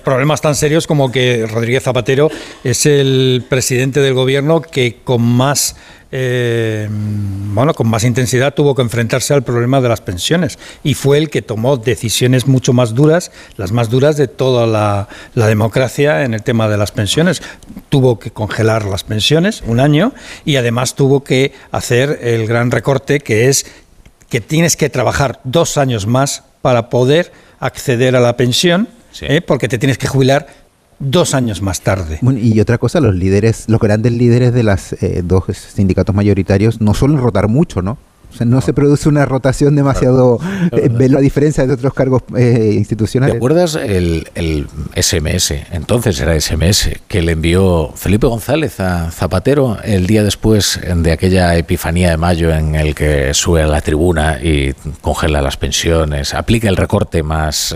problemas 0.03 0.39
tan 0.39 0.53
serios 0.53 0.85
como 0.85 1.11
que 1.11 1.47
Rodríguez 1.51 1.81
Zapatero 1.81 2.29
es 2.63 2.85
el 2.85 3.43
presidente 3.49 4.01
del 4.01 4.13
gobierno 4.13 4.61
que 4.61 4.99
con 5.03 5.23
más 5.23 5.75
eh, 6.11 6.87
bueno, 6.89 7.73
con 7.73 7.89
más 7.89 8.03
intensidad 8.03 8.53
tuvo 8.53 8.75
que 8.75 8.81
enfrentarse 8.81 9.33
al 9.33 9.43
problema 9.43 9.81
de 9.81 9.89
las 9.89 10.01
pensiones 10.01 10.57
y 10.83 10.93
fue 10.93 11.17
el 11.17 11.29
que 11.29 11.41
tomó 11.41 11.77
decisiones 11.77 12.47
mucho 12.47 12.71
más 12.71 12.93
duras, 12.93 13.31
las 13.57 13.71
más 13.71 13.89
duras 13.89 14.15
de 14.15 14.27
toda 14.27 14.67
la, 14.67 15.07
democracia 15.47 16.23
en 16.23 16.33
el 16.33 16.43
tema 16.43 16.69
de 16.69 16.77
las 16.77 16.91
pensiones. 16.91 17.41
Tuvo 17.89 18.19
que 18.19 18.31
congelar 18.31 18.85
las 18.85 19.03
pensiones 19.03 19.63
un 19.65 19.79
año 19.79 20.13
y 20.45 20.55
además 20.55 20.95
tuvo 20.95 21.23
que 21.23 21.53
hacer 21.71 22.19
el 22.21 22.47
gran 22.47 22.71
recorte 22.71 23.19
que 23.19 23.49
es 23.49 23.65
que 24.29 24.41
tienes 24.41 24.77
que 24.77 24.89
trabajar 24.89 25.39
dos 25.43 25.77
años 25.77 26.05
más 26.05 26.43
para 26.61 26.89
poder 26.89 27.31
acceder 27.59 28.15
a 28.15 28.19
la 28.19 28.37
pensión, 28.37 28.89
¿eh? 29.21 29.41
porque 29.41 29.67
te 29.67 29.77
tienes 29.77 29.97
que 29.97 30.07
jubilar 30.07 30.47
dos 30.99 31.33
años 31.33 31.61
más 31.61 31.81
tarde. 31.81 32.19
y 32.21 32.59
otra 32.59 32.77
cosa, 32.77 32.99
los 32.99 33.15
líderes, 33.15 33.65
los 33.67 33.79
grandes 33.79 34.13
líderes 34.13 34.53
de 34.53 34.63
los 34.63 34.93
eh, 34.93 35.21
dos 35.23 35.43
sindicatos 35.55 36.15
mayoritarios 36.15 36.81
no 36.81 36.93
suelen 36.93 37.19
rotar 37.19 37.47
mucho, 37.47 37.81
¿no? 37.81 37.97
No, 38.45 38.61
se 38.61 38.73
produce 38.73 39.09
una 39.09 39.25
rotación 39.25 39.75
demasiado 39.75 40.39
eh, 40.71 40.89
a 41.15 41.19
diferencia 41.19 41.65
de 41.65 41.73
otros 41.73 41.93
cargos 41.93 42.23
eh, 42.35 42.73
institucionales. 42.75 43.33
¿Te 43.33 43.37
acuerdas 43.37 43.75
el, 43.75 44.27
el, 44.35 44.67
SMS? 44.95 45.53
Entonces 45.71 46.19
era 46.19 46.39
SMS 46.39 46.89
que 47.07 47.21
le 47.21 47.33
envió 47.33 47.91
Felipe 47.95 48.27
González 48.27 48.79
a 48.79 49.11
Zapatero 49.11 49.77
el 49.83 50.07
día 50.07 50.23
después 50.23 50.79
de 50.95 51.11
aquella 51.11 51.55
epifanía 51.55 52.11
de 52.11 52.17
mayo 52.17 52.51
en 52.51 52.75
el 52.75 52.93
que 52.93 53.33
sube 53.33 53.63
a 53.63 53.67
la 53.67 53.81
tribuna 53.81 54.39
y 54.41 54.73
congela 55.01 55.41
las 55.41 55.57
pensiones, 55.57 56.33
aplica 56.33 56.69
el 56.69 56.77
recorte 56.77 57.23
más 57.23 57.75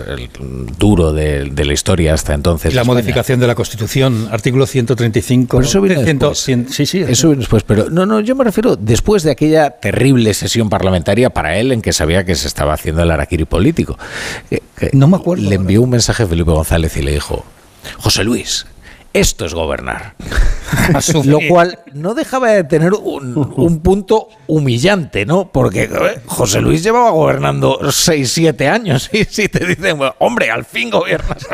duro 0.78 1.12
de, 1.12 1.50
la 1.62 1.72
historia 1.72 2.14
hasta 2.14 2.34
entonces. 2.34 2.74
La 2.74 2.84
modificación 2.84 3.40
de 3.40 3.46
la 3.46 3.54
Constitución, 3.54 4.28
artículo 4.30 4.66
135. 4.66 5.60
eso 5.60 5.80
viene 5.80 6.02
después. 6.02 6.38
sí, 6.38 6.86
sí. 6.86 7.00
Eso 7.00 7.28
viene 7.28 7.40
después, 7.40 7.62
pero 7.62 7.90
no, 7.90 8.06
no, 8.06 8.20
yo 8.20 8.34
me 8.34 8.44
refiero 8.44 8.76
después 8.76 9.22
de 9.22 9.30
aquella 9.30 9.70
terrible 9.70 10.34
sesión 10.34 10.51
parlamentaria 10.68 11.30
para 11.30 11.56
él 11.58 11.72
en 11.72 11.82
que 11.82 11.92
sabía 11.92 12.24
que 12.24 12.34
se 12.34 12.48
estaba 12.48 12.74
haciendo 12.74 13.02
el 13.02 13.10
araquiri 13.10 13.44
político. 13.44 13.98
Eh, 14.50 14.60
no 14.92 15.08
me 15.08 15.16
acuerdo. 15.16 15.48
Le 15.48 15.56
envió 15.56 15.82
un 15.82 15.90
mensaje 15.90 16.22
a 16.22 16.26
Felipe 16.26 16.50
González 16.50 16.96
y 16.96 17.02
le 17.02 17.12
dijo, 17.12 17.44
José 17.98 18.24
Luis, 18.24 18.66
Esto 19.12 19.44
es 19.44 19.54
gobernar. 19.54 20.14
Lo 21.24 21.38
cual 21.48 21.78
no 21.92 22.14
dejaba 22.14 22.50
de 22.50 22.64
tener 22.64 22.92
un, 22.94 23.80
punto 23.82 24.28
humillante, 24.46 25.26
¿no? 25.26 25.50
Porque 25.52 25.88
José 26.26 26.60
Luis 26.60 26.82
llevaba 26.82 27.10
gobernando 27.10 27.90
6, 27.90 28.30
7 28.30 28.68
años 28.68 29.10
y 29.12 29.24
si 29.24 29.48
te 29.48 29.66
dicen, 29.66 29.98
hombre, 30.18 30.50
al 30.50 30.64
fin 30.64 30.90
gobiernas, 30.90 31.46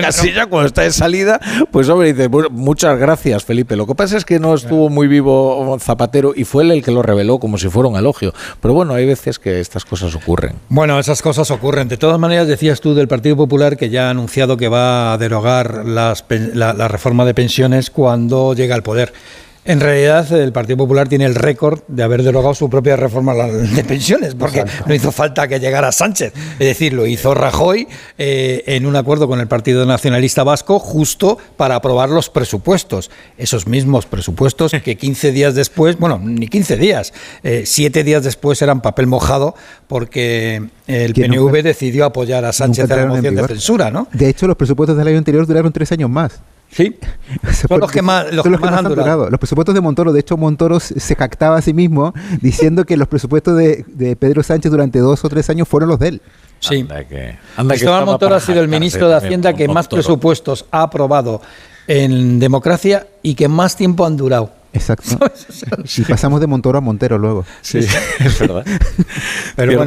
casi 0.00 0.32
ya 0.32 0.46
cuando 0.46 0.68
está 0.68 0.82
de 0.82 0.92
salida, 0.92 1.40
pues 1.70 1.88
hombre, 1.88 2.12
dice, 2.12 2.28
muchas 2.50 2.98
gracias 2.98 3.44
Felipe. 3.44 3.76
Lo 3.76 3.86
que 3.86 3.94
pasa 3.94 4.16
es 4.16 4.24
que 4.24 4.38
no 4.38 4.54
estuvo 4.54 4.88
muy 4.88 5.08
vivo 5.08 5.76
Zapatero 5.80 6.32
y 6.34 6.44
fue 6.44 6.64
él 6.64 6.70
el 6.70 6.84
que 6.84 6.90
lo 6.92 7.02
reveló 7.02 7.38
como 7.38 7.58
si 7.58 7.68
fuera 7.68 7.88
un 7.88 7.96
elogio. 7.96 8.32
Pero 8.60 8.74
bueno, 8.74 8.94
hay 8.94 9.06
veces 9.06 9.38
que 9.38 9.60
estas 9.60 9.84
cosas 9.84 10.14
ocurren. 10.14 10.54
Bueno, 10.68 10.98
esas 10.98 11.22
cosas 11.22 11.50
ocurren. 11.50 11.88
De 11.88 11.96
todas 11.96 12.18
maneras, 12.18 12.46
decías 12.46 12.80
tú 12.80 12.94
del 12.94 13.08
Partido 13.08 13.36
Popular 13.36 13.76
que 13.76 13.90
ya 13.90 14.08
ha 14.08 14.10
anunciado 14.10 14.56
que 14.56 14.68
va 14.68 15.12
a 15.12 15.18
derogar 15.18 15.84
las, 15.84 16.24
la, 16.28 16.72
la 16.72 16.88
reforma 17.00 17.24
de 17.24 17.32
pensiones 17.32 17.88
cuando 17.88 18.52
llega 18.52 18.74
al 18.74 18.82
poder. 18.82 19.14
En 19.64 19.78
realidad, 19.78 20.32
el 20.32 20.52
Partido 20.52 20.78
Popular 20.78 21.08
tiene 21.08 21.26
el 21.26 21.34
récord 21.34 21.80
de 21.86 22.02
haber 22.02 22.22
derogado 22.22 22.54
su 22.54 22.70
propia 22.70 22.96
reforma 22.96 23.34
de 23.34 23.84
pensiones, 23.84 24.34
porque 24.34 24.64
no 24.86 24.94
hizo 24.94 25.12
falta 25.12 25.48
que 25.48 25.60
llegara 25.60 25.92
Sánchez. 25.92 26.32
Es 26.54 26.66
decir, 26.66 26.94
lo 26.94 27.06
hizo 27.06 27.34
Rajoy 27.34 27.86
eh, 28.16 28.64
en 28.66 28.86
un 28.86 28.96
acuerdo 28.96 29.28
con 29.28 29.38
el 29.38 29.48
Partido 29.48 29.84
Nacionalista 29.84 30.44
Vasco 30.44 30.78
justo 30.78 31.38
para 31.58 31.74
aprobar 31.74 32.08
los 32.08 32.30
presupuestos. 32.30 33.10
Esos 33.36 33.66
mismos 33.66 34.06
presupuestos 34.06 34.72
que 34.82 34.96
15 34.96 35.30
días 35.30 35.54
después, 35.54 35.98
bueno, 35.98 36.18
ni 36.18 36.48
15 36.48 36.76
días, 36.76 37.12
7 37.42 38.00
eh, 38.00 38.02
días 38.02 38.24
después 38.24 38.60
eran 38.62 38.80
papel 38.80 39.06
mojado 39.06 39.54
porque 39.88 40.62
el 40.86 41.12
PNV 41.12 41.62
decidió 41.62 42.06
apoyar 42.06 42.46
a 42.46 42.52
Sánchez 42.54 42.90
en 42.90 42.96
la 42.96 43.06
moción 43.06 43.34
de 43.34 43.46
censura, 43.46 43.90
¿no? 43.90 44.08
De 44.12 44.28
hecho, 44.28 44.46
los 44.46 44.56
presupuestos 44.56 44.96
del 44.96 45.06
año 45.06 45.18
anterior 45.18 45.46
duraron 45.46 45.70
tres 45.70 45.92
años 45.92 46.08
más. 46.08 46.40
Sí, 46.72 46.96
son 47.68 47.80
los 47.80 47.90
que 47.90 48.00
más, 48.00 48.32
los, 48.32 48.46
han, 48.46 48.84
durado. 48.84 49.28
Los 49.28 49.40
presupuestos 49.40 49.74
de 49.74 49.80
Montoro, 49.80 50.12
de 50.12 50.20
hecho 50.20 50.36
Montoro 50.36 50.78
se 50.78 51.16
jactaba 51.16 51.56
a 51.56 51.62
sí 51.62 51.74
mismo 51.74 52.14
diciendo 52.40 52.84
que 52.84 52.96
los 52.96 53.08
presupuestos 53.08 53.56
de, 53.56 54.16
Pedro 54.18 54.42
Sánchez 54.44 54.70
durante 54.70 55.00
dos 55.00 55.24
o 55.24 55.28
tres 55.28 55.50
años 55.50 55.66
fueron 55.66 55.88
los 55.88 55.98
de 55.98 56.08
él. 56.08 56.22
Sí. 56.60 56.86
Cristóbal 57.68 58.06
Montoro 58.06 58.36
ha 58.36 58.40
sido 58.40 58.60
el 58.60 58.68
ministro 58.68 59.08
de 59.08 59.16
Hacienda 59.16 59.52
que 59.52 59.66
más 59.66 59.88
presupuestos 59.88 60.66
ha 60.70 60.82
aprobado 60.82 61.42
en 61.88 62.38
democracia 62.38 63.06
y 63.22 63.34
que 63.34 63.48
más 63.48 63.76
tiempo 63.76 64.06
han 64.06 64.16
durado. 64.16 64.59
Exacto. 64.72 65.18
y 65.96 66.02
pasamos 66.02 66.40
de 66.40 66.46
Montoro 66.46 66.78
a 66.78 66.80
Montero 66.80 67.18
luego. 67.18 67.44
Sí, 67.60 67.78
es 67.78 68.38
verdad. 68.38 68.64
Pero 69.56 69.84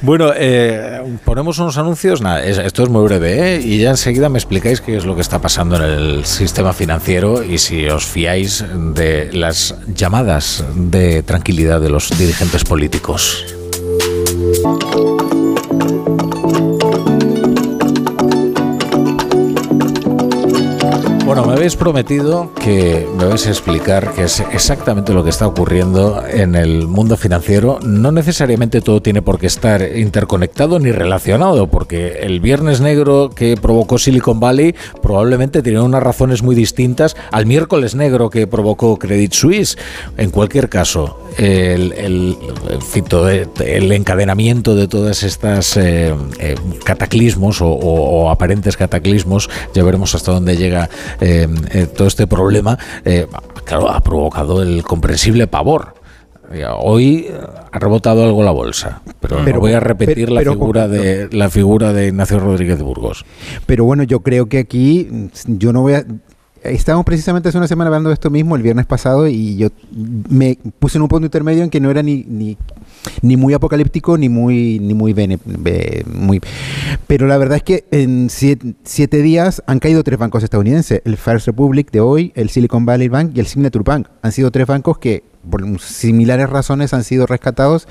bueno, 0.00 0.32
eh, 0.36 1.18
ponemos 1.24 1.58
unos 1.58 1.78
anuncios. 1.78 2.20
Nada, 2.20 2.44
esto 2.44 2.82
es 2.82 2.88
muy 2.88 3.04
breve, 3.04 3.56
¿eh? 3.56 3.60
Y 3.60 3.78
ya 3.78 3.90
enseguida 3.90 4.28
me 4.28 4.38
explicáis 4.38 4.80
qué 4.80 4.96
es 4.96 5.04
lo 5.04 5.14
que 5.14 5.20
está 5.20 5.40
pasando 5.40 5.76
en 5.76 5.82
el 5.82 6.24
sistema 6.24 6.72
financiero 6.72 7.44
y 7.44 7.58
si 7.58 7.86
os 7.86 8.04
fiáis 8.04 8.64
de 8.94 9.32
las 9.32 9.74
llamadas 9.94 10.64
de 10.74 11.22
tranquilidad 11.22 11.80
de 11.80 11.90
los 11.90 12.10
dirigentes 12.18 12.64
políticos. 12.64 13.44
Bueno, 21.34 21.46
me 21.46 21.54
habéis 21.54 21.76
prometido 21.82 22.52
que 22.62 23.08
me 23.18 23.24
vais 23.24 23.44
a 23.44 23.50
explicar 23.50 24.12
qué 24.14 24.22
es 24.22 24.38
exactamente 24.38 25.12
lo 25.12 25.24
que 25.24 25.30
está 25.30 25.48
ocurriendo 25.48 26.22
en 26.24 26.54
el 26.54 26.86
mundo 26.86 27.16
financiero. 27.16 27.80
No 27.82 28.12
necesariamente 28.12 28.80
todo 28.80 29.02
tiene 29.02 29.20
por 29.20 29.40
qué 29.40 29.48
estar 29.48 29.82
interconectado 29.96 30.78
ni 30.78 30.92
relacionado, 30.92 31.66
porque 31.66 32.20
el 32.20 32.38
viernes 32.38 32.80
negro 32.80 33.30
que 33.30 33.56
provocó 33.56 33.98
Silicon 33.98 34.38
Valley 34.38 34.76
probablemente 35.02 35.60
tiene 35.60 35.80
unas 35.80 36.04
razones 36.04 36.44
muy 36.44 36.54
distintas 36.54 37.16
al 37.32 37.46
miércoles 37.46 37.96
negro 37.96 38.30
que 38.30 38.46
provocó 38.46 38.96
Credit 38.96 39.32
Suisse. 39.32 39.76
En 40.18 40.30
cualquier 40.30 40.68
caso, 40.68 41.18
el, 41.36 42.36
encadenamiento 43.90 44.76
de 44.76 44.86
todas 44.86 45.24
estas 45.24 45.76
eh, 45.76 46.14
eh, 46.38 46.54
cataclismos 46.84 47.58
o 47.60 48.30
aparentes 48.30 48.76
cataclismos, 48.76 49.50
ya 49.74 49.82
veremos 49.82 50.14
hasta 50.14 50.30
dónde 50.30 50.56
llega 50.56 50.88
eh, 51.20 51.48
eh, 51.72 51.86
todo 51.86 52.06
este 52.06 52.26
problema, 52.26 52.78
eh, 53.04 53.26
claro, 53.64 53.90
ha 53.90 54.00
provocado 54.00 54.62
el 54.62 54.82
comprensible 54.82 55.46
pavor. 55.46 55.94
Hoy 56.80 57.28
ha 57.72 57.78
rebotado 57.78 58.24
algo 58.24 58.42
la 58.42 58.50
bolsa, 58.50 59.00
pero, 59.20 59.42
no 59.42 59.58
voy 59.58 59.72
a 59.72 59.80
repetir 59.80 60.30
la 60.30 60.42
figura 60.42 60.86
de 60.86 61.30
la 61.32 61.48
figura 61.48 61.94
de 61.94 62.08
Ignacio 62.08 62.38
Rodríguez 62.40 62.76
de 62.76 62.84
Burgos. 62.84 63.24
Pero 63.64 63.86
bueno, 63.86 64.02
yo 64.02 64.20
creo 64.20 64.50
que 64.50 64.58
aquí 64.58 65.30
yo 65.46 65.72
no 65.72 65.80
voy 65.80 65.94
a 65.94 66.04
Estábamos 66.62 67.04
precisamente 67.04 67.48
hace 67.48 67.58
una 67.58 67.66
semana 67.66 67.88
hablando 67.88 68.08
de 68.10 68.14
esto 68.14 68.30
mismo 68.30 68.54
el 68.54 68.62
viernes 68.62 68.86
pasado 68.86 69.26
y 69.26 69.56
yo 69.56 69.68
me 70.28 70.58
puse 70.78 70.96
en 70.96 71.02
un 71.02 71.08
punto 71.08 71.26
intermedio 71.26 71.64
en 71.64 71.70
que 71.70 71.80
no 71.80 71.90
era 71.90 72.02
ni, 72.02 72.24
ni, 72.28 72.56
ni 73.22 73.36
muy 73.36 73.54
apocalíptico 73.54 74.16
ni 74.18 74.28
muy 74.28 74.78
ni 74.80 74.94
muy, 74.94 75.12
bene, 75.12 75.38
muy 76.12 76.40
pero 77.06 77.26
la 77.26 77.36
verdad 77.36 77.56
es 77.56 77.62
que 77.62 77.84
en 77.90 78.28
siete, 78.30 79.22
días 79.22 79.62
han 79.66 79.78
caído 79.78 80.02
tres 80.02 80.18
bancos 80.18 80.42
estadounidenses 80.42 81.02
el 81.04 81.16
First 81.16 81.46
Republic 81.46 81.90
de 81.90 82.00
hoy 82.00 82.32
el 82.34 82.50
Silicon 82.50 82.86
Valley 82.86 83.08
Bank 83.08 83.32
y 83.34 83.40
el 83.40 83.46
Signature 83.46 83.84
Bank 83.84 84.08
han 84.22 84.32
sido 84.32 84.50
tres 84.50 84.66
bancos 84.66 84.98
que 84.98 85.24
por 85.48 85.80
similares 85.80 86.48
razones 86.48 86.94
han 86.94 87.04
sido 87.04 87.26
rescatados 87.26 87.88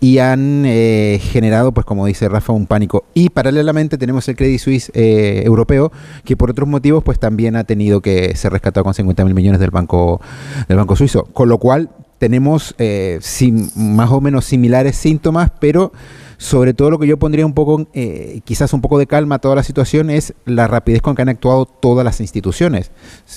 y 0.00 0.18
han 0.18 0.64
eh, 0.66 1.20
generado, 1.22 1.72
pues 1.72 1.84
como 1.84 2.06
dice 2.06 2.28
Rafa, 2.28 2.52
un 2.52 2.66
pánico. 2.66 3.04
Y 3.14 3.30
paralelamente 3.30 3.98
tenemos 3.98 4.28
el 4.28 4.36
Credit 4.36 4.58
Suisse 4.58 4.90
eh, 4.94 5.42
europeo, 5.44 5.92
que 6.24 6.36
por 6.36 6.50
otros 6.50 6.68
motivos, 6.68 7.04
pues 7.04 7.18
también 7.18 7.56
ha 7.56 7.64
tenido 7.64 8.00
que 8.00 8.34
ser 8.36 8.52
rescatado 8.52 8.84
con 8.84 8.94
50 8.94 9.24
mil 9.24 9.34
millones 9.34 9.60
del 9.60 9.70
banco, 9.70 10.20
del 10.68 10.76
banco 10.76 10.96
suizo. 10.96 11.24
Con 11.32 11.48
lo 11.48 11.58
cual 11.58 11.90
tenemos 12.18 12.74
eh, 12.78 13.20
más 13.76 14.10
o 14.10 14.20
menos 14.20 14.44
similares 14.44 14.96
síntomas, 14.96 15.50
pero 15.60 15.92
sobre 16.38 16.74
todo 16.74 16.90
lo 16.90 16.98
que 16.98 17.06
yo 17.06 17.18
pondría 17.18 17.46
un 17.46 17.54
poco, 17.54 17.86
quizás 18.44 18.72
un 18.72 18.80
poco 18.80 18.98
de 18.98 19.06
calma 19.06 19.36
a 19.36 19.38
toda 19.38 19.54
la 19.54 19.62
situación 19.62 20.10
es 20.10 20.34
la 20.44 20.66
rapidez 20.66 21.00
con 21.00 21.14
que 21.14 21.22
han 21.22 21.28
actuado 21.28 21.64
todas 21.64 22.04
las 22.04 22.20
instituciones. 22.20 22.90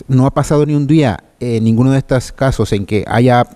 No 0.07 0.25
ha 0.25 0.33
pasado 0.33 0.65
ni 0.65 0.73
un 0.73 0.87
día 0.87 1.23
en 1.39 1.63
ninguno 1.63 1.91
de 1.91 1.99
estos 1.99 2.31
casos 2.31 2.73
en 2.73 2.85
que 2.85 3.05
haya 3.07 3.47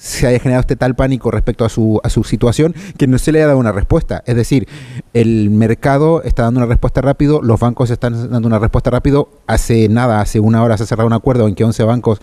se 0.00 0.26
haya 0.26 0.38
generado 0.38 0.62
este 0.62 0.76
tal 0.76 0.94
pánico 0.96 1.30
respecto 1.30 1.64
a 1.64 1.68
su, 1.68 2.00
a 2.02 2.08
su 2.08 2.24
situación 2.24 2.74
que 2.96 3.06
no 3.06 3.18
se 3.18 3.32
le 3.32 3.42
ha 3.42 3.46
dado 3.46 3.58
una 3.58 3.70
respuesta. 3.70 4.22
Es 4.24 4.34
decir, 4.34 4.66
el 5.12 5.50
mercado 5.50 6.22
está 6.22 6.44
dando 6.44 6.60
una 6.60 6.66
respuesta 6.66 7.02
rápido, 7.02 7.42
los 7.42 7.60
bancos 7.60 7.90
están 7.90 8.30
dando 8.30 8.48
una 8.48 8.58
respuesta 8.58 8.90
rápido. 8.90 9.28
Hace 9.46 9.88
nada, 9.90 10.22
hace 10.22 10.40
una 10.40 10.62
hora 10.62 10.78
se 10.78 10.84
ha 10.84 10.86
cerrado 10.86 11.06
un 11.06 11.12
acuerdo 11.12 11.46
en 11.48 11.54
que 11.54 11.64
11 11.64 11.84
bancos, 11.84 12.20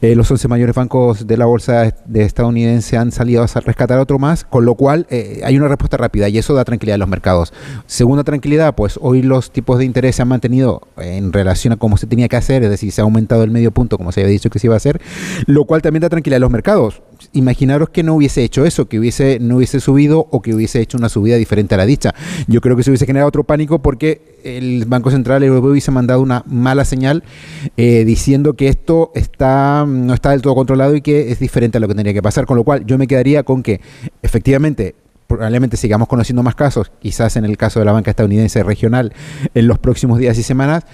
eh, 0.00 0.16
los 0.16 0.28
11 0.28 0.48
mayores 0.48 0.74
bancos 0.74 1.26
de 1.28 1.36
la 1.36 1.46
bolsa 1.46 1.94
de 2.04 2.22
estadounidense 2.22 2.96
han 2.96 3.12
salido 3.12 3.44
a 3.44 3.46
rescatar 3.60 4.00
otro 4.00 4.18
más, 4.18 4.44
con 4.44 4.64
lo 4.64 4.74
cual 4.74 5.06
eh, 5.08 5.40
hay 5.44 5.56
una 5.56 5.68
respuesta 5.68 5.96
rápida 5.96 6.28
y 6.28 6.38
eso 6.38 6.52
da 6.54 6.64
tranquilidad 6.64 6.96
a 6.96 6.98
los 6.98 7.08
mercados. 7.08 7.52
Segunda 7.86 8.24
tranquilidad, 8.24 8.74
pues 8.74 8.98
hoy 9.00 9.22
los 9.22 9.52
tipos 9.52 9.78
de 9.78 9.84
interés 9.84 10.16
se 10.16 10.22
han 10.22 10.28
mantenido 10.28 10.82
en 10.96 11.32
relación 11.32 11.74
a 11.74 11.76
cómo 11.76 11.96
se 11.96 12.08
tenía 12.08 12.28
que 12.28 12.36
hacer, 12.36 12.64
es 12.64 12.70
decir, 12.70 12.90
se 12.90 13.02
ha 13.02 13.04
aumentado 13.04 13.44
el 13.44 13.52
medio 13.52 13.70
punto 13.70 13.98
como 13.98 14.10
se 14.10 14.22
había 14.22 14.32
dicho 14.32 14.50
que 14.50 14.58
se 14.58 14.66
iba 14.66 14.74
a 14.74 14.78
hacer, 14.78 15.00
lo 15.46 15.64
cual 15.64 15.80
también 15.80 16.00
da 16.00 16.08
tranquilidad 16.08 16.38
a 16.38 16.40
los 16.40 16.50
mercados 16.50 17.03
imaginaros 17.34 17.90
que 17.90 18.02
no 18.02 18.14
hubiese 18.14 18.42
hecho 18.42 18.64
eso, 18.64 18.86
que 18.86 18.98
hubiese, 18.98 19.38
no 19.40 19.56
hubiese 19.56 19.80
subido 19.80 20.26
o 20.30 20.40
que 20.40 20.54
hubiese 20.54 20.80
hecho 20.80 20.96
una 20.96 21.08
subida 21.08 21.36
diferente 21.36 21.74
a 21.74 21.78
la 21.78 21.86
dicha. 21.86 22.14
Yo 22.46 22.60
creo 22.60 22.76
que 22.76 22.82
se 22.82 22.90
hubiese 22.90 23.06
generado 23.06 23.28
otro 23.28 23.44
pánico 23.44 23.80
porque 23.80 24.40
el 24.44 24.84
Banco 24.86 25.10
Central 25.10 25.42
Europeo 25.42 25.72
hubiese 25.72 25.90
mandado 25.90 26.22
una 26.22 26.42
mala 26.46 26.84
señal 26.84 27.24
eh, 27.76 28.04
diciendo 28.04 28.54
que 28.54 28.68
esto 28.68 29.12
está, 29.14 29.84
no 29.86 30.14
está 30.14 30.30
del 30.30 30.42
todo 30.42 30.54
controlado 30.54 30.94
y 30.94 31.02
que 31.02 31.32
es 31.32 31.38
diferente 31.38 31.78
a 31.78 31.80
lo 31.80 31.88
que 31.88 31.94
tendría 31.94 32.14
que 32.14 32.22
pasar. 32.22 32.46
Con 32.46 32.56
lo 32.56 32.64
cual 32.64 32.86
yo 32.86 32.98
me 32.98 33.06
quedaría 33.06 33.42
con 33.42 33.62
que 33.62 33.80
efectivamente 34.22 34.94
probablemente 35.26 35.76
sigamos 35.76 36.08
conociendo 36.08 36.42
más 36.42 36.54
casos, 36.54 36.92
quizás 37.00 37.36
en 37.36 37.44
el 37.44 37.56
caso 37.56 37.78
de 37.78 37.86
la 37.86 37.92
banca 37.92 38.10
estadounidense 38.10 38.62
regional 38.62 39.12
en 39.54 39.66
los 39.66 39.78
próximos 39.78 40.18
días 40.18 40.38
y 40.38 40.42
semanas, 40.42 40.84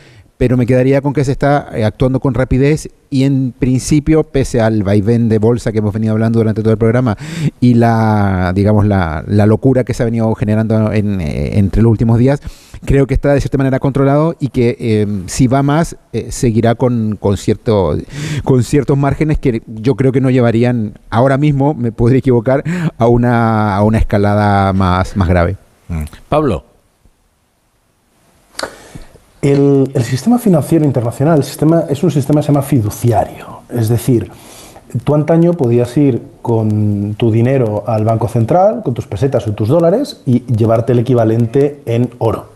pero 0.40 0.56
me 0.56 0.64
quedaría 0.64 1.02
con 1.02 1.12
que 1.12 1.22
se 1.22 1.32
está 1.32 1.68
eh, 1.74 1.84
actuando 1.84 2.18
con 2.18 2.32
rapidez 2.32 2.88
y 3.10 3.24
en 3.24 3.52
principio, 3.52 4.24
pese 4.24 4.62
al 4.62 4.82
vaivén 4.82 5.28
de 5.28 5.38
bolsa 5.38 5.70
que 5.70 5.80
hemos 5.80 5.92
venido 5.92 6.14
hablando 6.14 6.38
durante 6.38 6.62
todo 6.62 6.72
el 6.72 6.78
programa 6.78 7.18
y 7.60 7.74
la, 7.74 8.50
digamos, 8.54 8.86
la, 8.86 9.22
locura 9.26 9.84
que 9.84 9.92
se 9.92 10.02
ha 10.02 10.06
venido 10.06 10.34
generando 10.34 10.94
en, 10.94 11.20
eh, 11.20 11.58
entre 11.58 11.82
los 11.82 11.90
últimos 11.90 12.18
días, 12.18 12.40
creo 12.86 13.06
que 13.06 13.12
está 13.12 13.34
de 13.34 13.40
cierta 13.42 13.58
manera 13.58 13.80
controlado 13.80 14.34
y 14.40 14.48
que 14.48 14.78
eh, 14.80 15.06
si 15.26 15.46
va 15.46 15.62
más, 15.62 15.98
seguirá 16.30 16.74
con, 16.74 17.18
con, 17.20 17.36
cierto, 17.36 17.98
con 18.42 18.64
ciertos 18.64 18.96
márgenes 18.96 19.38
que 19.38 19.60
yo 19.66 19.94
creo 19.94 20.10
que 20.10 20.22
no 20.22 20.30
llevarían, 20.30 20.94
ahora 21.10 21.36
mismo, 21.36 21.74
me 21.74 21.92
podría 21.92 22.20
equivocar, 22.20 22.64
a 22.96 23.06
una, 23.08 23.76
a 23.76 23.82
una 23.82 23.98
escalada 23.98 24.72
más, 24.72 25.18
más 25.18 25.28
grave. 25.28 25.58
Mm. 25.88 26.04
Pablo. 26.30 26.69
El, 29.42 29.90
sistema 30.04 30.38
financiero 30.38 30.84
internacional 30.84 31.40
es 31.40 32.02
un 32.02 32.10
sistema 32.10 32.40
que 32.40 32.46
se 32.46 32.52
llama 32.52 32.62
fiduciario. 32.62 33.60
Es 33.70 33.88
decir, 33.88 34.30
tú 35.02 35.14
antaño 35.14 35.54
podías 35.54 35.96
ir 35.96 36.22
con 36.42 37.14
tu 37.14 37.30
dinero 37.30 37.84
al 37.86 38.04
Banco 38.04 38.28
Central, 38.28 38.82
con 38.82 38.92
tus 38.92 39.06
pesetas 39.06 39.46
o 39.46 39.52
tus 39.52 39.68
dólares, 39.68 40.20
y 40.26 40.40
llevarte 40.52 40.92
el 40.92 40.98
equivalente 40.98 41.80
en 41.86 42.10
oro. 42.18 42.50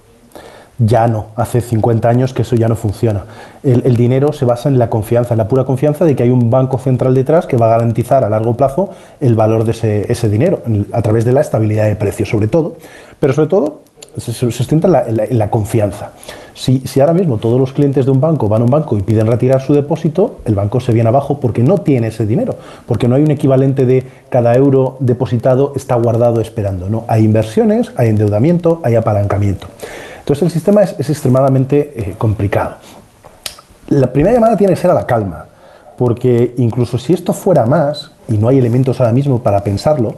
Ya 0.79 1.07
no, 1.07 1.27
hace 1.37 1.61
50 1.61 2.09
años 2.09 2.35
que 2.35 2.43
eso 2.43 2.57
ya 2.57 2.67
no 2.67 2.75
funciona. 2.75 3.25
El, 3.63 3.97
dinero 3.97 4.33
se 4.33 4.45
basa 4.45 4.69
en 4.69 4.79
la 4.79 4.91
confianza, 4.91 5.35
en 5.35 5.39
la 5.39 5.47
pura 5.47 5.65
confianza 5.65 6.05
de 6.05 6.17
que 6.17 6.25
hay 6.25 6.31
un 6.31 6.51
banco 6.51 6.79
central 6.79 7.15
detrás 7.15 7.47
que 7.47 7.57
va 7.57 7.67
a 7.67 7.71
garantizar 7.71 8.25
a 8.25 8.29
largo 8.29 8.57
plazo 8.57 8.91
el 9.21 9.37
valor 9.37 9.65
de 9.65 10.05
ese, 10.09 10.29
dinero, 10.29 10.63
a 10.93 11.01
través 11.01 11.25
de 11.25 11.33
la 11.33 11.43
estabilidad 11.43 11.87
de 11.87 11.95
precios, 11.95 12.29
sobre 12.29 12.49
todo. 12.49 12.77
Pero 13.21 13.33
sobre 13.33 13.49
todo 13.49 13.83
se, 14.17 14.33
sustenta 14.33 15.05
en 15.07 15.39
la, 15.39 15.51
confianza. 15.51 16.13
Si, 16.55 16.81
si, 16.81 17.01
ahora 17.01 17.15
mismo 17.15 17.39
todos 17.39 17.59
los 17.59 17.73
clientes 17.73 18.05
de 18.05 18.11
un 18.11 18.21
banco 18.21 18.49
van 18.49 18.63
a 18.63 18.65
un 18.65 18.71
banco 18.71 18.97
y 18.97 19.03
piden 19.03 19.27
retirar 19.27 19.61
su 19.61 19.75
depósito, 19.75 20.41
el 20.45 20.55
banco 20.55 20.81
se 20.81 20.93
viene 20.93 21.09
abajo 21.09 21.41
porque 21.41 21.63
no 21.63 21.79
tiene 21.79 22.09
ese 22.09 22.27
dinero, 22.27 22.57
porque 22.87 23.09
no 23.09 23.17
hay 23.17 23.23
un 23.23 23.31
equivalente 23.31 23.87
de 23.87 24.05
cada 24.29 24.55
euro 24.55 24.97
depositado 25.01 25.73
está 25.75 25.97
guardado 25.97 26.41
esperando. 26.41 26.89
No, 26.89 27.05
hay 27.09 27.25
inversiones, 27.25 27.93
hay 27.97 28.09
endeudamiento, 28.09 28.81
hay 28.85 28.95
apalancamiento. 28.95 29.67
Entonces 30.21 30.43
el 30.43 30.51
sistema 30.51 30.83
es, 30.83 31.11
extremadamente 31.11 31.93
eh, 31.97 32.15
complicado. 32.17 32.77
La 33.89 34.13
primera 34.13 34.35
llamada 34.35 34.57
tiene 34.57 34.73
que 34.73 34.81
ser 34.81 34.91
a 34.91 34.95
la 34.95 35.07
calma, 35.07 35.47
porque 35.99 36.55
incluso 36.57 36.99
si 36.99 37.13
esto 37.13 37.33
fuera 37.33 37.67
más, 37.67 38.13
y 38.29 38.39
no 38.39 38.49
hay 38.49 38.59
elementos 38.59 39.01
ahora 39.01 39.13
mismo 39.13 39.43
para 39.43 39.63
pensarlo, 39.63 40.15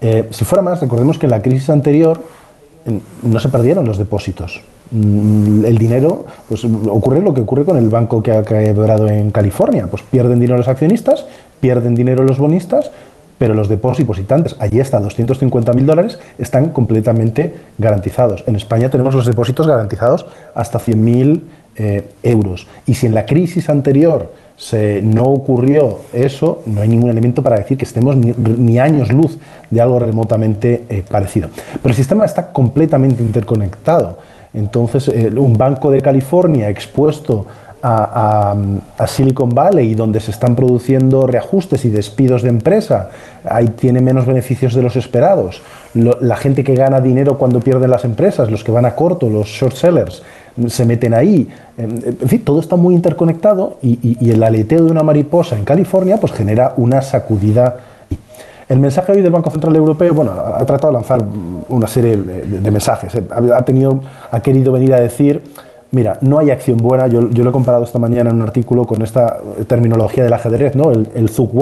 eh, 0.00 0.26
si 0.30 0.44
fuera 0.44 0.62
más, 0.62 0.80
recordemos 0.80 1.18
que 1.18 1.26
en 1.26 1.30
la 1.30 1.42
crisis 1.42 1.70
anterior 1.70 2.20
no 3.22 3.40
se 3.40 3.48
perdieron 3.48 3.86
los 3.86 3.98
depósitos. 3.98 4.60
Mm, 4.90 5.64
el 5.64 5.78
dinero, 5.78 6.26
pues 6.48 6.64
ocurre 6.64 7.20
lo 7.20 7.32
que 7.32 7.40
ocurre 7.40 7.64
con 7.64 7.76
el 7.76 7.88
banco 7.88 8.22
que 8.22 8.32
ha 8.32 8.42
quebrado 8.42 9.08
en 9.08 9.30
California, 9.30 9.86
pues 9.90 10.02
pierden 10.02 10.38
dinero 10.38 10.58
los 10.58 10.68
accionistas, 10.68 11.24
pierden 11.60 11.94
dinero 11.94 12.24
los 12.24 12.38
bonistas, 12.38 12.90
pero 13.38 13.54
los 13.54 13.68
depósitos 13.68 14.18
y 14.18 14.22
tantos, 14.22 14.56
allí 14.60 14.78
está, 14.78 15.00
250 15.00 15.72
mil 15.72 15.86
dólares, 15.86 16.18
están 16.38 16.68
completamente 16.68 17.54
garantizados. 17.78 18.44
En 18.46 18.54
España 18.54 18.90
tenemos 18.90 19.14
los 19.14 19.26
depósitos 19.26 19.66
garantizados 19.66 20.26
hasta 20.54 20.78
100 20.78 21.04
mil 21.04 21.44
eh, 21.74 22.10
euros. 22.22 22.66
Y 22.86 22.94
si 22.94 23.06
en 23.06 23.14
la 23.14 23.24
crisis 23.24 23.68
anterior 23.70 24.30
se, 24.62 25.02
no 25.02 25.24
ocurrió 25.24 25.98
eso, 26.12 26.62
no 26.66 26.82
hay 26.82 26.88
ningún 26.88 27.10
elemento 27.10 27.42
para 27.42 27.56
decir 27.56 27.76
que 27.76 27.84
estemos 27.84 28.14
ni, 28.14 28.78
años 28.78 29.12
luz 29.12 29.36
de 29.68 29.80
algo 29.80 29.98
remotamente 29.98 30.84
eh, 30.88 31.02
parecido. 31.08 31.48
Pero 31.82 31.90
el 31.90 31.96
sistema 31.96 32.24
está 32.24 32.52
completamente 32.52 33.24
interconectado. 33.24 34.18
Entonces, 34.54 35.08
un 35.08 35.54
banco 35.54 35.90
de 35.90 36.00
California 36.00 36.68
expuesto 36.68 37.46
a, 37.82 38.54
Silicon 39.08 39.50
Valley, 39.50 39.96
donde 39.96 40.20
se 40.20 40.30
están 40.30 40.54
produciendo 40.54 41.26
reajustes 41.26 41.84
y 41.84 41.90
despidos 41.90 42.42
de 42.42 42.50
empresa, 42.50 43.10
ahí 43.44 43.68
tiene 43.68 44.00
menos 44.00 44.26
beneficios 44.26 44.74
de 44.74 44.82
los 44.82 44.94
esperados. 44.94 45.60
la 45.94 46.36
gente 46.36 46.62
que 46.62 46.74
gana 46.74 47.00
dinero 47.00 47.36
cuando 47.36 47.58
pierden 47.58 47.90
las 47.90 48.04
empresas, 48.04 48.48
los 48.48 48.62
que 48.62 48.70
van 48.70 48.84
a 48.84 48.94
corto, 48.94 49.28
los 49.28 49.48
short 49.48 49.74
sellers, 49.74 50.22
se 50.68 50.84
meten 50.84 51.14
ahí. 51.14 51.48
En 51.76 52.28
fin, 52.28 52.44
todo 52.44 52.60
está 52.60 52.76
muy 52.76 52.94
interconectado 52.94 53.78
y, 53.82 54.30
el 54.30 54.42
aleteo 54.42 54.84
de 54.84 54.90
una 54.90 55.02
mariposa 55.02 55.56
en 55.56 55.64
California 55.64 56.18
pues 56.18 56.32
genera 56.32 56.74
una 56.76 57.02
sacudida. 57.02 57.76
El 58.68 58.78
mensaje 58.78 59.12
hoy 59.12 59.22
del 59.22 59.32
Banco 59.32 59.50
Central 59.50 59.76
Europeo, 59.76 60.14
bueno, 60.14 60.32
ha 60.32 60.64
tratado 60.64 60.92
de 60.92 60.94
lanzar 60.94 61.22
una 61.68 61.86
serie 61.86 62.16
de, 62.16 62.70
mensajes. 62.70 63.12
Ha, 63.30 63.62
tenido, 63.62 64.00
ha 64.30 64.40
querido 64.40 64.72
venir 64.72 64.94
a 64.94 65.00
decir 65.00 65.42
Mira, 65.92 66.16
no 66.22 66.38
hay 66.38 66.50
acción 66.50 66.78
buena. 66.78 67.06
Yo, 67.06 67.20
lo 67.20 67.50
he 67.50 67.52
comparado 67.52 67.84
esta 67.84 67.98
mañana 67.98 68.30
en 68.30 68.36
un 68.36 68.42
artículo 68.42 68.86
con 68.86 69.02
esta 69.02 69.38
terminología 69.66 70.24
del 70.24 70.32
ajedrez, 70.32 70.74
¿no? 70.74 70.90
El, 70.90 71.06
el 71.14 71.28
Zug 71.28 71.52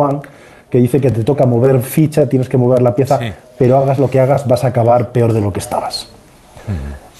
que 0.70 0.78
dice 0.78 1.01
que 1.01 1.11
te 1.11 1.24
toca 1.24 1.47
mover 1.47 1.80
ficha, 1.82 2.28
tienes 2.28 2.49
que 2.49 2.57
mover 2.57 2.80
la 2.80 2.95
pieza, 2.95 3.18
pero 3.59 3.78
hagas 3.78 3.99
lo 3.99 4.09
que 4.09 4.20
hagas, 4.20 4.47
vas 4.47 4.62
a 4.64 4.68
acabar 4.68 5.11
peor 5.11 5.32
de 5.32 5.41
lo 5.41 5.53
que 5.53 5.59
estabas. 5.59 6.09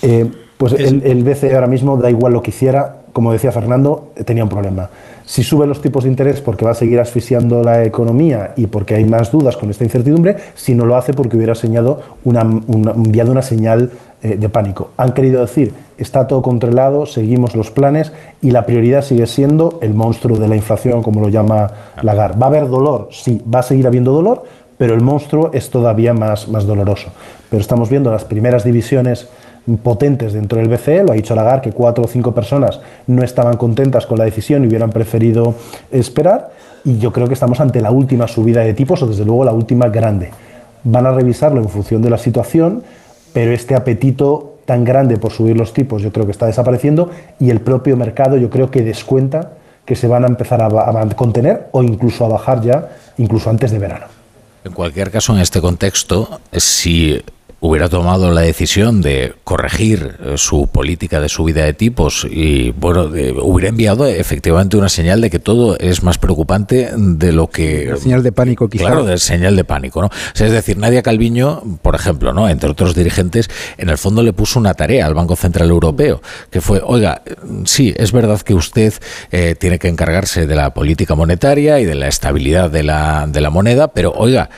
Eh, 0.03 0.31
pues 0.61 0.75
el, 0.75 1.03
el 1.05 1.25
BCE 1.25 1.55
ahora 1.55 1.67
mismo, 1.67 1.97
da 1.97 2.11
igual 2.11 2.35
lo 2.35 2.43
que 2.43 2.51
hiciera, 2.51 2.97
como 3.15 3.33
decía 3.33 3.51
Fernando, 3.51 4.11
tenía 4.27 4.43
un 4.43 4.51
problema. 4.51 4.91
Si 5.25 5.43
sube 5.43 5.67
los 5.67 5.81
tipos 5.81 6.05
de 6.05 6.11
interés 6.11 6.43
porque 6.43 6.67
va 6.67 6.73
a 6.73 6.75
seguir 6.75 7.01
asfixiando 7.01 7.63
la 7.63 7.83
economía 7.83 8.53
y 8.57 8.67
porque 8.67 8.95
hay 8.95 9.07
más 9.07 9.33
dudas 9.33 9.57
con 9.57 9.71
esta 9.71 9.85
incertidumbre, 9.85 10.37
si 10.55 10.75
no 10.75 10.85
lo 10.85 10.97
hace 10.97 11.15
porque 11.15 11.39
hubiera 11.39 11.55
señalado 11.55 12.03
una, 12.25 12.43
enviado 12.43 13.33
una 13.33 13.41
señal 13.41 13.91
eh, 14.21 14.37
de 14.37 14.49
pánico. 14.51 14.91
Han 14.99 15.15
querido 15.15 15.41
decir, 15.41 15.73
está 15.97 16.27
todo 16.27 16.43
controlado, 16.43 17.07
seguimos 17.07 17.57
los 17.57 17.71
planes 17.71 18.13
y 18.43 18.51
la 18.51 18.67
prioridad 18.67 19.01
sigue 19.01 19.27
siendo 19.27 19.79
el 19.81 19.95
monstruo 19.95 20.37
de 20.37 20.47
la 20.47 20.57
inflación, 20.57 21.03
como 21.03 21.23
lo 21.23 21.31
llama 21.31 21.71
Lagarde. 22.03 22.39
¿Va 22.39 22.45
a 22.45 22.51
haber 22.51 22.69
dolor? 22.69 23.09
Sí, 23.13 23.43
va 23.43 23.61
a 23.61 23.63
seguir 23.63 23.87
habiendo 23.87 24.13
dolor, 24.13 24.45
pero 24.77 24.93
el 24.93 25.01
monstruo 25.01 25.53
es 25.55 25.71
todavía 25.71 26.13
más, 26.13 26.49
más 26.49 26.67
doloroso. 26.67 27.09
Pero 27.49 27.63
estamos 27.63 27.89
viendo 27.89 28.11
las 28.11 28.25
primeras 28.25 28.63
divisiones 28.63 29.27
potentes 29.83 30.33
dentro 30.33 30.59
del 30.59 30.69
BCE, 30.69 31.05
lo 31.05 31.13
ha 31.13 31.15
dicho 31.15 31.35
Lagarde, 31.35 31.71
que 31.71 31.73
cuatro 31.73 32.05
o 32.05 32.09
cinco 32.09 32.35
personas 32.35 32.81
no 33.07 33.23
estaban 33.23 33.57
contentas 33.57 34.07
con 34.07 34.19
la 34.19 34.25
decisión 34.25 34.65
y 34.65 34.69
hubieran 34.69 34.91
preferido 34.91 35.55
esperar, 35.91 36.51
y 36.85 36.99
yo 36.99 37.13
creo 37.13 37.29
que 37.29 37.35
estamos 37.35 37.61
ante 37.61 37.81
la 37.81 37.91
última 37.91 38.27
subida 38.27 38.63
de 38.63 38.75
tipos, 38.75 39.03
o 39.03 39.07
desde 39.07 39.25
luego 39.25 39.45
la 39.45 39.53
última 39.53 39.89
grande. 39.89 40.31
Van 40.85 41.07
a 41.07 41.13
revisarlo 41.13 41.61
en 41.61 41.69
función 41.69 42.01
de 42.03 42.11
la 42.11 42.19
situación, 42.19 42.83
pero 43.33 43.53
este 43.53 43.75
apetito 43.75 44.59
tan 44.65 44.85
grande 44.85 45.17
por 45.17 45.33
subir 45.33 45.57
los 45.57 45.73
tipos 45.73 46.01
yo 46.01 46.13
creo 46.13 46.27
que 46.27 46.33
está 46.33 46.47
desapareciendo 46.47 47.11
y 47.41 47.51
el 47.51 47.61
propio 47.61 47.97
mercado 47.97 48.37
yo 48.37 48.51
creo 48.51 48.71
que 48.71 48.83
descuenta 48.83 49.53
que 49.85 49.97
se 49.97 50.07
van 50.07 50.25
a 50.25 50.29
empezar 50.29 50.63
a, 50.63 50.67
a 50.67 51.09
contener 51.17 51.69
o 51.73 51.83
incluso 51.83 52.25
a 52.25 52.29
bajar 52.29 52.63
ya, 52.63 52.89
incluso 53.19 53.51
antes 53.51 53.73
de 53.73 53.79
verano. 53.79 54.07
En 54.65 54.73
cualquier 54.73 55.11
caso, 55.11 55.35
en 55.35 55.41
este 55.41 55.61
contexto, 55.61 56.41
si 56.53 57.21
hubiera 57.61 57.89
tomado 57.89 58.31
la 58.31 58.41
decisión 58.41 59.03
de 59.03 59.35
corregir 59.45 60.17
eh, 60.25 60.35
su 60.37 60.69
política 60.69 61.21
de 61.21 61.29
subida 61.29 61.65
de 61.65 61.75
tipos 61.75 62.27
y 62.29 62.71
bueno 62.71 63.11
hubiera 63.43 63.69
enviado 63.69 64.07
efectivamente 64.07 64.79
una 64.79 64.89
señal 64.89 65.21
de 65.21 65.29
que 65.29 65.39
todo 65.39 65.79
es 65.79 66.03
más 66.03 66.17
preocupante 66.17 66.91
de 66.97 67.33
lo 67.33 67.49
que 67.49 67.95
señal 68.01 68.23
de 68.23 68.33
pánico 68.33 68.69
quizá. 68.69 68.87
Claro 68.87 69.05
de 69.05 69.19
señal 69.19 69.57
de 69.57 69.65
pánico 69.65 70.01
no 70.01 70.09
es 70.35 70.53
decir 70.53 70.79
Nadia 70.79 71.03
Calviño 71.03 71.63
por 71.83 71.95
ejemplo 71.95 72.33
no 72.33 72.49
entre 72.49 72.71
otros 72.71 72.95
dirigentes 72.95 73.51
en 73.77 73.91
el 73.91 73.99
fondo 73.99 74.23
le 74.23 74.33
puso 74.33 74.59
una 74.59 74.73
tarea 74.73 75.05
al 75.05 75.15
Banco 75.15 75.37
Central 75.37 75.69
Europeo 75.69 76.23
que 76.51 76.63
fue 76.63 76.81
oiga 76.83 77.23
sí 77.67 77.93
es 77.97 78.13
verdad 78.13 78.41
que 78.41 78.55
usted 78.55 78.95
eh, 79.33 79.55
tiene 79.59 79.79
que 79.79 79.89
encargarse 79.89 80.47
de 80.47 80.57
la 80.57 80.73
política 80.73 81.15
monetaria 81.15 81.79
y 81.79 81.85
de 81.85 81.95
la 81.95 82.09
estabilidad 82.09 82.71
de 82.71 82.85
la 82.85 83.27
de 83.27 83.41
la 83.43 83.51
moneda 83.51 83.89
pero 83.89 84.13
oiga 84.13 84.49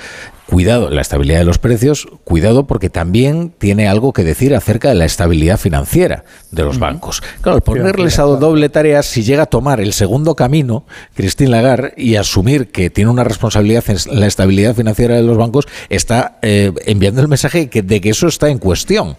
cuidado, 0.53 0.91
la 0.91 1.01
estabilidad 1.01 1.39
de 1.39 1.47
los 1.47 1.57
precios, 1.57 2.07
cuidado 2.25 2.67
porque 2.67 2.91
también 2.91 3.55
tiene 3.57 3.89
algo 3.89 4.13
que 4.13 4.23
decir 4.23 4.55
acerca 4.55 4.91
de 4.91 4.95
la 4.95 5.07
estabilidad 5.07 5.59
financiera 5.59 6.25
de 6.51 6.63
los 6.63 6.79
bancos. 6.79 7.23
Claro, 7.41 7.57
al 7.57 7.63
ponerle 7.63 8.09
esa 8.09 8.25
doble 8.25 8.69
tarea, 8.69 9.03
si 9.03 9.23
llega 9.23 9.45
a 9.45 9.47
tomar 9.47 9.81
el 9.81 9.95
segundo 9.95 10.35
camino, 10.35 10.85
Christine 11.15 11.49
Lagarde, 11.49 11.95
y 11.97 12.17
asumir 12.17 12.71
que 12.71 12.91
tiene 12.91 13.11
una 13.11 13.25
responsabilidad 13.25 13.83
en 13.89 14.21
la 14.21 14.27
estabilidad 14.27 14.75
financiera 14.75 15.15
de 15.15 15.23
los 15.23 15.39
bancos, 15.39 15.67
está 15.89 16.39
eh, 16.43 16.71
enviando 16.85 17.23
el 17.23 17.29
mensaje 17.29 17.71
de 17.73 18.01
que 18.03 18.11
eso 18.11 18.29
está 18.29 18.51
en 18.51 18.59
cuestión. 18.59 19.17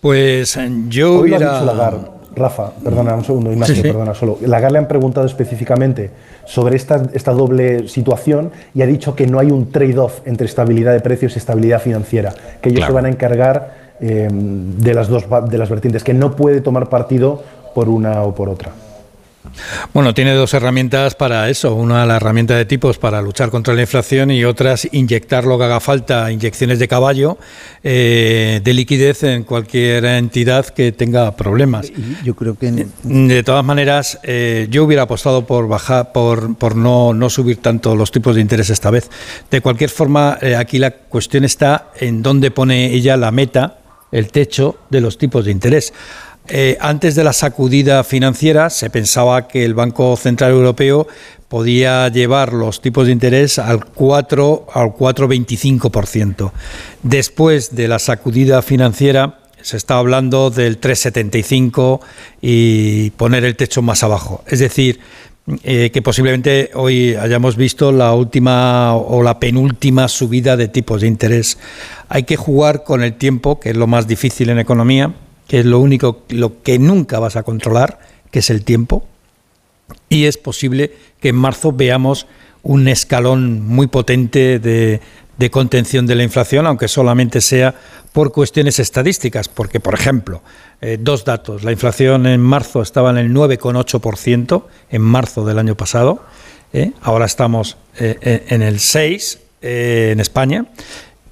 Pues 0.00 0.56
yo 0.88 1.14
hubiera... 1.14 2.17
Rafa, 2.38 2.72
perdona 2.82 3.14
un 3.14 3.24
segundo, 3.24 3.52
Ignacio, 3.52 3.82
perdona 3.82 4.14
solo. 4.14 4.38
Lagarde 4.40 4.72
le 4.72 4.78
han 4.78 4.88
preguntado 4.88 5.26
específicamente 5.26 6.10
sobre 6.44 6.76
esta, 6.76 7.02
esta 7.12 7.32
doble 7.32 7.88
situación 7.88 8.50
y 8.74 8.82
ha 8.82 8.86
dicho 8.86 9.14
que 9.14 9.26
no 9.26 9.38
hay 9.38 9.50
un 9.50 9.70
trade-off 9.70 10.20
entre 10.24 10.46
estabilidad 10.46 10.92
de 10.92 11.00
precios 11.00 11.34
y 11.34 11.38
estabilidad 11.38 11.80
financiera, 11.80 12.32
que 12.60 12.70
ellos 12.70 12.86
se 12.86 12.92
van 12.92 13.06
a 13.06 13.08
encargar 13.08 13.88
eh, 14.00 14.28
de 14.30 14.94
las 14.94 15.08
dos 15.08 15.24
de 15.50 15.58
las 15.58 15.68
vertientes, 15.68 16.04
que 16.04 16.14
no 16.14 16.36
puede 16.36 16.60
tomar 16.60 16.88
partido 16.88 17.42
por 17.74 17.88
una 17.88 18.22
o 18.22 18.34
por 18.34 18.48
otra. 18.48 18.72
Bueno, 19.94 20.14
tiene 20.14 20.34
dos 20.34 20.54
herramientas 20.54 21.14
para 21.14 21.48
eso. 21.48 21.74
Una, 21.74 22.04
la 22.06 22.16
herramienta 22.16 22.56
de 22.56 22.64
tipos 22.64 22.98
para 22.98 23.22
luchar 23.22 23.50
contra 23.50 23.74
la 23.74 23.82
inflación 23.82 24.30
y 24.30 24.44
otras, 24.44 24.88
inyectar 24.92 25.44
lo 25.44 25.58
que 25.58 25.64
haga 25.64 25.80
falta, 25.80 26.30
inyecciones 26.30 26.78
de 26.78 26.88
caballo 26.88 27.38
eh, 27.82 28.60
de 28.62 28.72
liquidez 28.74 29.22
en 29.22 29.44
cualquier 29.44 30.04
entidad 30.04 30.66
que 30.66 30.92
tenga 30.92 31.34
problemas. 31.36 31.90
Yo 32.24 32.34
creo 32.34 32.56
que... 32.58 32.86
De 33.02 33.42
todas 33.42 33.64
maneras, 33.64 34.18
eh, 34.22 34.66
yo 34.70 34.84
hubiera 34.84 35.02
apostado 35.02 35.46
por 35.46 35.68
bajar, 35.68 36.12
por, 36.12 36.56
por 36.56 36.76
no, 36.76 37.14
no, 37.14 37.30
subir 37.30 37.58
tanto 37.58 37.96
los 37.96 38.10
tipos 38.10 38.34
de 38.34 38.40
interés 38.40 38.70
esta 38.70 38.90
vez. 38.90 39.10
De 39.50 39.60
cualquier 39.60 39.90
forma, 39.90 40.38
eh, 40.40 40.56
aquí 40.56 40.78
la 40.78 40.90
cuestión 40.90 41.44
está 41.44 41.90
en 41.96 42.22
dónde 42.22 42.50
pone 42.50 42.92
ella 42.92 43.16
la 43.16 43.30
meta, 43.30 43.78
el 44.12 44.30
techo 44.30 44.78
de 44.90 45.00
los 45.00 45.18
tipos 45.18 45.44
de 45.44 45.50
interés. 45.50 45.92
Eh, 46.50 46.78
antes 46.80 47.14
de 47.14 47.24
la 47.24 47.34
sacudida 47.34 48.02
financiera 48.04 48.70
se 48.70 48.88
pensaba 48.88 49.48
que 49.48 49.66
el 49.66 49.74
Banco 49.74 50.16
Central 50.16 50.52
Europeo 50.52 51.06
podía 51.48 52.08
llevar 52.08 52.54
los 52.54 52.80
tipos 52.80 53.06
de 53.06 53.12
interés 53.12 53.58
al 53.58 53.84
4 53.84 54.66
al 54.72 54.88
4,25%. 54.94 56.52
Después 57.02 57.74
de 57.74 57.88
la 57.88 57.98
sacudida 57.98 58.62
financiera 58.62 59.40
se 59.60 59.76
está 59.76 59.98
hablando 59.98 60.48
del 60.50 60.80
3,75 60.80 62.00
y 62.40 63.10
poner 63.10 63.44
el 63.44 63.56
techo 63.56 63.82
más 63.82 64.02
abajo. 64.02 64.42
Es 64.46 64.60
decir, 64.60 65.00
eh, 65.64 65.90
que 65.90 66.00
posiblemente 66.00 66.70
hoy 66.74 67.14
hayamos 67.14 67.56
visto 67.56 67.92
la 67.92 68.14
última 68.14 68.94
o 68.94 69.22
la 69.22 69.38
penúltima 69.40 70.08
subida 70.08 70.56
de 70.56 70.68
tipos 70.68 71.02
de 71.02 71.08
interés. 71.08 71.58
Hay 72.08 72.22
que 72.22 72.36
jugar 72.36 72.84
con 72.84 73.02
el 73.02 73.14
tiempo, 73.14 73.60
que 73.60 73.70
es 73.70 73.76
lo 73.76 73.86
más 73.86 74.06
difícil 74.06 74.48
en 74.50 74.58
economía, 74.58 75.14
que 75.48 75.60
es 75.60 75.66
lo 75.66 75.80
único 75.80 76.22
lo 76.28 76.62
que 76.62 76.78
nunca 76.78 77.18
vas 77.18 77.34
a 77.34 77.42
controlar, 77.42 77.98
que 78.30 78.38
es 78.38 78.50
el 78.50 78.62
tiempo, 78.62 79.04
y 80.08 80.26
es 80.26 80.36
posible 80.36 80.92
que 81.20 81.30
en 81.30 81.36
marzo 81.36 81.72
veamos 81.72 82.26
un 82.62 82.86
escalón 82.86 83.66
muy 83.66 83.86
potente 83.86 84.58
de, 84.58 85.00
contención 85.50 86.06
de 86.06 86.14
la 86.14 86.22
inflación, 86.22 86.66
aunque 86.66 86.86
solamente 86.86 87.40
sea 87.40 87.74
por 88.12 88.32
cuestiones 88.32 88.78
estadísticas, 88.78 89.48
porque, 89.48 89.80
por 89.80 89.94
ejemplo, 89.94 90.42
eh, 90.80 90.98
dos 91.00 91.24
datos, 91.24 91.64
la 91.64 91.72
inflación 91.72 92.26
en 92.26 92.40
marzo 92.40 92.82
estaba 92.82 93.10
en 93.10 93.18
el 93.18 93.32
9,8% 93.32 94.64
en 94.90 95.02
marzo 95.02 95.46
del 95.46 95.58
año 95.58 95.76
pasado, 95.76 96.24
¿eh? 96.72 96.92
ahora 97.00 97.24
estamos 97.24 97.78
eh, 97.98 98.44
en 98.48 98.62
el 98.62 98.76
6% 98.76 99.38
en 99.60 100.20
España, 100.20 100.66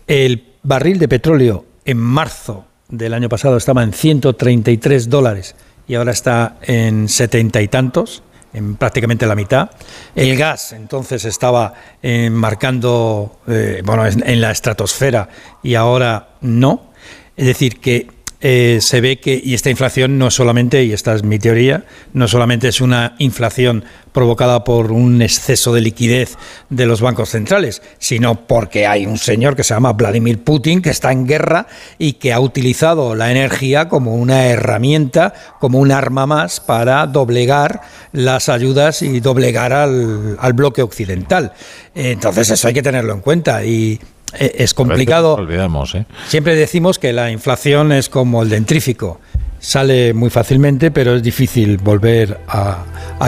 el 0.06 0.44
barril 0.62 0.98
de 0.98 1.06
petróleo 1.06 1.64
en 1.84 1.98
marzo 1.98 2.64
del 2.88 3.14
año 3.14 3.28
pasado 3.28 3.56
estaba 3.56 3.82
en 3.82 3.92
133 3.92 5.08
dólares 5.08 5.54
y 5.88 5.94
ahora 5.94 6.12
está 6.12 6.56
en 6.62 7.08
setenta 7.08 7.60
y 7.60 7.68
tantos, 7.68 8.22
en 8.52 8.76
prácticamente 8.76 9.26
la 9.26 9.34
mitad. 9.34 9.70
El 10.14 10.36
gas 10.36 10.72
entonces 10.72 11.24
estaba 11.24 11.74
eh, 12.02 12.30
marcando, 12.30 13.38
eh, 13.46 13.82
bueno, 13.84 14.04
en 14.06 14.40
la 14.40 14.50
estratosfera 14.50 15.28
y 15.62 15.74
ahora 15.74 16.30
no. 16.40 16.90
Es 17.36 17.46
decir, 17.46 17.80
que 17.80 18.08
eh, 18.40 18.78
se 18.80 19.00
ve 19.00 19.18
que, 19.18 19.40
y 19.42 19.54
esta 19.54 19.70
inflación 19.70 20.18
no 20.18 20.30
solamente, 20.30 20.84
y 20.84 20.92
esta 20.92 21.14
es 21.14 21.22
mi 21.22 21.38
teoría, 21.38 21.84
no 22.12 22.28
solamente 22.28 22.68
es 22.68 22.80
una 22.80 23.14
inflación 23.18 23.84
provocada 24.12 24.64
por 24.64 24.92
un 24.92 25.20
exceso 25.20 25.74
de 25.74 25.82
liquidez 25.82 26.36
de 26.70 26.86
los 26.86 27.00
bancos 27.00 27.30
centrales, 27.30 27.82
sino 27.98 28.46
porque 28.46 28.86
hay 28.86 29.04
un 29.04 29.18
señor 29.18 29.56
que 29.56 29.64
se 29.64 29.74
llama 29.74 29.92
Vladimir 29.92 30.42
Putin 30.42 30.80
que 30.80 30.90
está 30.90 31.12
en 31.12 31.26
guerra 31.26 31.66
y 31.98 32.14
que 32.14 32.32
ha 32.32 32.40
utilizado 32.40 33.14
la 33.14 33.30
energía 33.30 33.88
como 33.88 34.14
una 34.14 34.46
herramienta, 34.46 35.34
como 35.60 35.78
un 35.78 35.92
arma 35.92 36.26
más 36.26 36.60
para 36.60 37.06
doblegar 37.06 37.82
las 38.12 38.48
ayudas 38.48 39.02
y 39.02 39.20
doblegar 39.20 39.72
al, 39.72 40.36
al 40.40 40.52
bloque 40.54 40.82
occidental. 40.82 41.52
Entonces 41.94 42.50
eso 42.50 42.68
hay 42.68 42.74
que 42.74 42.82
tenerlo 42.82 43.12
en 43.12 43.20
cuenta 43.20 43.64
y 43.64 44.00
es 44.38 44.74
complicado. 44.74 45.34
Olvidamos, 45.34 45.94
¿eh? 45.94 46.06
Siempre 46.28 46.54
decimos 46.54 46.98
que 46.98 47.12
la 47.12 47.30
inflación 47.30 47.92
es 47.92 48.08
como 48.08 48.42
el 48.42 48.48
dentrífico. 48.48 49.20
Sale 49.58 50.12
muy 50.12 50.30
fácilmente, 50.30 50.90
pero 50.90 51.16
es 51.16 51.22
difícil 51.22 51.78
volver 51.78 52.38
a, 52.46 52.84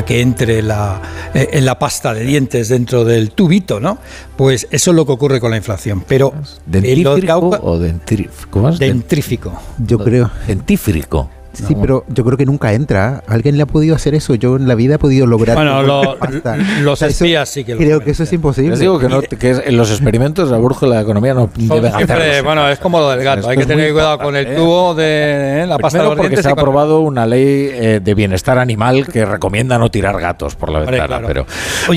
que 0.06 0.20
entre 0.20 0.62
la, 0.62 1.00
eh, 1.34 1.48
en 1.52 1.64
la 1.64 1.78
pasta 1.78 2.14
de 2.14 2.22
dientes 2.22 2.68
dentro 2.68 3.04
del 3.04 3.32
tubito, 3.32 3.80
¿no? 3.80 3.98
Pues 4.36 4.68
eso 4.70 4.90
es 4.90 4.94
lo 4.94 5.06
que 5.06 5.12
ocurre 5.12 5.40
con 5.40 5.50
la 5.50 5.56
inflación. 5.56 6.04
Pero 6.06 6.34
¿Dentrífico 6.66 7.58
o 7.62 7.78
dentrífico? 7.78 8.70
Dentrífico. 8.72 9.62
Yo 9.78 9.98
creo. 9.98 10.30
Dentífrico. 10.46 11.30
Sí, 11.66 11.76
pero 11.80 12.04
yo 12.08 12.24
creo 12.24 12.36
que 12.36 12.46
nunca 12.46 12.72
entra. 12.72 13.22
¿Alguien 13.26 13.56
le 13.56 13.62
ha 13.62 13.66
podido 13.66 13.94
hacer 13.94 14.14
eso? 14.14 14.34
Yo 14.34 14.56
en 14.56 14.68
la 14.68 14.74
vida 14.74 14.96
he 14.96 14.98
podido 14.98 15.26
lograr. 15.26 15.56
Bueno, 15.56 16.16
los 16.82 17.02
espías 17.02 17.48
sí 17.48 17.64
que 17.64 17.72
lo 17.72 17.78
Creo 17.78 18.00
que 18.00 18.10
eso 18.12 18.22
es 18.22 18.32
imposible. 18.32 18.70
Les 18.70 18.80
digo 18.80 18.98
que, 18.98 19.08
no, 19.08 19.20
que 19.20 19.50
en 19.50 19.76
los 19.76 19.90
experimentos 19.90 20.50
la 20.50 20.58
brújula 20.58 20.90
de 20.90 20.96
la 20.96 21.02
economía 21.02 21.34
no 21.34 21.50
debe 21.54 21.88
hacerlo. 21.88 22.44
Bueno, 22.44 22.68
es 22.68 22.78
como 22.78 22.98
lo 22.98 23.10
del 23.10 23.22
gato. 23.22 23.48
Hay 23.48 23.56
que 23.56 23.66
tener 23.66 23.92
cuidado 23.92 24.18
con 24.18 24.36
el 24.36 24.46
¿eh? 24.46 24.56
tubo 24.56 24.94
de 24.94 25.62
¿eh? 25.62 25.66
la 25.66 25.78
pasta 25.78 26.02
de 26.02 26.16
porque 26.16 26.36
se 26.36 26.48
ha 26.48 26.52
aprobado 26.52 27.00
una 27.00 27.26
ley 27.26 27.70
eh, 27.72 28.00
de 28.02 28.14
bienestar 28.14 28.58
animal 28.58 29.06
que 29.06 29.24
recomienda 29.24 29.78
no 29.78 29.90
tirar 29.90 30.20
gatos 30.20 30.54
por 30.54 30.70
la 30.70 30.80
ventana. 30.80 31.20
Pero 31.26 31.46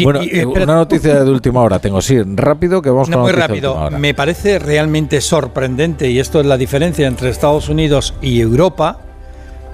bueno, 0.03 0.21
una 0.55 0.75
noticia 0.75 1.23
de 1.23 1.31
última 1.31 1.61
hora 1.61 1.79
tengo. 1.79 2.01
Sí, 2.01 2.17
rápido 2.23 2.81
que 2.81 2.89
vamos 2.89 3.09
no, 3.09 3.19
muy 3.19 3.31
rápido. 3.31 3.89
Me 3.91 4.13
parece 4.13 4.59
realmente 4.59 5.21
sorprendente 5.21 6.09
y 6.09 6.19
esto 6.19 6.39
es 6.39 6.45
la 6.45 6.57
diferencia 6.57 7.07
entre 7.07 7.29
Estados 7.29 7.69
Unidos 7.69 8.13
y 8.21 8.41
Europa 8.41 8.97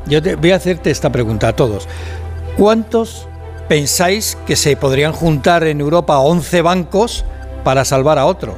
yo 0.07 0.21
te, 0.21 0.35
voy 0.35 0.51
a 0.51 0.55
hacerte 0.55 0.91
esta 0.91 1.11
pregunta 1.11 1.49
a 1.49 1.55
todos. 1.55 1.87
¿Cuántos 2.57 3.27
pensáis 3.67 4.37
que 4.47 4.55
se 4.55 4.75
podrían 4.75 5.11
juntar 5.11 5.63
en 5.65 5.81
Europa 5.81 6.19
11 6.19 6.61
bancos 6.61 7.25
para 7.63 7.85
salvar 7.85 8.17
a 8.17 8.25
otro? 8.25 8.55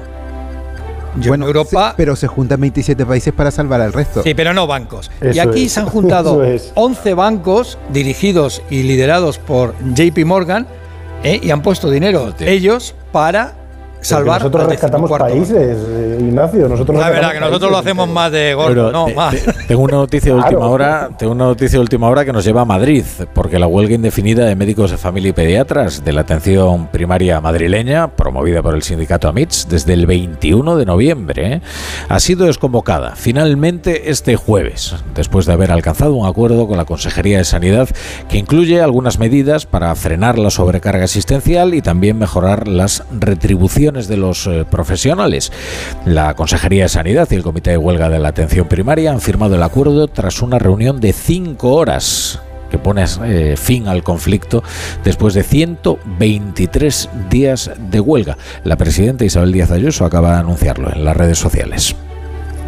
Yo 1.20 1.34
en 1.34 1.41
Europa. 1.41 1.95
pero 1.97 2.16
se 2.16 2.28
juntan 2.28 2.62
27 2.62 3.06
países 3.06 3.34
para 3.34 3.52
salvar 3.52 3.82
al 3.82 3.93
resto. 3.93 4.22
Sí, 4.24 4.36
pero 4.36 4.54
no 4.54 4.68
bancos. 4.68 5.10
y 5.22 5.39
aquí 5.39 5.68
se 5.68 5.80
han 5.80 5.88
juntado 5.88 6.41
11 6.76 7.14
bancos 7.16 7.78
dirigidos 7.91 8.62
y 8.70 8.84
liderados 8.84 9.39
por 9.39 9.74
JP 9.95 10.26
Morgan 10.26 10.68
¿eh? 11.24 11.39
y 11.41 11.52
han 11.52 11.62
puesto 11.62 11.89
dinero 11.89 12.34
ellos 12.39 12.95
para 13.12 13.56
salvar. 14.02 14.39
nosotros 14.39 14.68
rescatamos 14.68 15.10
países, 15.12 15.78
eh, 15.88 16.18
Ignacio. 16.20 16.68
Nosotros 16.70 16.97
la 16.97 17.10
verdad 17.10 17.34
que 17.34 17.39
nosotros 17.39 17.72
lo 17.72 17.78
hacemos 17.78 18.08
más 18.08 18.32
de 18.32 18.54
gordo, 18.54 18.91
no, 18.91 19.08
más. 19.10 19.36
tengo 19.68 19.82
una 19.82 19.97
noticia 19.97 20.34
de 20.34 20.39
última 20.43 20.68
hora, 20.68 21.10
tengo 21.18 21.34
una 21.34 21.45
noticia 21.45 21.78
de 21.78 21.82
última 21.82 22.08
hora 22.08 22.26
que 22.26 22.34
nos 22.34 22.45
lleva 22.45 22.62
a 22.62 22.66
Madrid, 22.66 23.04
porque 23.34 23.60
la 23.60 23.68
huelga 23.68 23.95
indefinida 23.95 24.45
de 24.45 24.56
médicos 24.56 24.91
de 24.91 24.97
familia 24.97 25.30
y 25.30 25.34
pediatras 25.34 26.04
de 26.04 26.14
la 26.14 26.22
atención 26.22 26.88
primaria 26.88 27.41
madrileña, 27.41 28.08
promovida 28.16 28.62
por 28.62 28.76
el 28.76 28.84
sindicato 28.84 29.28
AMITS 29.28 29.68
desde 29.70 29.93
el 29.93 30.06
21 30.06 30.78
de 30.78 30.86
noviembre, 30.86 31.54
¿eh? 31.54 31.62
ha 32.08 32.20
sido 32.20 32.45
desconvocada 32.45 33.16
finalmente 33.16 34.10
este 34.10 34.36
jueves, 34.36 34.95
después 35.16 35.45
de 35.45 35.54
haber 35.54 35.72
alcanzado 35.72 36.14
un 36.14 36.28
acuerdo 36.28 36.68
con 36.68 36.78
la 36.78 36.86
Consejería 36.86 37.38
de 37.38 37.43
Sanidad 37.43 37.89
que 38.30 38.38
incluye 38.38 38.82
algunas 38.82 39.20
medidas 39.20 39.66
para 39.66 39.93
frenar 39.95 40.38
la 40.38 40.50
sobrecarga 40.50 41.06
asistencial 41.06 41.74
y 41.74 41.82
también 41.82 42.18
mejorar 42.18 42.68
las 42.68 43.04
retribuciones 43.12 43.88
de 43.89 44.17
los 44.17 44.47
eh, 44.47 44.65
profesionales. 44.69 45.51
La 46.05 46.35
Consejería 46.35 46.83
de 46.83 46.89
Sanidad 46.89 47.27
y 47.31 47.35
el 47.35 47.43
Comité 47.43 47.71
de 47.71 47.77
Huelga 47.77 48.09
de 48.09 48.19
la 48.19 48.29
Atención 48.29 48.67
Primaria 48.67 49.11
han 49.11 49.21
firmado 49.21 49.55
el 49.55 49.63
acuerdo 49.63 50.07
tras 50.07 50.41
una 50.41 50.59
reunión 50.59 50.99
de 50.99 51.13
cinco 51.13 51.73
horas 51.73 52.39
que 52.69 52.77
pone 52.77 53.03
eh, 53.25 53.55
fin 53.57 53.87
al 53.87 54.03
conflicto 54.03 54.63
después 55.03 55.33
de 55.33 55.43
123 55.43 57.09
días 57.29 57.71
de 57.77 57.99
huelga. 57.99 58.37
La 58.63 58.77
presidenta 58.77 59.25
Isabel 59.25 59.51
Díaz 59.51 59.71
Ayuso 59.71 60.05
acaba 60.05 60.33
de 60.33 60.39
anunciarlo 60.39 60.93
en 60.93 61.03
las 61.03 61.17
redes 61.17 61.39
sociales. 61.39 61.95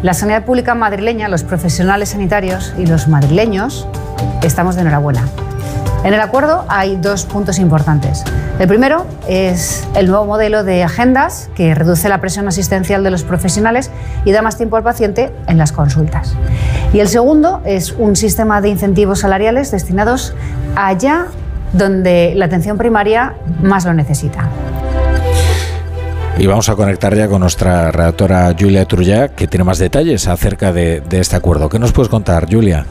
La 0.02 0.14
sanidad 0.14 0.44
pública 0.44 0.74
madrileña, 0.74 1.28
los 1.28 1.44
profesionales 1.44 2.08
sanitarios 2.08 2.74
y 2.76 2.86
los 2.86 3.06
madrileños 3.06 3.86
estamos 4.42 4.74
de 4.74 4.80
enhorabuena. 4.82 5.28
En 6.02 6.12
el 6.12 6.20
acuerdo 6.20 6.64
hay 6.68 6.96
dos 6.96 7.24
puntos 7.24 7.60
importantes. 7.60 8.24
El 8.58 8.66
primero 8.66 9.06
es 9.28 9.86
el 9.94 10.08
nuevo 10.08 10.26
modelo 10.26 10.64
de 10.64 10.82
agendas 10.82 11.50
que 11.54 11.72
reduce 11.76 12.08
la 12.08 12.20
presión 12.20 12.48
asistencial 12.48 13.04
de 13.04 13.12
los 13.12 13.22
profesionales 13.22 13.92
y 14.24 14.32
da 14.32 14.42
más 14.42 14.56
tiempo 14.56 14.76
al 14.76 14.82
paciente 14.82 15.32
en 15.46 15.56
las 15.56 15.70
consultas. 15.70 16.34
Y 16.92 16.98
el 16.98 17.06
segundo 17.06 17.62
es 17.64 17.92
un 17.92 18.16
sistema 18.16 18.60
de 18.60 18.70
incentivos 18.70 19.20
salariales 19.20 19.70
destinados 19.70 20.34
allá 20.74 21.26
donde 21.72 22.32
la 22.34 22.46
atención 22.46 22.76
primaria 22.76 23.34
más 23.62 23.84
lo 23.84 23.94
necesita. 23.94 24.48
Y 26.38 26.46
vamos 26.46 26.68
a 26.68 26.76
conectar 26.76 27.14
ya 27.14 27.28
con 27.28 27.40
nuestra 27.40 27.92
redactora 27.92 28.54
Julia 28.58 28.86
Trulla, 28.86 29.28
que 29.28 29.46
tiene 29.46 29.64
más 29.64 29.78
detalles 29.78 30.26
acerca 30.26 30.72
de, 30.72 31.00
de 31.00 31.20
este 31.20 31.36
acuerdo. 31.36 31.68
¿Qué 31.68 31.78
nos 31.78 31.92
puedes 31.92 32.08
contar, 32.08 32.46
Julia? 32.50 32.86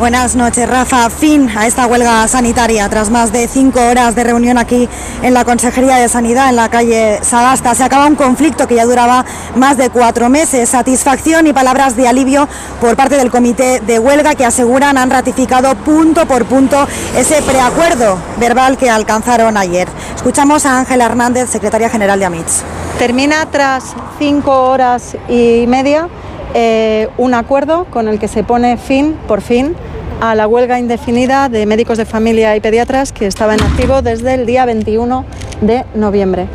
Buenas 0.00 0.34
noches, 0.34 0.66
Rafa. 0.66 1.10
Fin 1.10 1.50
a 1.54 1.66
esta 1.66 1.86
huelga 1.86 2.26
sanitaria. 2.26 2.88
Tras 2.88 3.10
más 3.10 3.32
de 3.32 3.46
cinco 3.46 3.80
horas 3.82 4.14
de 4.14 4.24
reunión 4.24 4.56
aquí 4.56 4.88
en 5.20 5.34
la 5.34 5.44
Consejería 5.44 5.96
de 5.96 6.08
Sanidad, 6.08 6.48
en 6.48 6.56
la 6.56 6.70
calle 6.70 7.18
Sagasta, 7.20 7.74
se 7.74 7.84
acaba 7.84 8.06
un 8.06 8.14
conflicto 8.14 8.66
que 8.66 8.76
ya 8.76 8.86
duraba 8.86 9.26
más 9.56 9.76
de 9.76 9.90
cuatro 9.90 10.30
meses. 10.30 10.70
Satisfacción 10.70 11.46
y 11.48 11.52
palabras 11.52 11.96
de 11.96 12.08
alivio 12.08 12.48
por 12.80 12.96
parte 12.96 13.18
del 13.18 13.30
comité 13.30 13.80
de 13.80 13.98
huelga 13.98 14.34
que 14.34 14.46
aseguran 14.46 14.96
han 14.96 15.10
ratificado 15.10 15.74
punto 15.74 16.24
por 16.24 16.46
punto 16.46 16.88
ese 17.14 17.42
preacuerdo 17.42 18.16
verbal 18.38 18.78
que 18.78 18.88
alcanzaron 18.88 19.58
ayer. 19.58 19.86
Escuchamos 20.16 20.64
a 20.64 20.78
Ángela 20.78 21.04
Hernández, 21.04 21.50
secretaria 21.50 21.90
general 21.90 22.18
de 22.18 22.24
AMITS. 22.24 22.62
Termina 22.98 23.44
tras 23.50 23.94
cinco 24.18 24.62
horas 24.62 25.14
y 25.28 25.66
media 25.68 26.08
eh, 26.54 27.08
un 27.16 27.34
acuerdo 27.34 27.84
con 27.84 28.08
el 28.08 28.18
que 28.18 28.26
se 28.26 28.42
pone 28.42 28.76
fin, 28.76 29.16
por 29.28 29.40
fin, 29.40 29.76
a 30.20 30.34
la 30.34 30.46
huelga 30.46 30.78
indefinida 30.78 31.48
de 31.48 31.64
médicos 31.66 31.96
de 31.96 32.04
familia 32.04 32.54
y 32.54 32.60
pediatras 32.60 33.12
que 33.12 33.26
estaba 33.26 33.54
en 33.54 33.62
activo 33.62 34.02
desde 34.02 34.34
el 34.34 34.46
día 34.46 34.66
21 34.66 35.24
de 35.62 35.84
noviembre. 35.94 36.46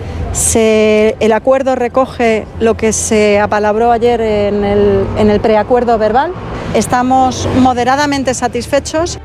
el 0.53 1.31
acuerdo 1.31 1.75
recoge 1.75 2.45
lo 2.59 2.75
que 2.77 2.93
se 2.93 3.39
apalabró 3.39 3.91
ayer 3.91 4.21
en 4.21 4.63
el, 4.63 5.39
preacuerdo 5.39 5.97
verbal. 5.97 6.31
Estamos 6.73 7.47
moderadamente 7.59 8.33
satisfechos 8.33 9.19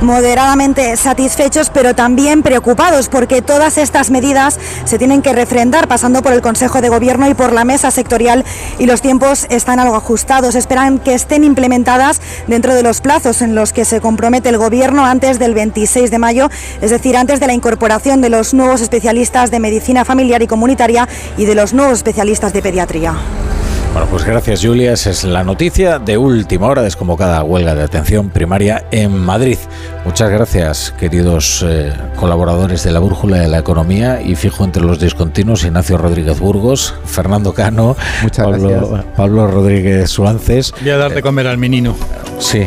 moderadamente 0.00 0.96
satisfechos, 0.96 1.70
pero 1.70 1.94
también 1.94 2.42
preocupados 2.42 3.08
porque 3.08 3.42
todas 3.42 3.78
estas 3.78 4.10
medidas 4.10 4.58
se 4.84 4.98
tienen 4.98 5.22
que 5.22 5.32
refrendar 5.32 5.88
pasando 5.88 6.22
por 6.22 6.32
el 6.32 6.40
Consejo 6.40 6.80
de 6.80 6.88
Gobierno 6.88 7.28
y 7.28 7.34
por 7.34 7.52
la 7.52 7.64
mesa 7.64 7.90
sectorial 7.90 8.44
y 8.78 8.86
los 8.86 9.02
tiempos 9.02 9.46
están 9.50 9.78
algo 9.78 9.96
ajustados. 9.96 10.54
Esperan 10.54 10.98
que 10.98 11.14
estén 11.14 11.44
implementadas 11.44 12.20
dentro 12.46 12.74
de 12.74 12.82
los 12.82 13.00
plazos 13.00 13.42
en 13.42 13.54
los 13.54 13.72
que 13.72 13.84
se 13.84 14.00
compromete 14.00 14.48
el 14.48 14.58
Gobierno 14.58 15.04
antes 15.04 15.38
del 15.38 15.54
26 15.54 16.10
de 16.10 16.18
mayo, 16.18 16.48
es 16.80 16.90
decir, 16.90 17.16
antes 17.16 17.40
de 17.40 17.46
la 17.46 17.54
incorporación 17.54 18.20
de 18.20 18.30
los 18.30 18.54
nuevos 18.54 18.80
especialistas 18.80 19.50
de 19.50 19.60
medicina 19.60 20.04
familiar 20.04 20.42
y 20.42 20.46
comunitaria 20.46 21.08
y 21.36 21.44
de 21.44 21.54
los 21.54 21.74
nuevos 21.74 21.98
especialistas 21.98 22.52
de 22.52 22.62
pediatría. 22.62 23.14
Bueno, 23.92 24.06
pues 24.08 24.24
gracias 24.24 24.60
Julia. 24.64 24.92
Esa 24.92 25.10
es 25.10 25.24
la 25.24 25.42
noticia 25.42 25.98
de 25.98 26.16
última 26.16 26.68
hora 26.68 26.82
desconvocada 26.82 27.42
huelga 27.42 27.74
de 27.74 27.82
atención 27.82 28.30
primaria 28.30 28.84
en 28.92 29.18
Madrid. 29.18 29.58
Muchas 30.04 30.30
gracias, 30.30 30.94
queridos 30.98 31.64
eh, 31.68 31.92
colaboradores 32.16 32.84
de 32.84 32.92
la 32.92 33.00
Brújula 33.00 33.38
de 33.38 33.48
la 33.48 33.58
Economía 33.58 34.22
y 34.22 34.36
fijo 34.36 34.62
entre 34.64 34.82
los 34.84 35.00
discontinuos 35.00 35.64
Ignacio 35.64 35.98
Rodríguez 35.98 36.38
Burgos, 36.38 36.94
Fernando 37.04 37.52
Cano, 37.52 37.96
Muchas 38.22 38.46
Pablo, 38.46 38.68
gracias. 38.68 39.04
Pablo 39.16 39.46
Rodríguez 39.48 40.08
Suances. 40.08 40.72
Voy 40.80 40.90
a 40.90 40.96
dar 40.96 41.12
de 41.12 41.20
comer 41.22 41.48
al 41.48 41.58
menino. 41.58 41.96
Sí. 42.38 42.66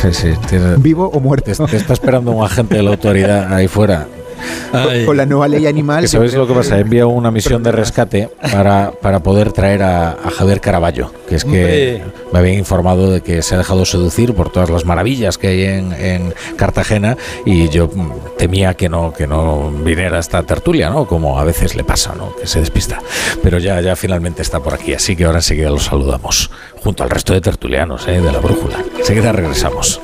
Sí, 0.00 0.08
sí. 0.12 0.28
tiene- 0.48 0.76
Vivo 0.78 1.10
o 1.12 1.20
muerto. 1.20 1.52
te, 1.52 1.66
te 1.66 1.76
está 1.76 1.92
esperando 1.92 2.30
un 2.32 2.42
agente 2.44 2.76
de 2.76 2.82
la 2.82 2.90
autoridad 2.90 3.52
ahí 3.52 3.68
fuera. 3.68 4.06
Ay. 4.72 5.04
Con 5.04 5.16
la 5.16 5.26
nueva 5.26 5.48
ley 5.48 5.66
animal. 5.66 6.08
¿Sabéis 6.08 6.34
lo 6.34 6.46
que 6.46 6.54
pasa? 6.54 6.78
Enviado 6.78 7.08
una 7.08 7.30
misión 7.30 7.62
de 7.62 7.72
rescate 7.72 8.28
para, 8.50 8.92
para 8.92 9.20
poder 9.20 9.52
traer 9.52 9.82
a, 9.82 10.12
a 10.12 10.30
Javier 10.30 10.60
Caraballo, 10.60 11.12
que 11.28 11.36
es 11.36 11.44
que 11.44 12.02
me 12.32 12.38
habían 12.38 12.58
informado 12.58 13.10
de 13.10 13.20
que 13.20 13.42
se 13.42 13.54
ha 13.54 13.58
dejado 13.58 13.84
seducir 13.84 14.34
por 14.34 14.50
todas 14.50 14.70
las 14.70 14.84
maravillas 14.84 15.38
que 15.38 15.48
hay 15.48 15.64
en, 15.64 15.92
en 15.92 16.34
Cartagena 16.56 17.16
y 17.44 17.68
yo 17.68 17.90
temía 18.38 18.74
que 18.74 18.88
no, 18.88 19.12
que 19.12 19.26
no 19.26 19.70
viniera 19.70 20.18
esta 20.18 20.42
tertulia, 20.42 20.90
¿no? 20.90 21.06
Como 21.06 21.38
a 21.38 21.44
veces 21.44 21.74
le 21.74 21.84
pasa, 21.84 22.14
¿no? 22.16 22.34
Que 22.36 22.46
se 22.46 22.60
despista. 22.60 23.00
Pero 23.42 23.58
ya, 23.58 23.80
ya 23.80 23.96
finalmente 23.96 24.42
está 24.42 24.60
por 24.60 24.74
aquí, 24.74 24.94
así 24.94 25.16
que 25.16 25.24
ahora 25.24 25.38
enseguida 25.38 25.70
lo 25.70 25.78
saludamos, 25.78 26.50
junto 26.82 27.02
al 27.02 27.10
resto 27.10 27.32
de 27.32 27.40
tertulianos 27.40 28.06
¿eh? 28.08 28.20
de 28.20 28.32
la 28.32 28.38
brújula. 28.38 28.78
Enseguida 28.98 29.32
regresamos. 29.32 30.00